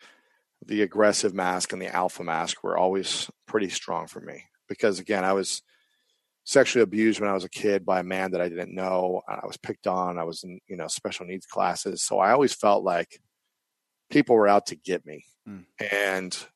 the 0.65 0.83
aggressive 0.83 1.35
mask, 1.35 1.73
and 1.73 1.83
the 1.83 1.95
alpha 1.95 2.25
mask 2.25 2.63
were 2.63 2.77
always 2.77 3.31
pretty 3.47 3.69
strong 3.69 4.07
for 4.07 4.21
me 4.21 4.45
because, 4.69 4.99
again, 4.99 5.25
I 5.25 5.33
was 5.33 5.63
sexually 6.49 6.83
abused 6.83 7.21
when 7.21 7.29
I 7.29 7.35
was 7.35 7.45
a 7.45 7.51
kid 7.51 7.85
by 7.85 8.01
a 8.01 8.03
man 8.03 8.31
that 8.31 8.41
I 8.41 8.49
didn't 8.49 8.75
know. 8.75 9.21
I 9.29 9.47
was 9.47 9.59
picked 9.59 9.87
on. 9.87 10.17
I 10.17 10.25
was 10.25 10.45
in, 10.45 10.61
you 10.67 10.79
know, 10.79 10.87
special 10.87 11.27
needs 11.27 11.45
classes. 11.45 12.03
So 12.03 12.21
I 12.21 12.33
always 12.33 12.55
felt 12.55 12.83
like 12.83 13.21
people 14.09 14.35
were 14.35 14.49
out 14.49 14.65
to 14.69 14.75
get 14.75 15.05
me. 15.05 15.27
Mm. 15.47 15.67
And 15.93 16.47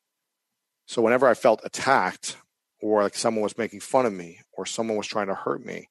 so 0.87 1.03
whenever 1.03 1.27
I 1.27 1.35
felt 1.35 1.61
attacked 1.63 2.37
or 2.81 3.03
like 3.03 3.13
someone 3.13 3.43
was 3.43 3.55
making 3.55 3.81
fun 3.81 4.07
of 4.07 4.13
me 4.13 4.39
or 4.53 4.65
someone 4.65 4.97
was 4.97 5.05
trying 5.05 5.27
to 5.27 5.35
hurt 5.35 5.63
me, 5.63 5.89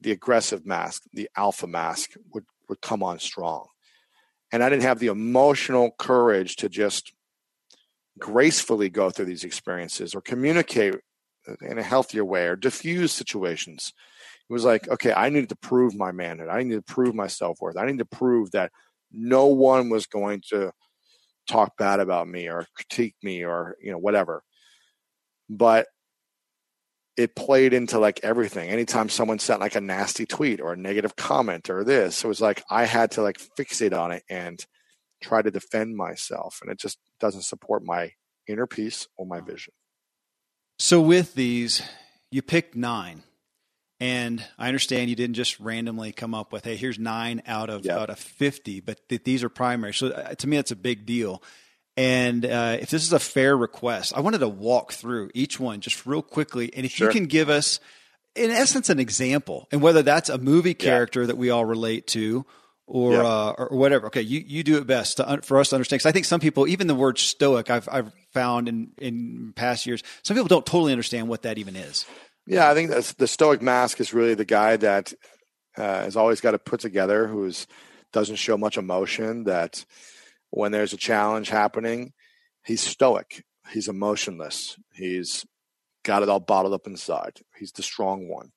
the 0.00 0.10
aggressive 0.10 0.66
mask, 0.66 1.04
the 1.12 1.30
alpha 1.36 1.68
mask 1.68 2.14
would, 2.34 2.46
would 2.68 2.80
come 2.80 3.04
on 3.04 3.20
strong. 3.20 3.68
And 4.50 4.60
I 4.60 4.68
didn't 4.68 4.82
have 4.82 4.98
the 4.98 5.06
emotional 5.06 5.92
courage 5.96 6.56
to 6.56 6.68
just 6.68 7.12
gracefully 8.18 8.88
go 8.88 9.08
through 9.08 9.26
these 9.26 9.44
experiences 9.44 10.16
or 10.16 10.20
communicate 10.20 10.96
in 11.60 11.78
a 11.78 11.82
healthier 11.82 12.24
way 12.24 12.46
or 12.46 12.56
diffuse 12.56 13.12
situations. 13.12 13.92
It 14.48 14.52
was 14.52 14.64
like, 14.64 14.88
okay, 14.88 15.12
I 15.12 15.28
needed 15.28 15.48
to 15.50 15.56
prove 15.56 15.94
my 15.94 16.12
manhood. 16.12 16.48
I 16.48 16.62
needed 16.62 16.86
to 16.86 16.92
prove 16.94 17.14
my 17.14 17.26
self 17.26 17.60
worth. 17.60 17.76
I 17.76 17.86
needed 17.86 17.98
to 17.98 18.16
prove 18.16 18.52
that 18.52 18.70
no 19.12 19.46
one 19.46 19.88
was 19.90 20.06
going 20.06 20.42
to 20.50 20.72
talk 21.48 21.76
bad 21.76 22.00
about 22.00 22.28
me 22.28 22.48
or 22.48 22.66
critique 22.74 23.14
me 23.22 23.44
or 23.44 23.76
you 23.80 23.92
know 23.92 23.98
whatever. 23.98 24.42
But 25.48 25.86
it 27.16 27.34
played 27.34 27.72
into 27.72 27.98
like 27.98 28.20
everything. 28.22 28.68
Anytime 28.68 29.08
someone 29.08 29.38
sent 29.38 29.60
like 29.60 29.74
a 29.74 29.80
nasty 29.80 30.26
tweet 30.26 30.60
or 30.60 30.74
a 30.74 30.76
negative 30.76 31.16
comment 31.16 31.70
or 31.70 31.82
this, 31.82 32.24
it 32.24 32.28
was 32.28 32.40
like 32.40 32.62
I 32.70 32.84
had 32.84 33.12
to 33.12 33.22
like 33.22 33.40
fixate 33.58 33.98
on 33.98 34.12
it 34.12 34.22
and 34.28 34.64
try 35.22 35.40
to 35.40 35.50
defend 35.50 35.96
myself. 35.96 36.58
And 36.62 36.70
it 36.70 36.78
just 36.78 36.98
doesn't 37.20 37.42
support 37.42 37.82
my 37.84 38.12
inner 38.46 38.66
peace 38.66 39.08
or 39.16 39.26
my 39.26 39.40
mm. 39.40 39.46
vision. 39.46 39.72
So 40.78 41.00
with 41.00 41.34
these, 41.34 41.82
you 42.30 42.42
picked 42.42 42.74
nine. 42.76 43.22
And 43.98 44.44
I 44.58 44.68
understand 44.68 45.08
you 45.08 45.16
didn't 45.16 45.36
just 45.36 45.58
randomly 45.58 46.12
come 46.12 46.34
up 46.34 46.52
with, 46.52 46.64
hey, 46.64 46.76
here's 46.76 46.98
nine 46.98 47.40
out 47.46 47.70
of 47.70 47.88
out 47.88 48.10
of 48.10 48.18
fifty, 48.18 48.80
but 48.80 49.08
th- 49.08 49.24
these 49.24 49.42
are 49.42 49.48
primary. 49.48 49.94
So 49.94 50.08
uh, 50.08 50.34
to 50.34 50.46
me, 50.46 50.56
that's 50.56 50.70
a 50.70 50.76
big 50.76 51.06
deal. 51.06 51.42
And 51.96 52.44
uh, 52.44 52.76
if 52.78 52.90
this 52.90 53.04
is 53.04 53.14
a 53.14 53.18
fair 53.18 53.56
request, 53.56 54.12
I 54.14 54.20
wanted 54.20 54.40
to 54.40 54.48
walk 54.48 54.92
through 54.92 55.30
each 55.32 55.58
one 55.58 55.80
just 55.80 56.04
real 56.04 56.20
quickly. 56.20 56.70
And 56.76 56.84
if 56.84 56.92
sure. 56.92 57.06
you 57.06 57.12
can 57.12 57.24
give 57.24 57.48
us, 57.48 57.80
in 58.34 58.50
essence, 58.50 58.90
an 58.90 59.00
example, 59.00 59.66
and 59.72 59.80
whether 59.80 60.02
that's 60.02 60.28
a 60.28 60.36
movie 60.36 60.74
character 60.74 61.22
yeah. 61.22 61.28
that 61.28 61.38
we 61.38 61.48
all 61.48 61.64
relate 61.64 62.06
to, 62.08 62.44
or 62.86 63.12
yeah. 63.12 63.22
uh, 63.22 63.54
or 63.58 63.68
whatever. 63.70 64.06
Okay, 64.06 64.22
you, 64.22 64.42
you 64.46 64.62
do 64.62 64.78
it 64.78 64.86
best 64.86 65.16
to, 65.18 65.40
for 65.42 65.58
us 65.58 65.70
to 65.70 65.76
understand. 65.76 65.98
Because 65.98 66.08
I 66.08 66.12
think 66.12 66.24
some 66.24 66.40
people, 66.40 66.68
even 66.68 66.86
the 66.86 66.94
word 66.94 67.18
stoic, 67.18 67.70
I've 67.70 67.88
I've 67.90 68.12
found 68.32 68.68
in 68.68 68.92
in 68.98 69.52
past 69.54 69.86
years, 69.86 70.02
some 70.22 70.36
people 70.36 70.48
don't 70.48 70.66
totally 70.66 70.92
understand 70.92 71.28
what 71.28 71.42
that 71.42 71.58
even 71.58 71.76
is. 71.76 72.06
Yeah, 72.46 72.70
I 72.70 72.74
think 72.74 72.90
the 72.90 73.26
stoic 73.26 73.60
mask 73.60 74.00
is 74.00 74.14
really 74.14 74.34
the 74.34 74.44
guy 74.44 74.76
that 74.76 75.12
uh, 75.76 76.02
has 76.02 76.16
always 76.16 76.40
got 76.40 76.52
to 76.52 76.58
put 76.58 76.80
together, 76.80 77.26
who's 77.26 77.66
doesn't 78.12 78.36
show 78.36 78.56
much 78.56 78.78
emotion. 78.78 79.44
That 79.44 79.84
when 80.50 80.72
there's 80.72 80.92
a 80.92 80.98
challenge 80.98 81.48
happening, 81.48 82.12
he's 82.64 82.80
stoic. 82.80 83.44
He's 83.72 83.88
emotionless. 83.88 84.76
He's 84.94 85.44
got 86.04 86.22
it 86.22 86.28
all 86.28 86.38
bottled 86.38 86.72
up 86.72 86.86
inside. 86.86 87.40
He's 87.58 87.72
the 87.72 87.82
strong 87.82 88.28
one. 88.28 88.52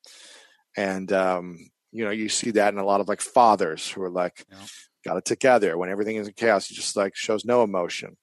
And 0.77 1.11
um, 1.11 1.71
you 1.91 2.05
know, 2.05 2.11
you 2.11 2.29
see 2.29 2.51
that 2.51 2.73
in 2.73 2.79
a 2.79 2.85
lot 2.85 3.01
of 3.01 3.07
like 3.07 3.21
fathers 3.21 3.89
who 3.89 4.01
are 4.01 4.09
like, 4.09 4.45
yeah. 4.49 4.57
got 5.05 5.17
it 5.17 5.25
together. 5.25 5.77
When 5.77 5.89
everything 5.89 6.17
is 6.17 6.27
in 6.27 6.33
chaos, 6.33 6.67
he 6.67 6.75
just 6.75 6.95
like 6.95 7.15
shows 7.15 7.45
no 7.45 7.63
emotion. 7.63 8.17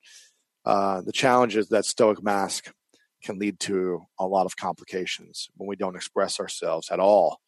Uh, 0.65 1.01
the 1.03 1.13
challenge 1.13 1.57
is 1.57 1.69
that 1.69 1.85
stoic 1.85 2.23
mask 2.23 2.73
can 3.23 3.39
lead 3.39 3.59
to 3.61 4.07
a 4.19 4.27
lot 4.27 4.47
of 4.47 4.57
complications 4.57 5.49
when 5.57 5.69
we 5.69 5.77
don't 5.77 5.97
express 5.97 6.41
ourselves 6.41 6.91
at 6.91 7.01
all. 7.01 7.41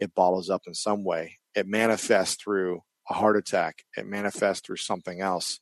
It 0.00 0.14
bottles 0.14 0.50
up 0.50 0.62
in 0.66 0.74
some 0.74 1.04
way. 1.04 1.38
It 1.54 1.66
manifests 1.66 2.36
through 2.36 2.82
a 3.08 3.14
heart 3.14 3.36
attack. 3.36 3.84
It 3.96 4.06
manifests 4.06 4.64
through 4.64 4.76
something 4.76 5.20
else, 5.20 5.60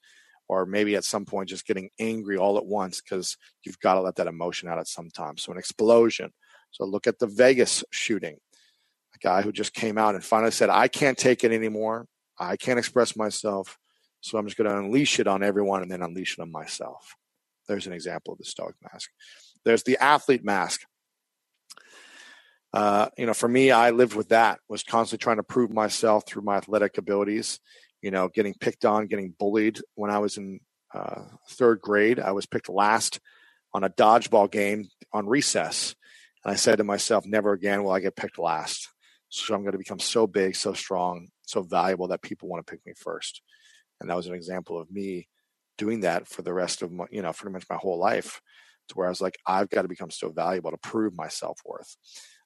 or 0.48 0.64
maybe 0.64 0.96
at 0.96 1.04
some 1.04 1.24
point 1.24 1.48
just 1.48 1.66
getting 1.66 1.90
angry 1.98 2.36
all 2.36 2.56
at 2.56 2.66
once 2.66 3.00
because 3.00 3.36
you've 3.64 3.80
got 3.80 3.94
to 3.94 4.00
let 4.00 4.16
that 4.16 4.26
emotion 4.26 4.68
out 4.68 4.78
at 4.78 4.88
some 4.88 5.10
time. 5.10 5.36
So 5.36 5.52
an 5.52 5.58
explosion. 5.58 6.32
So 6.70 6.84
look 6.84 7.06
at 7.06 7.18
the 7.18 7.26
Vegas 7.26 7.84
shooting. 7.90 8.38
Guy 9.22 9.42
who 9.42 9.52
just 9.52 9.74
came 9.74 9.98
out 9.98 10.14
and 10.14 10.24
finally 10.24 10.50
said, 10.50 10.70
"I 10.70 10.88
can't 10.88 11.18
take 11.18 11.44
it 11.44 11.52
anymore. 11.52 12.06
I 12.38 12.56
can't 12.56 12.78
express 12.78 13.16
myself, 13.16 13.78
so 14.20 14.38
I'm 14.38 14.46
just 14.46 14.56
going 14.56 14.68
to 14.68 14.76
unleash 14.76 15.20
it 15.20 15.26
on 15.26 15.42
everyone 15.42 15.82
and 15.82 15.90
then 15.90 16.02
unleash 16.02 16.38
it 16.38 16.42
on 16.42 16.50
myself." 16.50 17.14
There's 17.68 17.86
an 17.86 17.92
example 17.92 18.32
of 18.32 18.38
the 18.38 18.44
Stoic 18.44 18.74
mask. 18.92 19.10
There's 19.64 19.84
the 19.84 19.98
athlete 19.98 20.44
mask. 20.44 20.82
Uh, 22.72 23.08
you 23.18 23.26
know, 23.26 23.34
for 23.34 23.48
me, 23.48 23.70
I 23.70 23.90
lived 23.90 24.14
with 24.14 24.30
that. 24.30 24.60
Was 24.68 24.82
constantly 24.82 25.22
trying 25.22 25.36
to 25.36 25.42
prove 25.42 25.72
myself 25.72 26.26
through 26.26 26.42
my 26.42 26.56
athletic 26.56 26.98
abilities. 26.98 27.60
You 28.00 28.10
know, 28.10 28.28
getting 28.28 28.54
picked 28.54 28.84
on, 28.84 29.06
getting 29.06 29.34
bullied. 29.38 29.80
When 29.94 30.10
I 30.10 30.18
was 30.18 30.36
in 30.38 30.60
uh, 30.92 31.22
third 31.50 31.80
grade, 31.80 32.18
I 32.18 32.32
was 32.32 32.46
picked 32.46 32.68
last 32.68 33.20
on 33.74 33.84
a 33.84 33.90
dodgeball 33.90 34.50
game 34.50 34.88
on 35.12 35.26
recess, 35.28 35.94
and 36.44 36.52
I 36.52 36.56
said 36.56 36.78
to 36.78 36.84
myself, 36.84 37.24
"Never 37.26 37.52
again 37.52 37.84
will 37.84 37.92
I 37.92 38.00
get 38.00 38.16
picked 38.16 38.38
last." 38.38 38.88
So 39.32 39.54
I'm 39.54 39.62
going 39.62 39.72
to 39.72 39.78
become 39.78 39.98
so 39.98 40.26
big, 40.26 40.54
so 40.56 40.74
strong, 40.74 41.28
so 41.46 41.62
valuable 41.62 42.08
that 42.08 42.20
people 42.20 42.48
want 42.50 42.66
to 42.66 42.70
pick 42.70 42.84
me 42.84 42.92
first. 42.94 43.40
And 43.98 44.10
that 44.10 44.16
was 44.16 44.26
an 44.26 44.34
example 44.34 44.78
of 44.78 44.90
me 44.90 45.26
doing 45.78 46.00
that 46.00 46.28
for 46.28 46.42
the 46.42 46.52
rest 46.52 46.82
of 46.82 46.92
my, 46.92 47.06
you 47.10 47.22
know, 47.22 47.32
pretty 47.32 47.54
much 47.54 47.64
my 47.70 47.76
whole 47.76 47.98
life 47.98 48.42
to 48.88 48.94
where 48.94 49.06
I 49.06 49.10
was 49.10 49.22
like, 49.22 49.38
I've 49.46 49.70
got 49.70 49.82
to 49.82 49.88
become 49.88 50.10
so 50.10 50.30
valuable 50.30 50.70
to 50.70 50.76
prove 50.76 51.16
my 51.16 51.28
self 51.28 51.58
worth. 51.64 51.96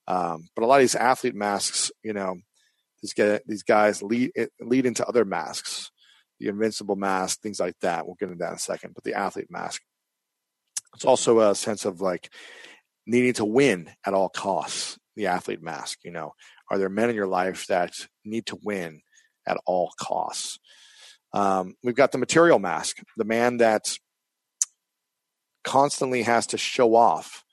Um, 0.06 0.48
but 0.54 0.62
a 0.62 0.66
lot 0.66 0.76
of 0.76 0.82
these 0.82 0.94
athlete 0.94 1.34
masks, 1.34 1.90
you 2.04 2.12
know, 2.12 2.36
these 3.02 3.14
get 3.14 3.42
these 3.48 3.64
guys 3.64 4.00
lead 4.00 4.30
lead 4.60 4.86
into 4.86 5.04
other 5.06 5.24
masks, 5.24 5.90
the 6.38 6.46
invincible 6.46 6.94
mask, 6.94 7.40
things 7.40 7.58
like 7.58 7.74
that. 7.80 8.06
We'll 8.06 8.14
get 8.14 8.28
into 8.28 8.38
that 8.38 8.50
in 8.50 8.56
a 8.56 8.60
second. 8.60 8.94
But 8.94 9.02
the 9.02 9.14
athlete 9.14 9.50
mask, 9.50 9.82
it's 10.94 11.04
also 11.04 11.40
a 11.40 11.56
sense 11.56 11.84
of 11.84 12.00
like 12.00 12.32
needing 13.08 13.34
to 13.34 13.44
win 13.44 13.90
at 14.04 14.14
all 14.14 14.28
costs. 14.28 14.98
The 15.16 15.28
athlete 15.28 15.62
mask, 15.62 16.00
you 16.04 16.10
know, 16.10 16.34
are 16.70 16.78
there 16.78 16.88
men 16.88 17.10
in 17.10 17.16
your 17.16 17.26
life 17.26 17.66
that 17.68 17.94
need 18.24 18.46
to 18.46 18.58
win 18.62 19.00
at 19.46 19.58
all 19.66 19.92
costs? 19.98 20.58
Um, 21.32 21.74
we've 21.82 21.94
got 21.94 22.12
the 22.12 22.18
material 22.18 22.58
mask, 22.58 22.98
the 23.16 23.24
man 23.24 23.58
that 23.58 23.98
constantly 25.64 26.22
has 26.22 26.46
to 26.48 26.58
show 26.58 26.94
off 26.94 27.44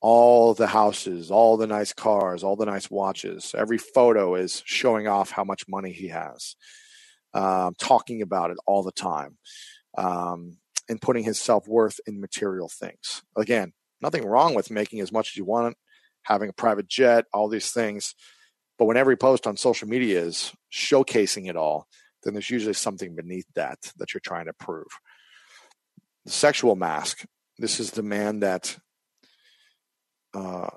all 0.00 0.54
the 0.54 0.66
houses, 0.66 1.30
all 1.30 1.56
the 1.56 1.66
nice 1.66 1.92
cars, 1.92 2.44
all 2.44 2.54
the 2.54 2.66
nice 2.66 2.90
watches. 2.90 3.54
Every 3.56 3.78
photo 3.78 4.34
is 4.34 4.62
showing 4.64 5.08
off 5.08 5.30
how 5.30 5.42
much 5.42 5.66
money 5.66 5.92
he 5.92 6.08
has, 6.08 6.54
um, 7.34 7.74
talking 7.78 8.22
about 8.22 8.50
it 8.50 8.58
all 8.66 8.82
the 8.82 8.92
time, 8.92 9.38
um, 9.98 10.58
and 10.88 11.00
putting 11.00 11.24
his 11.24 11.40
self 11.40 11.66
worth 11.66 11.98
in 12.06 12.20
material 12.20 12.68
things. 12.68 13.22
Again, 13.36 13.72
nothing 14.00 14.24
wrong 14.24 14.54
with 14.54 14.70
making 14.70 15.00
as 15.00 15.10
much 15.10 15.30
as 15.32 15.36
you 15.36 15.44
want, 15.44 15.76
having 16.22 16.50
a 16.50 16.52
private 16.52 16.88
jet, 16.88 17.24
all 17.32 17.48
these 17.48 17.72
things. 17.72 18.14
But 18.78 18.86
when 18.86 18.96
every 18.96 19.16
post 19.16 19.46
on 19.46 19.56
social 19.56 19.88
media 19.88 20.20
is 20.20 20.52
showcasing 20.72 21.48
it 21.48 21.56
all, 21.56 21.86
then 22.22 22.34
there's 22.34 22.50
usually 22.50 22.74
something 22.74 23.14
beneath 23.14 23.46
that 23.54 23.78
that 23.96 24.12
you're 24.12 24.20
trying 24.20 24.46
to 24.46 24.52
prove. 24.52 24.88
The 26.24 26.32
sexual 26.32 26.76
mask 26.76 27.24
this 27.58 27.80
is 27.80 27.90
the 27.92 28.02
man 28.02 28.40
that 28.40 28.76
uh, 30.34 30.68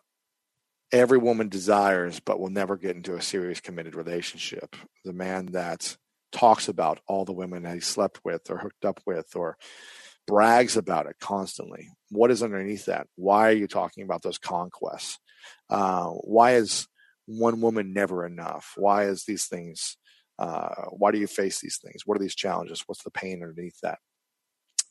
every 0.91 1.17
woman 1.17 1.49
desires, 1.49 2.19
but 2.19 2.39
will 2.39 2.49
never 2.49 2.77
get 2.77 2.95
into 2.95 3.15
a 3.15 3.21
serious 3.21 3.59
committed 3.59 3.95
relationship. 3.95 4.75
The 5.03 5.13
man 5.13 5.47
that 5.47 5.97
talks 6.31 6.69
about 6.69 6.99
all 7.07 7.25
the 7.25 7.33
women 7.33 7.65
he 7.65 7.79
slept 7.79 8.21
with 8.23 8.49
or 8.49 8.59
hooked 8.59 8.85
up 8.85 9.01
with 9.05 9.35
or 9.35 9.57
brags 10.25 10.77
about 10.77 11.07
it 11.07 11.17
constantly. 11.19 11.89
What 12.09 12.31
is 12.31 12.43
underneath 12.43 12.85
that? 12.85 13.07
Why 13.15 13.49
are 13.49 13.53
you 13.55 13.67
talking 13.67 14.03
about 14.03 14.21
those 14.21 14.37
conquests? 14.37 15.19
Uh, 15.69 16.05
why 16.05 16.53
is 16.53 16.87
one 17.37 17.61
woman 17.61 17.93
never 17.93 18.25
enough? 18.25 18.73
Why 18.75 19.05
is 19.05 19.23
these 19.25 19.45
things? 19.45 19.97
Uh, 20.37 20.85
why 20.91 21.11
do 21.11 21.19
you 21.19 21.27
face 21.27 21.59
these 21.59 21.79
things? 21.83 22.03
What 22.05 22.15
are 22.15 22.21
these 22.21 22.35
challenges? 22.35 22.83
What's 22.85 23.03
the 23.03 23.11
pain 23.11 23.43
underneath 23.43 23.79
that? 23.81 23.99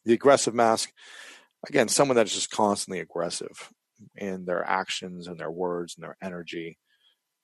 The 0.05 0.15
aggressive 0.15 0.55
mask 0.55 0.93
again, 1.67 1.89
someone 1.89 2.17
that's 2.17 2.35
just 2.35 2.51
constantly 2.51 3.01
aggressive 3.01 3.71
in 4.17 4.45
their 4.45 4.65
actions 4.65 5.27
and 5.27 5.39
their 5.39 5.51
words 5.51 5.97
and 5.97 6.05
their 6.05 6.17
energy, 6.23 6.79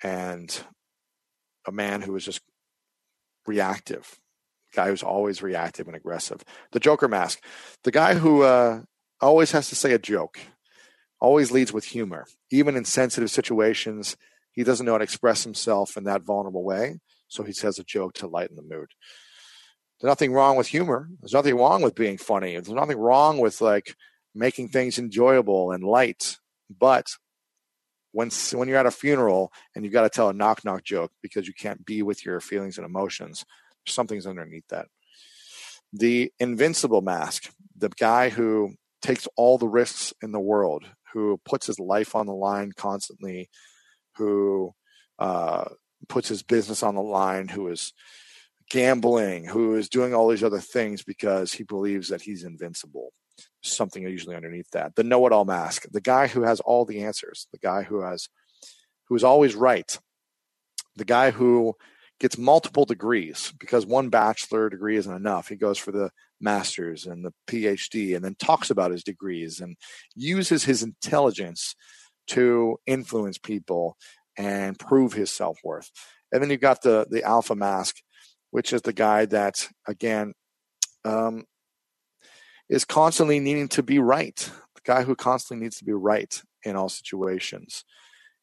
and 0.03 0.65
a 1.67 1.73
man 1.73 2.03
who 2.03 2.15
is 2.15 2.25
just 2.25 2.41
reactive, 3.47 4.21
guy 4.75 4.89
who's 4.89 5.03
always 5.03 5.43
reactive 5.43 5.87
and 5.87 5.97
aggressive. 5.97 6.45
The 6.73 6.81
Joker 6.81 7.09
mask, 7.09 7.43
the 7.83 7.91
guy 7.91 8.15
who 8.15 8.43
uh, 8.43 8.83
always 9.21 9.53
has 9.53 9.69
to 9.71 9.75
say 9.75 9.93
a 9.93 9.99
joke, 9.99 10.39
always 11.21 11.51
leads 11.51 11.73
with 11.73 11.85
humor, 11.85 12.27
even 12.51 12.77
in 12.77 12.85
sensitive 12.85 13.31
situations. 13.31 14.17
He 14.55 14.65
doesn't 14.65 14.87
know 14.87 14.93
how 14.93 14.99
to 14.99 15.05
express 15.05 15.45
himself 15.45 15.97
in 15.97 16.05
that 16.05 16.23
vulnerable 16.23 16.65
way, 16.65 17.01
so 17.29 17.43
he 17.43 17.53
says 17.53 17.79
a 17.79 17.85
joke 17.85 18.15
to 18.15 18.27
lighten 18.27 18.57
the 18.57 18.63
mood. 18.63 18.89
There's 20.01 20.11
nothing 20.11 20.33
wrong 20.33 20.57
with 20.57 20.69
humor. 20.69 21.09
There's 21.21 21.33
nothing 21.33 21.57
wrong 21.57 21.83
with 21.83 21.95
being 21.95 22.19
funny. 22.19 22.53
There's 22.53 22.69
nothing 22.69 22.99
wrong 22.99 23.39
with 23.39 23.61
like 23.61 23.95
making 24.35 24.69
things 24.69 24.99
enjoyable 24.99 25.73
and 25.73 25.85
light. 25.85 26.39
But 26.71 27.09
when 28.13 28.31
when 28.53 28.69
you're 28.69 28.79
at 28.79 28.87
a 28.87 28.93
funeral 28.93 29.53
and 29.75 29.85
you've 29.85 29.93
got 29.93 30.03
to 30.03 30.09
tell 30.09 30.29
a 30.29 30.33
knock 30.33 30.65
knock 30.65 30.85
joke 30.85 31.13
because 31.21 31.49
you 31.49 31.55
can't 31.55 31.85
be 31.85 32.03
with 32.03 32.25
your 32.25 32.41
feelings 32.41 32.79
and 32.79 32.87
emotions, 32.87 33.45
something's 33.87 34.27
underneath 34.27 34.69
that. 34.69 34.87
The 35.93 36.33
invincible 36.39 37.03
mask, 37.03 37.51
the 37.77 37.89
guy 37.89 38.29
who 38.29 38.75
takes 39.03 39.29
all 39.37 39.59
the 39.59 39.69
risks 39.69 40.13
in 40.23 40.33
the 40.33 40.41
world, 40.41 40.85
who 41.13 41.41
puts 41.45 41.67
his 41.67 41.79
life 41.79 42.15
on 42.15 42.27
the 42.27 42.35
line 42.35 42.73
constantly, 42.73 43.51
who 44.17 44.75
uh, 45.19 45.65
puts 46.09 46.29
his 46.29 46.43
business 46.43 46.83
on 46.83 46.95
the 46.95 47.03
line, 47.03 47.49
who 47.49 47.69
is 47.69 47.93
gambling, 48.71 49.45
who 49.45 49.75
is 49.77 49.89
doing 49.89 50.15
all 50.15 50.29
these 50.29 50.45
other 50.45 50.61
things 50.61 51.03
because 51.03 51.53
he 51.53 51.63
believes 51.63 52.09
that 52.09 52.23
he's 52.23 52.45
invincible. 52.45 53.13
Something 53.63 54.03
usually 54.03 54.37
underneath 54.37 54.71
that. 54.73 54.95
The 54.95 55.05
know-it-all 55.05 55.45
mask, 55.45 55.87
the 55.91 56.01
guy 56.01 56.27
who 56.27 56.43
has 56.43 56.61
all 56.61 56.85
the 56.85 57.05
answers, 57.05 57.47
the 57.53 57.59
guy 57.59 57.83
who 57.83 58.01
has 58.01 58.29
who 59.09 59.17
is 59.17 59.25
always 59.25 59.55
right, 59.55 59.99
the 60.97 61.05
guy 61.05 61.31
who 61.31 61.75
gets 62.21 62.39
multiple 62.39 62.85
degrees 62.85 63.53
because 63.59 63.85
one 63.85 64.09
bachelor 64.09 64.71
degree 64.71 64.97
isn't 64.97 65.15
enough. 65.15 65.49
He 65.49 65.57
goes 65.57 65.79
for 65.79 65.93
the 65.93 66.11
master's 66.41 67.07
and 67.07 67.25
the 67.25 67.33
PhD 67.47 68.15
and 68.15 68.25
then 68.25 68.37
talks 68.39 68.71
about 68.71 68.93
his 68.93 69.03
degrees 69.03 69.61
and 69.61 69.77
uses 70.15 70.65
his 70.65 70.83
intelligence 70.83 71.75
to 72.29 72.79
influence 72.87 73.39
people 73.39 73.97
and 74.37 74.79
prove 74.79 75.13
his 75.13 75.31
self 75.31 75.59
worth. 75.65 75.91
And 76.33 76.43
then 76.43 76.51
you've 76.51 76.61
got 76.61 76.83
the 76.83 77.07
the 77.09 77.23
alpha 77.23 77.55
mask, 77.55 77.97
which 78.51 78.73
is 78.73 78.83
the 78.83 78.93
guy 78.93 79.27
that 79.27 79.69
again 79.87 80.35
um, 81.05 81.45
is 82.69 82.85
constantly 82.85 83.41
needing 83.41 83.69
to 83.69 83.83
be 83.83 83.99
right. 83.99 84.37
The 84.75 84.81
guy 84.85 85.03
who 85.03 85.15
constantly 85.15 85.65
needs 85.65 85.79
to 85.79 85.85
be 85.85 85.93
right 85.93 86.43
in 86.65 86.77
all 86.77 86.89
situations. 86.89 87.85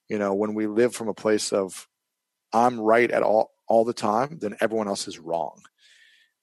You 0.09 0.19
know, 0.19 0.33
when 0.33 0.53
we 0.53 0.67
live 0.67 0.95
from 0.95 1.07
a 1.07 1.13
place 1.13 1.51
of 1.51 1.87
I'm 2.53 2.79
right 2.79 3.09
at 3.09 3.23
all 3.23 3.51
all 3.67 3.85
the 3.85 3.93
time, 3.93 4.37
then 4.41 4.57
everyone 4.59 4.87
else 4.87 5.07
is 5.07 5.19
wrong. 5.19 5.61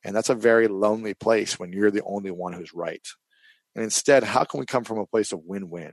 And 0.05 0.14
that's 0.14 0.30
a 0.30 0.34
very 0.34 0.68
lonely 0.68 1.14
place 1.14 1.59
when 1.59 1.72
you're 1.72 1.91
the 1.91 2.05
only 2.05 2.30
one 2.30 2.53
who's 2.53 2.72
right. 2.72 3.07
And 3.74 3.84
instead, 3.84 4.22
how 4.22 4.45
can 4.45 4.61
we 4.61 4.66
come 4.66 4.84
from 4.84 4.99
a 4.99 5.07
place 5.07 5.32
of 5.32 5.45
win-win 5.45 5.93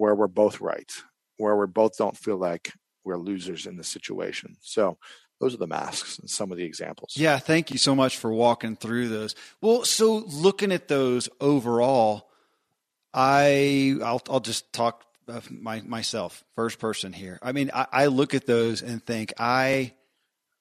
where 0.00 0.14
we're 0.14 0.28
both 0.28 0.62
right, 0.62 0.90
where 1.36 1.54
we 1.54 1.66
both 1.66 1.98
don't 1.98 2.16
feel 2.16 2.38
like 2.38 2.72
we're 3.04 3.18
losers 3.18 3.66
in 3.66 3.76
the 3.76 3.84
situation? 3.84 4.56
So 4.62 4.96
those 5.40 5.52
are 5.52 5.58
the 5.58 5.66
masks 5.66 6.18
and 6.18 6.30
some 6.30 6.50
of 6.50 6.56
the 6.56 6.64
examples. 6.64 7.12
Yeah, 7.16 7.38
thank 7.38 7.70
you 7.70 7.76
so 7.76 7.94
much 7.94 8.16
for 8.16 8.32
walking 8.32 8.76
through 8.76 9.08
those. 9.08 9.34
Well, 9.60 9.84
so 9.84 10.24
looking 10.26 10.72
at 10.72 10.88
those 10.88 11.28
overall, 11.38 12.30
I 13.12 13.98
I'll, 14.02 14.22
I'll 14.30 14.40
just 14.40 14.72
talk 14.72 15.04
my 15.50 15.82
myself 15.82 16.44
first 16.54 16.78
person 16.78 17.12
here. 17.12 17.38
I 17.42 17.52
mean, 17.52 17.70
I, 17.74 17.86
I 17.92 18.06
look 18.06 18.32
at 18.32 18.46
those 18.46 18.80
and 18.80 19.04
think 19.04 19.34
I 19.38 19.92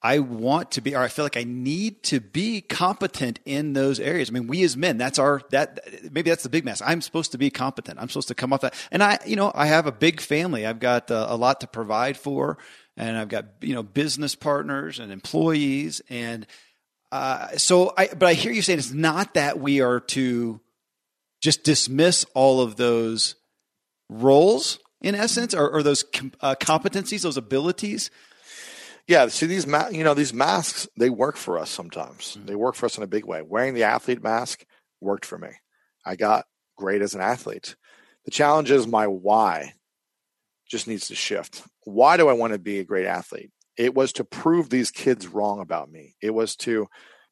I 0.02 0.20
want 0.20 0.72
to 0.72 0.82
be, 0.82 0.96
or 0.96 1.02
I 1.02 1.10
feel 1.10 1.26
like 1.26 1.36
I 1.36 1.44
need 1.44 2.04
to 2.04 2.22
be 2.22 2.62
competent 2.62 3.40
in 3.44 3.74
those 3.74 4.00
areas. 4.00 4.30
I 4.30 4.32
mean, 4.32 4.48
we 4.48 4.64
as 4.64 4.78
men, 4.78 4.98
that's 4.98 5.20
our, 5.20 5.42
that, 5.50 5.80
maybe 6.14 6.30
that's 6.30 6.44
the 6.44 6.50
big 6.50 6.64
mess. 6.64 6.82
I'm 6.86 7.02
supposed 7.02 7.34
to 7.34 7.38
be 7.38 7.50
competent. 7.50 8.00
I'm 8.00 8.08
supposed 8.08 8.30
to 8.30 8.36
come 8.36 8.54
off 8.54 8.62
that. 8.62 8.76
And 8.92 9.04
I, 9.04 9.20
you 9.26 9.36
know, 9.36 9.52
I 9.54 9.66
have 9.66 9.88
a 9.88 9.92
big 9.92 10.22
family. 10.22 10.66
I've 10.66 10.80
got 10.80 11.12
uh, 11.12 11.28
a 11.30 11.36
lot 11.36 11.60
to 11.62 11.68
provide 11.68 12.16
for, 12.16 12.58
and 12.96 13.18
I've 13.18 13.28
got, 13.28 13.46
you 13.60 13.74
know, 13.74 13.84
business 13.84 14.36
partners 14.36 15.00
and 15.00 15.12
employees. 15.12 16.02
And, 16.10 16.48
uh, 17.12 17.58
so 17.58 17.94
I, 17.98 18.08
but 18.08 18.24
I 18.24 18.36
hear 18.36 18.54
you 18.54 18.62
saying 18.62 18.80
it's 18.80 18.94
not 18.94 19.34
that 19.34 19.60
we 19.60 19.82
are 19.82 20.00
to 20.00 20.62
just 21.42 21.64
dismiss 21.64 22.26
all 22.34 22.62
of 22.62 22.78
those 22.78 23.36
roles 24.10 24.80
in 25.02 25.16
essence, 25.16 25.54
or, 25.54 25.70
or 25.70 25.84
those 25.84 26.04
com- 26.04 26.34
uh, 26.40 26.56
competencies, 26.56 27.22
those 27.22 27.38
abilities 27.38 28.12
yeah, 29.10 29.28
see 29.28 29.48
these 29.48 29.66
ma- 29.66 29.90
you 29.90 30.04
know 30.04 30.14
these 30.14 30.36
masks 30.36 30.88
they 30.96 31.10
work 31.10 31.36
for 31.36 31.58
us 31.58 31.72
sometimes. 31.72 32.38
Mm-hmm. 32.38 32.46
They 32.46 32.56
work 32.56 32.76
for 32.76 32.86
us 32.86 32.96
in 32.96 33.04
a 33.04 33.08
big 33.08 33.26
way. 33.26 33.42
Wearing 33.42 33.74
the 33.74 33.84
athlete 33.84 34.22
mask 34.22 34.64
worked 35.02 35.26
for 35.26 35.40
me. 35.40 35.50
I 36.06 36.16
got 36.16 36.46
great 36.78 37.02
as 37.02 37.16
an 37.16 37.22
athlete. 37.22 37.76
The 38.26 38.32
challenge 38.32 38.70
is 38.70 38.86
my 38.86 39.08
why 39.08 39.74
just 40.70 40.88
needs 40.88 41.08
to 41.08 41.16
shift. 41.16 41.64
Why 41.86 42.18
do 42.18 42.30
I 42.30 42.34
want 42.34 42.54
to 42.54 42.60
be 42.60 42.78
a 42.78 42.86
great 42.86 43.08
athlete? 43.08 43.50
It 43.78 43.96
was 43.96 44.14
to 44.14 44.24
prove 44.24 44.70
these 44.70 44.92
kids 44.92 45.28
wrong 45.28 45.60
about 45.60 45.90
me. 45.90 46.14
It 46.22 46.36
was 46.36 46.56
to 46.58 46.88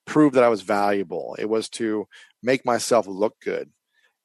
prove 0.08 0.34
that 0.34 0.44
I 0.44 0.50
was 0.50 0.64
valuable. 0.64 1.36
It 1.38 1.48
was 1.48 1.70
to 1.72 2.08
make 2.42 2.66
myself 2.66 3.06
look 3.06 3.36
good. 3.40 3.70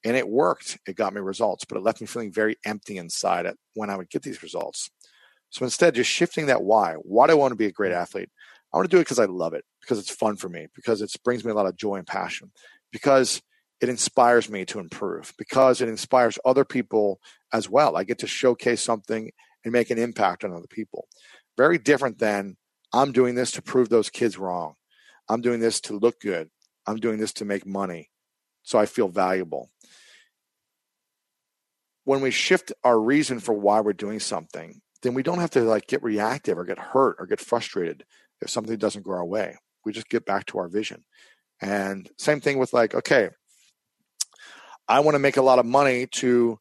And 0.04 0.16
it 0.16 0.26
worked. 0.26 0.78
It 0.86 0.96
got 0.96 1.12
me 1.12 1.20
results, 1.20 1.66
but 1.66 1.76
it 1.76 1.82
left 1.82 2.00
me 2.00 2.06
feeling 2.06 2.32
very 2.32 2.56
empty 2.64 2.96
inside 2.96 3.44
it 3.44 3.58
when 3.74 3.90
I 3.90 3.96
would 3.96 4.08
get 4.08 4.22
these 4.22 4.42
results. 4.42 4.90
So 5.52 5.64
instead, 5.64 5.94
just 5.94 6.10
shifting 6.10 6.46
that 6.46 6.62
why. 6.62 6.94
Why 6.94 7.26
do 7.26 7.32
I 7.32 7.36
want 7.36 7.52
to 7.52 7.56
be 7.56 7.66
a 7.66 7.72
great 7.72 7.92
mm. 7.92 7.96
athlete? 7.96 8.30
I 8.72 8.78
want 8.78 8.90
to 8.90 8.96
do 8.96 8.98
it 8.98 9.04
because 9.04 9.18
I 9.18 9.26
love 9.26 9.52
it, 9.52 9.64
because 9.82 9.98
it's 9.98 10.10
fun 10.10 10.36
for 10.36 10.48
me, 10.48 10.66
because 10.74 11.02
it 11.02 11.12
brings 11.24 11.44
me 11.44 11.50
a 11.50 11.54
lot 11.54 11.66
of 11.66 11.76
joy 11.76 11.96
and 11.96 12.06
passion, 12.06 12.50
because 12.90 13.42
it 13.82 13.90
inspires 13.90 14.48
me 14.48 14.64
to 14.64 14.78
improve, 14.78 15.34
because 15.36 15.82
it 15.82 15.90
inspires 15.90 16.38
other 16.42 16.64
people 16.64 17.20
as 17.52 17.68
well. 17.68 17.96
I 17.96 18.04
get 18.04 18.20
to 18.20 18.26
showcase 18.26 18.80
something 18.80 19.30
and 19.62 19.72
make 19.72 19.90
an 19.90 19.98
impact 19.98 20.42
on 20.42 20.54
other 20.54 20.66
people. 20.70 21.06
Very 21.58 21.76
different 21.76 22.18
than 22.18 22.56
I'm 22.94 23.12
doing 23.12 23.34
this 23.34 23.52
to 23.52 23.62
prove 23.62 23.90
those 23.90 24.08
kids 24.08 24.38
wrong. 24.38 24.74
I'm 25.28 25.42
doing 25.42 25.60
this 25.60 25.82
to 25.82 25.98
look 25.98 26.18
good. 26.18 26.48
I'm 26.86 26.96
doing 26.96 27.18
this 27.18 27.34
to 27.34 27.44
make 27.44 27.66
money 27.66 28.08
so 28.62 28.78
I 28.78 28.86
feel 28.86 29.08
valuable. 29.08 29.70
When 32.04 32.22
we 32.22 32.30
shift 32.30 32.72
our 32.82 32.98
reason 32.98 33.38
for 33.38 33.52
why 33.52 33.80
we're 33.80 33.92
doing 33.92 34.18
something 34.18 34.80
then 35.02 35.14
we 35.14 35.22
don't 35.22 35.38
have 35.38 35.50
to 35.50 35.62
like 35.62 35.86
get 35.86 36.02
reactive 36.02 36.58
or 36.58 36.64
get 36.64 36.78
hurt 36.78 37.16
or 37.18 37.26
get 37.26 37.40
frustrated 37.40 38.04
if 38.40 38.50
something 38.50 38.76
doesn't 38.76 39.04
go 39.04 39.12
our 39.12 39.24
way. 39.24 39.56
We 39.84 39.92
just 39.92 40.08
get 40.08 40.24
back 40.24 40.46
to 40.46 40.58
our 40.58 40.68
vision. 40.68 41.04
And 41.60 42.08
same 42.18 42.40
thing 42.40 42.58
with 42.58 42.72
like, 42.72 42.94
okay, 42.94 43.30
I 44.88 45.00
want 45.00 45.14
to 45.14 45.20
make 45.20 45.36
a 45.36 45.42
lot 45.42 45.58
of 45.58 45.66
money 45.66 46.06
to 46.12 46.58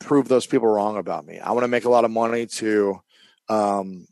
prove 0.00 0.28
those 0.28 0.46
people 0.46 0.68
wrong 0.68 0.96
about 0.96 1.26
me. 1.26 1.38
I 1.38 1.52
want 1.52 1.64
to 1.64 1.68
make 1.68 1.84
a 1.84 1.90
lot 1.90 2.04
of 2.04 2.10
money 2.10 2.46
to, 2.46 3.00
um, 3.48 4.06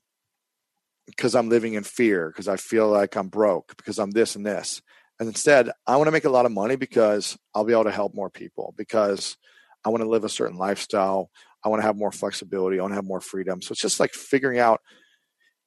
because 1.07 1.35
I'm 1.35 1.49
living 1.49 1.75
in 1.75 1.83
fear, 1.83 2.29
because 2.29 2.49
I 2.49 2.57
feel 2.57 2.89
like 2.89 3.17
I'm 3.17 3.29
broke, 3.29 3.77
because 3.77 3.99
I'm 3.99 4.11
this 4.11 4.37
and 4.37 4.47
this. 4.47 4.81
And 5.21 5.29
instead, 5.29 5.71
I 5.87 5.97
want 5.97 6.09
to 6.09 6.13
make 6.13 6.25
a 6.25 6.31
lot 6.31 6.47
of 6.47 6.53
money 6.53 6.77
because 6.77 7.37
I'll 7.55 7.65
be 7.65 7.73
able 7.73 7.85
to 7.85 7.91
help 7.91 8.15
more 8.15 8.31
people, 8.31 8.75
because 8.77 9.37
I 9.85 9.91
want 9.91 10.03
to 10.03 10.09
live 10.09 10.25
a 10.25 10.29
certain 10.29 10.57
lifestyle. 10.57 11.31
I 11.65 11.69
want 11.69 11.81
to 11.81 11.87
have 11.87 11.97
more 11.97 12.13
flexibility. 12.13 12.79
I 12.79 12.83
want 12.83 12.93
to 12.93 12.97
have 12.97 13.07
more 13.07 13.21
freedom. 13.21 13.63
So 13.63 13.73
it's 13.73 13.81
just 13.81 13.99
like 14.01 14.13
figuring 14.13 14.59
out 14.59 14.81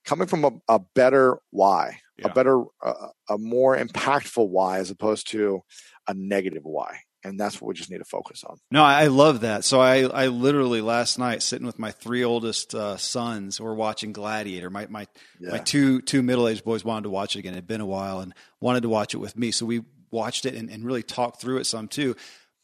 coming 0.06 0.28
from 0.28 0.46
a, 0.46 0.52
a 0.68 0.80
better 0.96 1.40
why, 1.50 2.00
yeah. 2.18 2.28
a 2.28 2.34
better, 2.34 2.64
uh, 2.84 3.08
a 3.30 3.38
more 3.38 3.78
impactful 3.78 4.48
why 4.48 4.80
as 4.80 4.92
opposed 4.92 5.30
to 5.32 5.62
a 6.08 6.14
negative 6.14 6.64
why. 6.64 7.00
And 7.24 7.38
that's 7.38 7.60
what 7.60 7.68
we 7.68 7.74
just 7.74 7.90
need 7.90 7.98
to 7.98 8.06
focus 8.06 8.44
on. 8.46 8.58
No, 8.72 8.84
I 8.84 9.08
love 9.08 9.42
that. 9.42 9.66
So 9.66 9.82
I, 9.82 10.04
I 10.04 10.28
literally 10.28 10.80
last 10.80 11.20
night 11.20 11.42
sitting 11.42 11.66
with 11.66 11.80
my 11.80 11.92
three 11.92 12.24
oldest 12.24 12.74
uh, 12.74 12.96
sons, 12.96 13.60
we're 13.60 13.74
watching 13.74 14.14
Gladiator. 14.14 14.70
My 14.70 14.88
my 14.88 15.08
yeah. 15.40 15.50
my 15.50 15.58
two 15.58 16.02
two 16.02 16.22
middle 16.22 16.48
aged 16.48 16.64
boys 16.64 16.86
wanted 16.86 17.04
to 17.04 17.10
watch 17.10 17.36
it 17.36 17.40
again. 17.40 17.54
It 17.54 17.58
had 17.58 17.68
been 17.68 17.82
a 17.82 17.86
while 17.86 18.20
and 18.22 18.34
wanted 18.62 18.84
to 18.84 18.90
watch 18.90 19.14
it 19.14 19.18
with 19.18 19.36
me. 19.36 19.52
So 19.52 19.66
we 19.66 19.82
watched 20.10 20.46
it 20.46 20.54
and, 20.54 20.70
and 20.70 20.86
really 20.86 21.04
talked 21.04 21.42
through 21.42 21.58
it 21.58 21.66
some 21.66 21.88
too. 21.88 22.16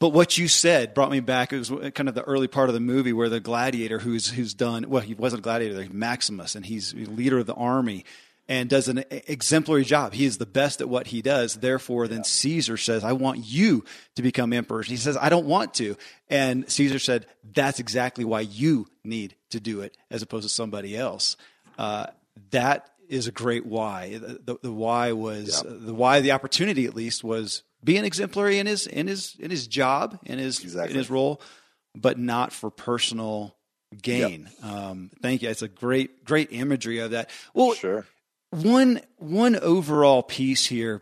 But 0.04 0.10
what 0.10 0.38
you 0.38 0.50
said 0.50 0.94
brought 0.94 1.12
me 1.12 1.22
back. 1.22 1.54
It 1.54 1.60
was 1.60 1.70
kind 1.70 2.10
of 2.10 2.14
the 2.14 2.24
early 2.24 2.50
part 2.50 2.68
of 2.68 2.74
the 2.74 2.82
movie 2.82 3.14
where 3.14 3.30
the 3.30 3.40
gladiator, 3.40 4.00
who's 4.00 4.32
who's 4.32 4.54
done 4.54 4.90
well, 4.90 5.02
he 5.02 5.14
wasn't 5.14 5.40
a 5.40 5.44
gladiator, 5.44 5.82
he's 5.82 5.94
Maximus, 5.94 6.56
and 6.56 6.66
he's 6.66 6.94
leader 6.94 7.40
of 7.40 7.46
the 7.46 7.54
army 7.54 8.04
and 8.50 8.70
does 8.70 8.90
an 8.90 9.06
exemplary 9.10 9.86
job. 9.86 10.12
He 10.12 10.26
is 10.26 10.40
the 10.40 10.46
best 10.46 10.82
at 10.82 10.90
what 10.90 11.08
he 11.08 11.22
does. 11.22 11.56
Therefore, 11.56 12.10
then 12.10 12.18
yeah. 12.18 12.24
Caesar 12.24 12.76
says, 12.76 13.06
"I 13.06 13.14
want 13.14 13.46
you 13.46 13.86
to 14.16 14.22
become 14.22 14.52
emperor." 14.52 14.80
And 14.80 14.88
He 14.88 14.98
says, 14.98 15.16
"I 15.16 15.30
don't 15.30 15.46
want 15.46 15.74
to," 15.76 15.96
and 16.30 16.70
Caesar 16.70 17.00
said, 17.00 17.26
"That's 17.54 17.80
exactly 17.80 18.26
why 18.26 18.42
you 18.42 18.88
need 19.06 19.36
to 19.52 19.62
do 19.62 19.80
it, 19.80 19.96
as 20.12 20.22
opposed 20.22 20.44
to 20.44 20.54
somebody 20.54 20.98
else." 20.98 21.38
Uh, 21.78 22.08
that 22.52 22.90
is 23.08 23.28
a 23.28 23.32
great 23.32 23.66
why. 23.66 24.18
The, 24.18 24.58
the 24.62 24.74
why 24.74 25.14
was 25.14 25.64
yeah. 25.64 25.72
the 25.74 25.94
why. 25.94 26.20
The 26.20 26.34
opportunity, 26.34 26.88
at 26.88 26.94
least, 26.94 27.24
was 27.24 27.64
being 27.84 28.06
exemplary 28.06 28.60
in 28.60 28.68
his 28.68 28.88
in 28.88 29.08
his 29.08 29.36
in 29.40 29.52
his 29.52 29.68
job 29.68 30.20
in 30.26 30.40
his 30.40 30.60
exactly. 30.60 30.94
in 30.94 30.98
his 30.98 31.10
role, 31.10 31.42
but 31.96 32.18
not 32.18 32.54
for 32.54 32.70
personal 32.70 33.56
gain. 34.02 34.50
Yep. 34.62 34.72
Um, 34.72 35.12
thank 35.22 35.42
you. 35.42 35.50
It's 35.50 35.62
a 35.62 35.68
great 35.68 36.26
great 36.26 36.50
imagery 36.52 37.00
of 37.00 37.12
that. 37.12 37.30
Well, 37.54 37.74
sure. 37.74 38.06
One 38.52 39.02
one 39.18 39.56
overall 39.56 40.24
piece 40.24 40.66
here. 40.66 41.02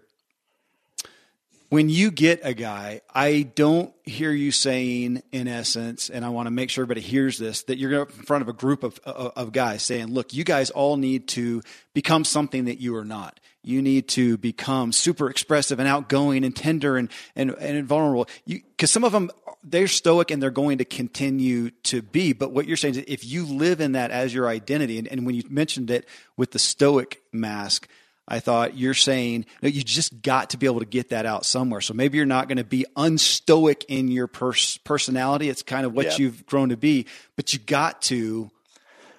When 1.69 1.87
you 1.87 2.11
get 2.11 2.41
a 2.43 2.53
guy, 2.53 2.99
I 3.15 3.43
don't 3.43 3.93
hear 4.03 4.33
you 4.33 4.51
saying, 4.51 5.23
in 5.31 5.47
essence, 5.47 6.09
and 6.09 6.25
I 6.25 6.29
want 6.29 6.47
to 6.47 6.51
make 6.51 6.69
sure 6.69 6.83
everybody 6.83 6.99
hears 6.99 7.37
this, 7.37 7.63
that 7.63 7.77
you're 7.77 8.01
in 8.01 8.07
front 8.07 8.41
of 8.41 8.49
a 8.49 8.53
group 8.53 8.83
of, 8.83 8.99
of, 9.05 9.31
of 9.37 9.51
guys 9.53 9.81
saying, 9.81 10.07
look, 10.07 10.33
you 10.33 10.43
guys 10.43 10.69
all 10.69 10.97
need 10.97 11.29
to 11.29 11.61
become 11.93 12.25
something 12.25 12.65
that 12.65 12.81
you 12.81 12.93
are 12.97 13.05
not 13.05 13.39
you 13.63 13.81
need 13.81 14.07
to 14.09 14.37
become 14.37 14.91
super 14.91 15.29
expressive 15.29 15.79
and 15.79 15.87
outgoing 15.87 16.43
and 16.43 16.55
tender 16.55 16.97
and, 16.97 17.09
and, 17.35 17.51
and 17.51 17.85
vulnerable. 17.87 18.27
Because 18.47 18.91
some 18.91 19.03
of 19.03 19.11
them, 19.11 19.29
they're 19.63 19.87
stoic 19.87 20.31
and 20.31 20.41
they're 20.41 20.49
going 20.49 20.79
to 20.79 20.85
continue 20.85 21.69
to 21.83 22.01
be. 22.01 22.33
But 22.33 22.51
what 22.51 22.67
you're 22.67 22.77
saying 22.77 22.95
is 22.95 23.03
if 23.07 23.25
you 23.25 23.45
live 23.45 23.79
in 23.79 23.91
that 23.91 24.11
as 24.11 24.33
your 24.33 24.47
identity, 24.47 24.97
and, 24.97 25.07
and 25.07 25.25
when 25.25 25.35
you 25.35 25.43
mentioned 25.49 25.91
it 25.91 26.07
with 26.37 26.51
the 26.51 26.59
stoic 26.59 27.21
mask, 27.31 27.87
I 28.27 28.39
thought 28.39 28.77
you're 28.77 28.93
saying 28.93 29.45
you 29.61 29.83
just 29.83 30.21
got 30.21 30.51
to 30.51 30.57
be 30.57 30.65
able 30.65 30.79
to 30.79 30.85
get 30.85 31.09
that 31.09 31.25
out 31.25 31.45
somewhere. 31.45 31.81
So 31.81 31.93
maybe 31.93 32.17
you're 32.17 32.25
not 32.25 32.47
going 32.47 32.59
to 32.59 32.63
be 32.63 32.85
unstoic 32.95 33.83
in 33.89 34.09
your 34.09 34.27
pers- 34.27 34.77
personality. 34.77 35.49
It's 35.49 35.63
kind 35.63 35.85
of 35.85 35.93
what 35.93 36.17
you've 36.17 36.45
grown 36.45 36.69
to 36.69 36.77
be, 36.77 37.07
but 37.35 37.53
you 37.53 37.59
got 37.59 38.01
to 38.03 38.49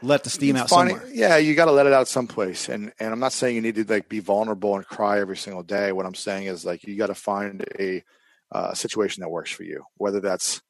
let 0.03 0.25
the 0.25 0.31
steam 0.31 0.57
out 0.57 0.69
funny. 0.69 0.91
somewhere. 0.91 1.11
Yeah, 1.13 1.37
you 1.37 1.55
got 1.55 1.67
to 1.67 1.73
let 1.73 1.87
it 1.87 1.93
out 1.93 2.09
someplace. 2.09 2.69
And 2.69 2.93
and 2.99 3.13
I'm 3.13 3.21
not 3.21 3.33
saying 3.33 3.55
you 3.55 3.63
need 3.63 3.77
to 3.77 3.85
like 3.85 4.09
be 4.09 4.21
vulnerable 4.21 4.77
and 4.77 4.87
cry 4.87 5.21
every 5.21 5.37
single 5.37 5.63
day. 5.63 5.93
What 5.93 6.07
I'm 6.07 6.15
saying 6.15 6.47
is 6.47 6.65
like 6.65 6.85
you 6.85 6.97
got 6.97 7.07
to 7.07 7.15
find 7.15 7.65
a 7.79 8.03
uh, 8.51 8.75
situation 8.75 9.23
that 9.23 9.31
works 9.31 9.51
for 9.51 9.63
you. 9.63 9.85
Whether 9.97 10.21
that's 10.21 10.61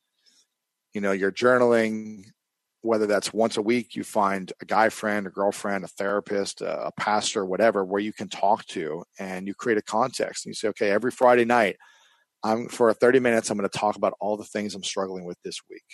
you 0.93 1.01
know 1.01 1.13
you're 1.13 1.33
journaling, 1.33 2.25
whether 2.83 3.07
that's 3.07 3.33
once 3.33 3.57
a 3.57 3.63
week 3.63 3.97
you 3.97 4.05
find 4.05 4.53
a 4.61 4.67
guy 4.67 4.89
friend, 4.89 5.27
a 5.27 5.31
girlfriend, 5.31 5.85
a 5.85 5.89
therapist, 5.89 6.61
a, 6.61 6.87
a 6.87 6.93
pastor, 6.93 7.45
whatever, 7.45 7.85
where 7.85 8.01
you 8.01 8.13
can 8.13 8.29
talk 8.29 8.67
to 8.67 9.03
and 9.19 9.47
you 9.47 9.55
create 9.55 9.79
a 9.79 9.83
context. 9.83 10.45
And 10.45 10.51
you 10.51 10.55
say, 10.55 10.69
okay, 10.69 10.91
every 10.91 11.11
Friday 11.11 11.45
night, 11.45 11.77
I'm 12.43 12.69
for 12.69 12.93
30 12.93 13.21
minutes. 13.21 13.51
I'm 13.51 13.59
going 13.59 13.69
to 13.69 13.79
talk 13.79 13.97
about 13.97 14.15
all 14.21 14.37
the 14.37 14.45
things 14.45 14.75
I'm 14.75 14.83
struggling 14.83 15.25
with 15.25 15.39
this 15.43 15.61
week 15.71 15.85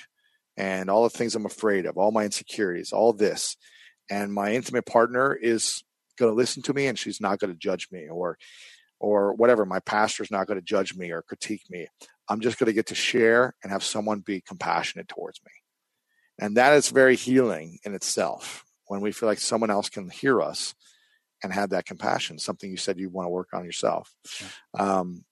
and 0.59 0.91
all 0.91 1.05
the 1.05 1.11
things 1.11 1.37
I'm 1.37 1.47
afraid 1.47 1.87
of, 1.87 1.97
all 1.97 2.11
my 2.11 2.25
insecurities, 2.25 2.93
all 2.93 3.13
this. 3.13 3.57
And 4.11 4.35
my 4.35 4.53
intimate 4.53 4.87
partner 4.87 5.33
is 5.35 5.85
going 6.19 6.33
to 6.33 6.37
listen 6.37 6.63
to 6.65 6.75
me 6.75 6.89
and 6.89 6.99
she's 6.99 7.21
not 7.21 7.39
going 7.39 7.53
to 7.53 7.59
judge 7.59 7.89
me 7.93 8.09
or 8.09 8.37
or 9.01 9.33
whatever. 9.35 9.65
My 9.65 9.79
pastor's 9.79 10.33
not 10.33 10.49
going 10.49 10.59
to 10.59 10.65
judge 10.65 10.97
me 10.97 11.13
or 11.13 11.23
critique 11.23 11.63
me. 11.71 11.87
I'm 12.29 12.41
just 12.41 12.59
going 12.59 12.67
to 12.67 12.73
get 12.73 12.87
to 12.87 12.97
share 12.97 13.55
and 13.63 13.71
have 13.71 13.85
someone 13.85 14.21
be 14.21 14.41
compassionate 14.41 15.07
towards 15.07 15.41
me. 15.47 15.53
And 16.41 16.57
that 16.57 16.73
is 16.73 16.91
very 16.91 17.15
healing 17.15 17.79
in 17.85 17.95
itself 17.95 18.65
when 18.89 19.01
we 19.01 19.13
feel 19.13 19.29
like 19.29 19.39
someone 19.39 19.71
else 19.71 19.89
can 19.89 20.11
hear 20.11 20.43
us 20.43 20.75
and 21.45 21.53
have 21.53 21.71
that 21.71 21.87
compassion, 21.87 22.41
something 22.41 22.69
you 22.69 22.77
said 22.77 22.99
you 22.99 23.09
want 23.09 23.27
to 23.27 23.31
work 23.31 23.51
on 23.55 23.65
yourself. 23.65 24.13
Um, 24.77 25.25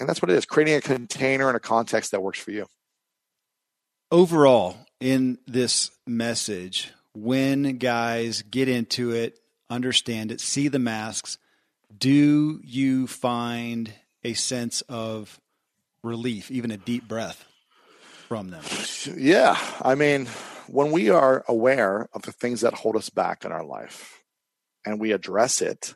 and 0.00 0.08
that's 0.08 0.20
what 0.20 0.30
it 0.30 0.36
is 0.36 0.44
creating 0.44 0.74
a 0.74 0.80
container 0.80 1.46
and 1.46 1.56
a 1.56 1.60
context 1.60 2.10
that 2.10 2.22
works 2.22 2.40
for 2.40 2.50
you 2.50 2.66
overall 4.12 4.76
in 5.00 5.38
this 5.48 5.90
message, 6.06 6.92
when 7.14 7.78
guys 7.78 8.42
get 8.42 8.68
into 8.68 9.10
it, 9.10 9.40
understand 9.68 10.30
it, 10.30 10.40
see 10.40 10.68
the 10.68 10.78
masks, 10.78 11.38
do 11.96 12.60
you 12.62 13.06
find 13.06 13.92
a 14.22 14.34
sense 14.34 14.82
of 14.82 15.40
relief, 16.04 16.50
even 16.50 16.70
a 16.70 16.76
deep 16.76 17.08
breath 17.08 17.44
from 18.28 18.50
them? 18.50 18.62
Yeah. 19.16 19.58
I 19.80 19.94
mean, 19.94 20.26
when 20.68 20.92
we 20.92 21.10
are 21.10 21.44
aware 21.48 22.08
of 22.12 22.22
the 22.22 22.32
things 22.32 22.60
that 22.60 22.74
hold 22.74 22.96
us 22.96 23.10
back 23.10 23.44
in 23.44 23.52
our 23.52 23.64
life 23.64 24.22
and 24.84 25.00
we 25.00 25.12
address 25.12 25.60
it 25.60 25.94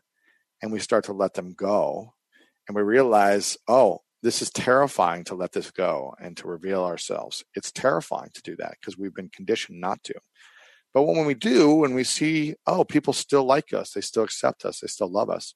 and 0.63 0.73
we 0.73 0.81
start 0.81 1.05
to 1.05 1.13
let 1.13 1.35
them 1.35 1.53
go 1.53 2.15
and 2.67 2.75
we 2.75 2.83
realize, 2.83 3.57
oh, 3.69 4.01
this 4.27 4.43
is 4.43 4.51
terrifying 4.51 5.23
to 5.23 5.37
let 5.37 5.53
this 5.53 5.71
go 5.71 6.13
and 6.21 6.37
to 6.37 6.49
reveal 6.49 6.83
ourselves. 6.83 7.45
It's 7.55 7.71
terrifying 7.71 8.31
to 8.35 8.43
do 8.43 8.57
that 8.57 8.75
because 8.81 8.99
we've 8.99 9.15
been 9.15 9.29
conditioned 9.29 9.81
not 9.81 10.03
to. 10.03 10.15
But 10.93 11.03
when 11.03 11.27
we 11.27 11.35
do, 11.35 11.73
when 11.77 11.95
we 11.95 12.03
see, 12.03 12.57
oh, 12.67 12.83
people 12.83 13.13
still 13.13 13.45
like 13.45 13.73
us, 13.73 13.93
they 13.93 14.01
still 14.01 14.25
accept 14.25 14.65
us, 14.65 14.81
they 14.81 14.89
still 14.89 15.09
love 15.09 15.31
us, 15.31 15.55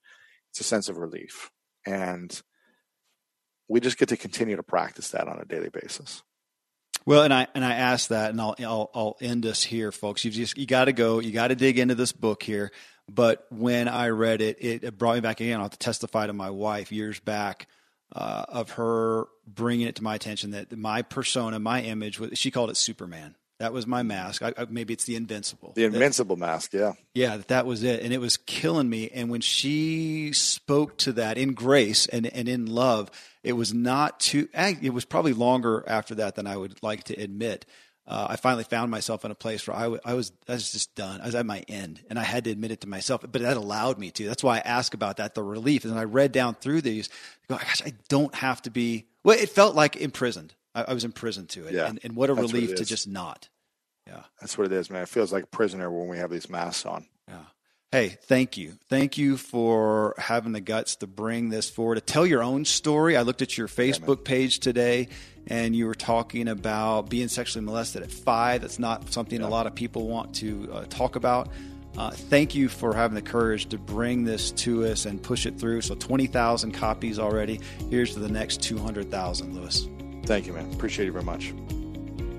it's 0.51 0.61
a 0.61 0.65
sense 0.65 0.89
of 0.89 0.99
relief. 0.99 1.51
And 1.85 2.41
we 3.67 3.81
just 3.81 3.99
get 3.99 4.11
to 4.11 4.17
continue 4.17 4.55
to 4.55 4.63
practice 4.63 5.11
that 5.11 5.27
on 5.27 5.41
a 5.41 5.45
daily 5.45 5.71
basis. 5.71 6.23
Well, 7.05 7.25
and 7.25 7.35
I 7.35 7.49
and 7.57 7.65
I 7.65 7.73
ask 7.73 8.11
that, 8.11 8.31
and 8.31 8.41
I'll 8.41 8.55
I'll, 8.61 8.91
I'll 8.95 9.17
end 9.21 9.47
us 9.47 9.65
here, 9.65 9.91
folks. 9.91 10.25
You 10.25 10.31
just 10.31 10.57
you 10.57 10.67
got 10.67 10.85
to 10.85 10.93
go, 10.93 11.19
you 11.19 11.33
got 11.33 11.49
to 11.49 11.57
dig 11.57 11.81
into 11.81 11.97
this 11.97 12.13
book 12.13 12.45
here. 12.45 12.71
But 13.09 13.47
when 13.51 13.89
I 13.89 14.11
read 14.11 14.43
it, 14.43 14.59
it 14.61 14.97
brought 14.97 15.17
me 15.17 15.21
back 15.23 15.41
again. 15.41 15.57
I'll 15.57 15.65
have 15.65 15.73
to 15.73 15.79
testify 15.79 16.29
to 16.29 16.33
my 16.33 16.51
wife 16.51 16.93
years 16.93 17.19
back 17.19 17.67
uh, 18.13 18.45
of 18.49 18.73
her 18.73 19.27
bringing 19.47 19.87
it 19.87 19.97
to 19.97 20.03
my 20.03 20.15
attention 20.15 20.53
that 20.53 20.77
my 20.77 21.03
persona, 21.03 21.59
my 21.59 21.83
image, 21.83 22.21
she 22.35 22.51
called 22.51 22.71
it 22.71 22.77
Superman. 22.77 23.37
That 23.59 23.75
was 23.75 23.87
my 23.87 24.03
mask. 24.03 24.43
I, 24.43 24.55
I, 24.57 24.67
maybe 24.71 24.95
it's 24.95 25.05
the 25.05 25.17
invincible. 25.17 25.75
The 25.77 25.85
invincible 25.85 26.35
that, 26.37 26.41
mask, 26.41 26.73
yeah. 26.73 26.93
Yeah, 27.13 27.37
that, 27.37 27.49
that 27.49 27.67
was 27.67 27.83
it. 27.83 28.03
And 28.03 28.11
it 28.11 28.19
was 28.19 28.39
killing 28.39 28.89
me. 28.89 29.11
And 29.11 29.29
when 29.29 29.43
she 29.43 30.33
spoke 30.33 30.97
to 30.99 31.13
that 31.13 31.37
in 31.37 31.53
grace 31.53 32.07
and, 32.07 32.27
and 32.27 32.49
in 32.49 32.65
love, 32.65 33.11
it 33.43 33.53
was 33.53 33.75
not 33.75 34.19
too, 34.19 34.49
it 34.55 34.95
was 34.95 35.05
probably 35.05 35.35
longer 35.35 35.85
after 35.87 36.15
that 36.17 36.37
than 36.37 36.47
I 36.47 36.57
would 36.57 36.83
like 36.83 37.05
to 37.05 37.15
admit 37.15 37.67
uh, 38.11 38.27
I 38.31 38.35
finally 38.35 38.65
found 38.65 38.91
myself 38.91 39.25
in 39.25 39.31
a 39.31 39.37
place 39.37 39.67
where 39.69 39.77
I, 39.77 39.83
w- 39.83 40.01
I 40.05 40.15
was 40.15 40.33
I 40.49 40.55
was 40.55 40.73
just 40.73 40.97
done. 40.97 41.21
I 41.21 41.27
was 41.27 41.37
at 41.37 41.47
my 41.47 41.61
end, 41.69 42.01
and 42.11 42.19
I 42.19 42.25
had 42.25 42.43
to 42.45 42.51
admit 42.51 42.73
it 42.73 42.81
to 42.81 42.89
myself. 42.89 43.21
But 43.21 43.41
that 43.43 43.57
allowed 43.57 43.99
me 43.99 44.11
to. 44.11 44.27
That's 44.27 44.43
why 44.43 44.57
I 44.57 44.61
ask 44.61 44.95
about 44.95 45.19
that, 45.19 45.37
the 45.37 45.45
relief. 45.45 45.85
And 45.85 45.97
I 45.97 46.03
read 46.03 46.33
down 46.33 46.57
through 46.57 46.81
these. 46.81 47.09
Go, 47.49 47.57
gosh, 47.57 47.83
I 47.87 47.93
don't 48.09 48.35
have 48.35 48.63
to 48.63 48.71
be. 48.71 49.07
Well, 49.23 49.39
it 49.39 49.49
felt 49.49 49.77
like 49.77 49.97
imprisoned. 49.97 50.55
I, 50.75 50.87
I 50.89 50.95
was 50.95 51.05
imprisoned 51.05 51.51
to 51.51 51.67
it, 51.69 51.75
yeah, 51.75 51.87
and, 51.87 52.01
and 52.03 52.17
what 52.17 52.31
a 52.31 52.35
relief 52.35 52.71
what 52.71 52.79
to 52.79 52.85
just 52.85 53.07
not. 53.07 53.49
Yeah, 54.09 54.25
that's 54.41 54.59
what 54.59 54.67
it 54.67 54.73
is, 54.73 54.91
man. 54.91 55.03
It 55.03 55.09
feels 55.09 55.33
like 55.33 55.45
a 55.45 55.49
prisoner 55.49 55.89
when 55.89 56.09
we 56.09 56.19
have 56.19 56.31
these 56.31 56.51
masks 56.51 56.85
on. 56.85 57.07
Yeah. 57.29 57.45
Hey, 57.93 58.11
thank 58.23 58.57
you. 58.57 58.75
Thank 58.89 59.19
you 59.19 59.37
for 59.37 60.15
having 60.17 60.53
the 60.53 60.61
guts 60.61 60.95
to 60.97 61.09
bring 61.09 61.49
this 61.49 61.69
forward, 61.69 61.97
to 61.97 62.01
tell 62.01 62.25
your 62.25 62.41
own 62.41 62.65
story. 62.65 63.17
I 63.17 63.23
looked 63.23 63.43
at 63.43 63.59
your 63.59 63.67
Facebook 63.67 64.19
yeah, 64.19 64.29
page 64.29 64.61
today 64.61 65.09
and 65.49 65.75
you 65.75 65.87
were 65.87 65.97
talking 65.97 66.47
about 66.47 67.11
being 67.11 67.27
sexually 67.27 67.65
molested 67.65 68.05
at 68.05 68.13
five. 68.13 68.61
That's 68.61 68.79
not 68.79 69.13
something 69.13 69.41
yeah. 69.41 69.47
a 69.47 69.51
lot 69.51 69.67
of 69.67 69.75
people 69.75 70.07
want 70.07 70.37
to 70.37 70.71
uh, 70.73 70.85
talk 70.89 71.17
about. 71.17 71.49
Uh, 71.99 72.11
thank 72.13 72.55
you 72.55 72.69
for 72.69 72.95
having 72.95 73.17
the 73.17 73.23
courage 73.23 73.67
to 73.71 73.79
bring 73.79 74.23
this 74.23 74.53
to 74.53 74.85
us 74.87 75.05
and 75.05 75.21
push 75.21 75.45
it 75.45 75.59
through. 75.59 75.81
So, 75.81 75.97
20,000 75.97 76.71
copies 76.71 77.19
already. 77.19 77.59
Here's 77.91 78.15
to 78.15 78.21
the 78.21 78.29
next 78.29 78.63
200,000, 78.63 79.57
Lewis. 79.57 79.89
Thank 80.27 80.47
you, 80.47 80.53
man. 80.53 80.73
Appreciate 80.73 81.09
it 81.09 81.11
very 81.11 81.25
much. 81.25 81.53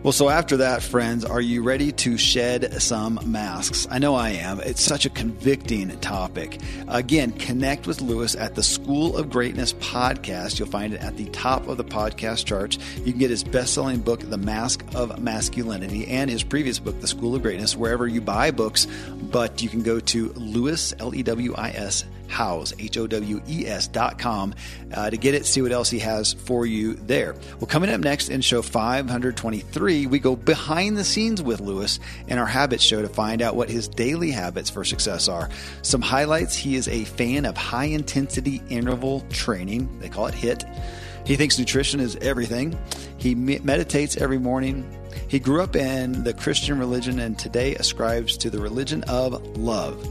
Well, 0.03 0.11
so 0.11 0.29
after 0.29 0.57
that, 0.57 0.81
friends, 0.81 1.23
are 1.23 1.39
you 1.39 1.61
ready 1.61 1.91
to 1.91 2.17
shed 2.17 2.81
some 2.81 3.19
masks? 3.23 3.87
I 3.91 3.99
know 3.99 4.15
I 4.15 4.29
am. 4.29 4.59
It's 4.59 4.81
such 4.81 5.05
a 5.05 5.11
convicting 5.11 5.95
topic. 5.99 6.59
Again, 6.87 7.31
connect 7.33 7.85
with 7.85 8.01
Lewis 8.01 8.33
at 8.33 8.55
the 8.55 8.63
School 8.63 9.15
of 9.15 9.29
Greatness 9.29 9.73
podcast. 9.73 10.57
You'll 10.57 10.69
find 10.69 10.95
it 10.95 11.01
at 11.01 11.17
the 11.17 11.25
top 11.25 11.67
of 11.67 11.77
the 11.77 11.83
podcast 11.83 12.45
charts. 12.45 12.79
You 12.97 13.11
can 13.11 13.19
get 13.19 13.29
his 13.29 13.43
best 13.43 13.75
selling 13.75 13.99
book, 13.99 14.21
The 14.21 14.39
Mask 14.39 14.83
of 14.95 15.21
Masculinity, 15.21 16.07
and 16.07 16.31
his 16.31 16.41
previous 16.41 16.79
book, 16.79 16.99
The 16.99 17.07
School 17.07 17.35
of 17.35 17.43
Greatness, 17.43 17.77
wherever 17.77 18.07
you 18.07 18.21
buy 18.21 18.49
books. 18.49 18.87
But 19.31 19.61
you 19.61 19.69
can 19.69 19.83
go 19.83 19.99
to 19.99 20.29
Lewis, 20.29 20.95
L 20.97 21.13
E 21.13 21.21
W 21.21 21.53
I 21.53 21.69
S, 21.69 22.05
Howes, 22.31 22.73
H 22.79 22.97
O 22.97 23.07
W 23.07 23.41
E 23.47 23.67
S 23.67 23.87
dot 23.87 24.17
com, 24.17 24.55
uh, 24.93 25.09
to 25.09 25.17
get 25.17 25.35
it, 25.35 25.45
see 25.45 25.61
what 25.61 25.71
else 25.71 25.89
he 25.89 25.99
has 25.99 26.33
for 26.33 26.65
you 26.65 26.93
there. 26.93 27.35
Well, 27.59 27.67
coming 27.67 27.89
up 27.89 27.99
next 27.99 28.29
in 28.29 28.41
show 28.41 28.61
523, 28.61 30.07
we 30.07 30.19
go 30.19 30.35
behind 30.35 30.97
the 30.97 31.03
scenes 31.03 31.41
with 31.41 31.59
Lewis 31.59 31.99
in 32.27 32.37
our 32.37 32.45
habits 32.45 32.83
show 32.83 33.01
to 33.01 33.09
find 33.09 33.41
out 33.41 33.55
what 33.55 33.69
his 33.69 33.87
daily 33.87 34.31
habits 34.31 34.69
for 34.69 34.83
success 34.83 35.27
are. 35.27 35.49
Some 35.81 36.01
highlights 36.01 36.55
he 36.55 36.75
is 36.75 36.87
a 36.87 37.03
fan 37.03 37.45
of 37.45 37.57
high 37.57 37.85
intensity 37.85 38.61
interval 38.69 39.21
training, 39.29 39.99
they 39.99 40.09
call 40.09 40.27
it 40.27 40.35
HIIT. 40.35 40.63
He 41.25 41.35
thinks 41.35 41.59
nutrition 41.59 41.99
is 41.99 42.15
everything. 42.17 42.77
He 43.17 43.35
meditates 43.35 44.17
every 44.17 44.39
morning. 44.39 44.85
He 45.27 45.39
grew 45.39 45.61
up 45.61 45.75
in 45.75 46.23
the 46.23 46.33
Christian 46.33 46.79
religion 46.79 47.19
and 47.19 47.37
today 47.37 47.75
ascribes 47.75 48.37
to 48.37 48.49
the 48.49 48.59
religion 48.59 49.03
of 49.03 49.57
love. 49.57 50.05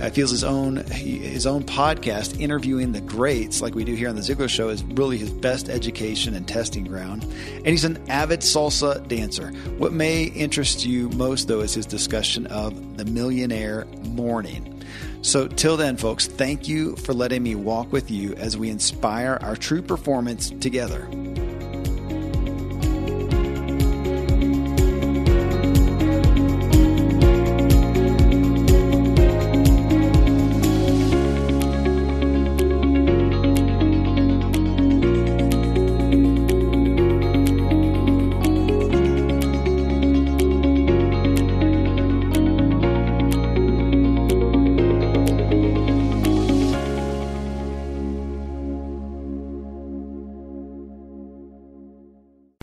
Uh, 0.00 0.10
feels 0.10 0.30
his 0.30 0.44
own 0.44 0.76
his 0.76 1.46
own 1.46 1.64
podcast, 1.64 2.40
interviewing 2.40 2.92
the 2.92 3.00
greats, 3.00 3.60
like 3.60 3.74
we 3.74 3.84
do 3.84 3.94
here 3.94 4.08
on 4.08 4.14
the 4.14 4.22
Ziglar 4.22 4.48
Show, 4.48 4.68
is 4.68 4.84
really 4.84 5.18
his 5.18 5.30
best 5.30 5.68
education 5.68 6.34
and 6.34 6.46
testing 6.46 6.84
ground. 6.84 7.24
And 7.24 7.66
he's 7.66 7.84
an 7.84 7.98
avid 8.08 8.40
salsa 8.40 9.06
dancer. 9.08 9.48
What 9.78 9.92
may 9.92 10.24
interest 10.24 10.86
you 10.86 11.08
most, 11.10 11.48
though, 11.48 11.60
is 11.60 11.74
his 11.74 11.86
discussion 11.86 12.46
of 12.46 12.96
the 12.96 13.04
Millionaire 13.04 13.86
Morning. 14.04 14.74
So, 15.22 15.48
till 15.48 15.76
then, 15.76 15.96
folks, 15.96 16.26
thank 16.26 16.68
you 16.68 16.94
for 16.96 17.12
letting 17.12 17.42
me 17.42 17.54
walk 17.56 17.92
with 17.92 18.10
you 18.10 18.34
as 18.34 18.56
we 18.56 18.70
inspire 18.70 19.38
our 19.42 19.56
true 19.56 19.82
performance 19.82 20.50
together. 20.50 21.08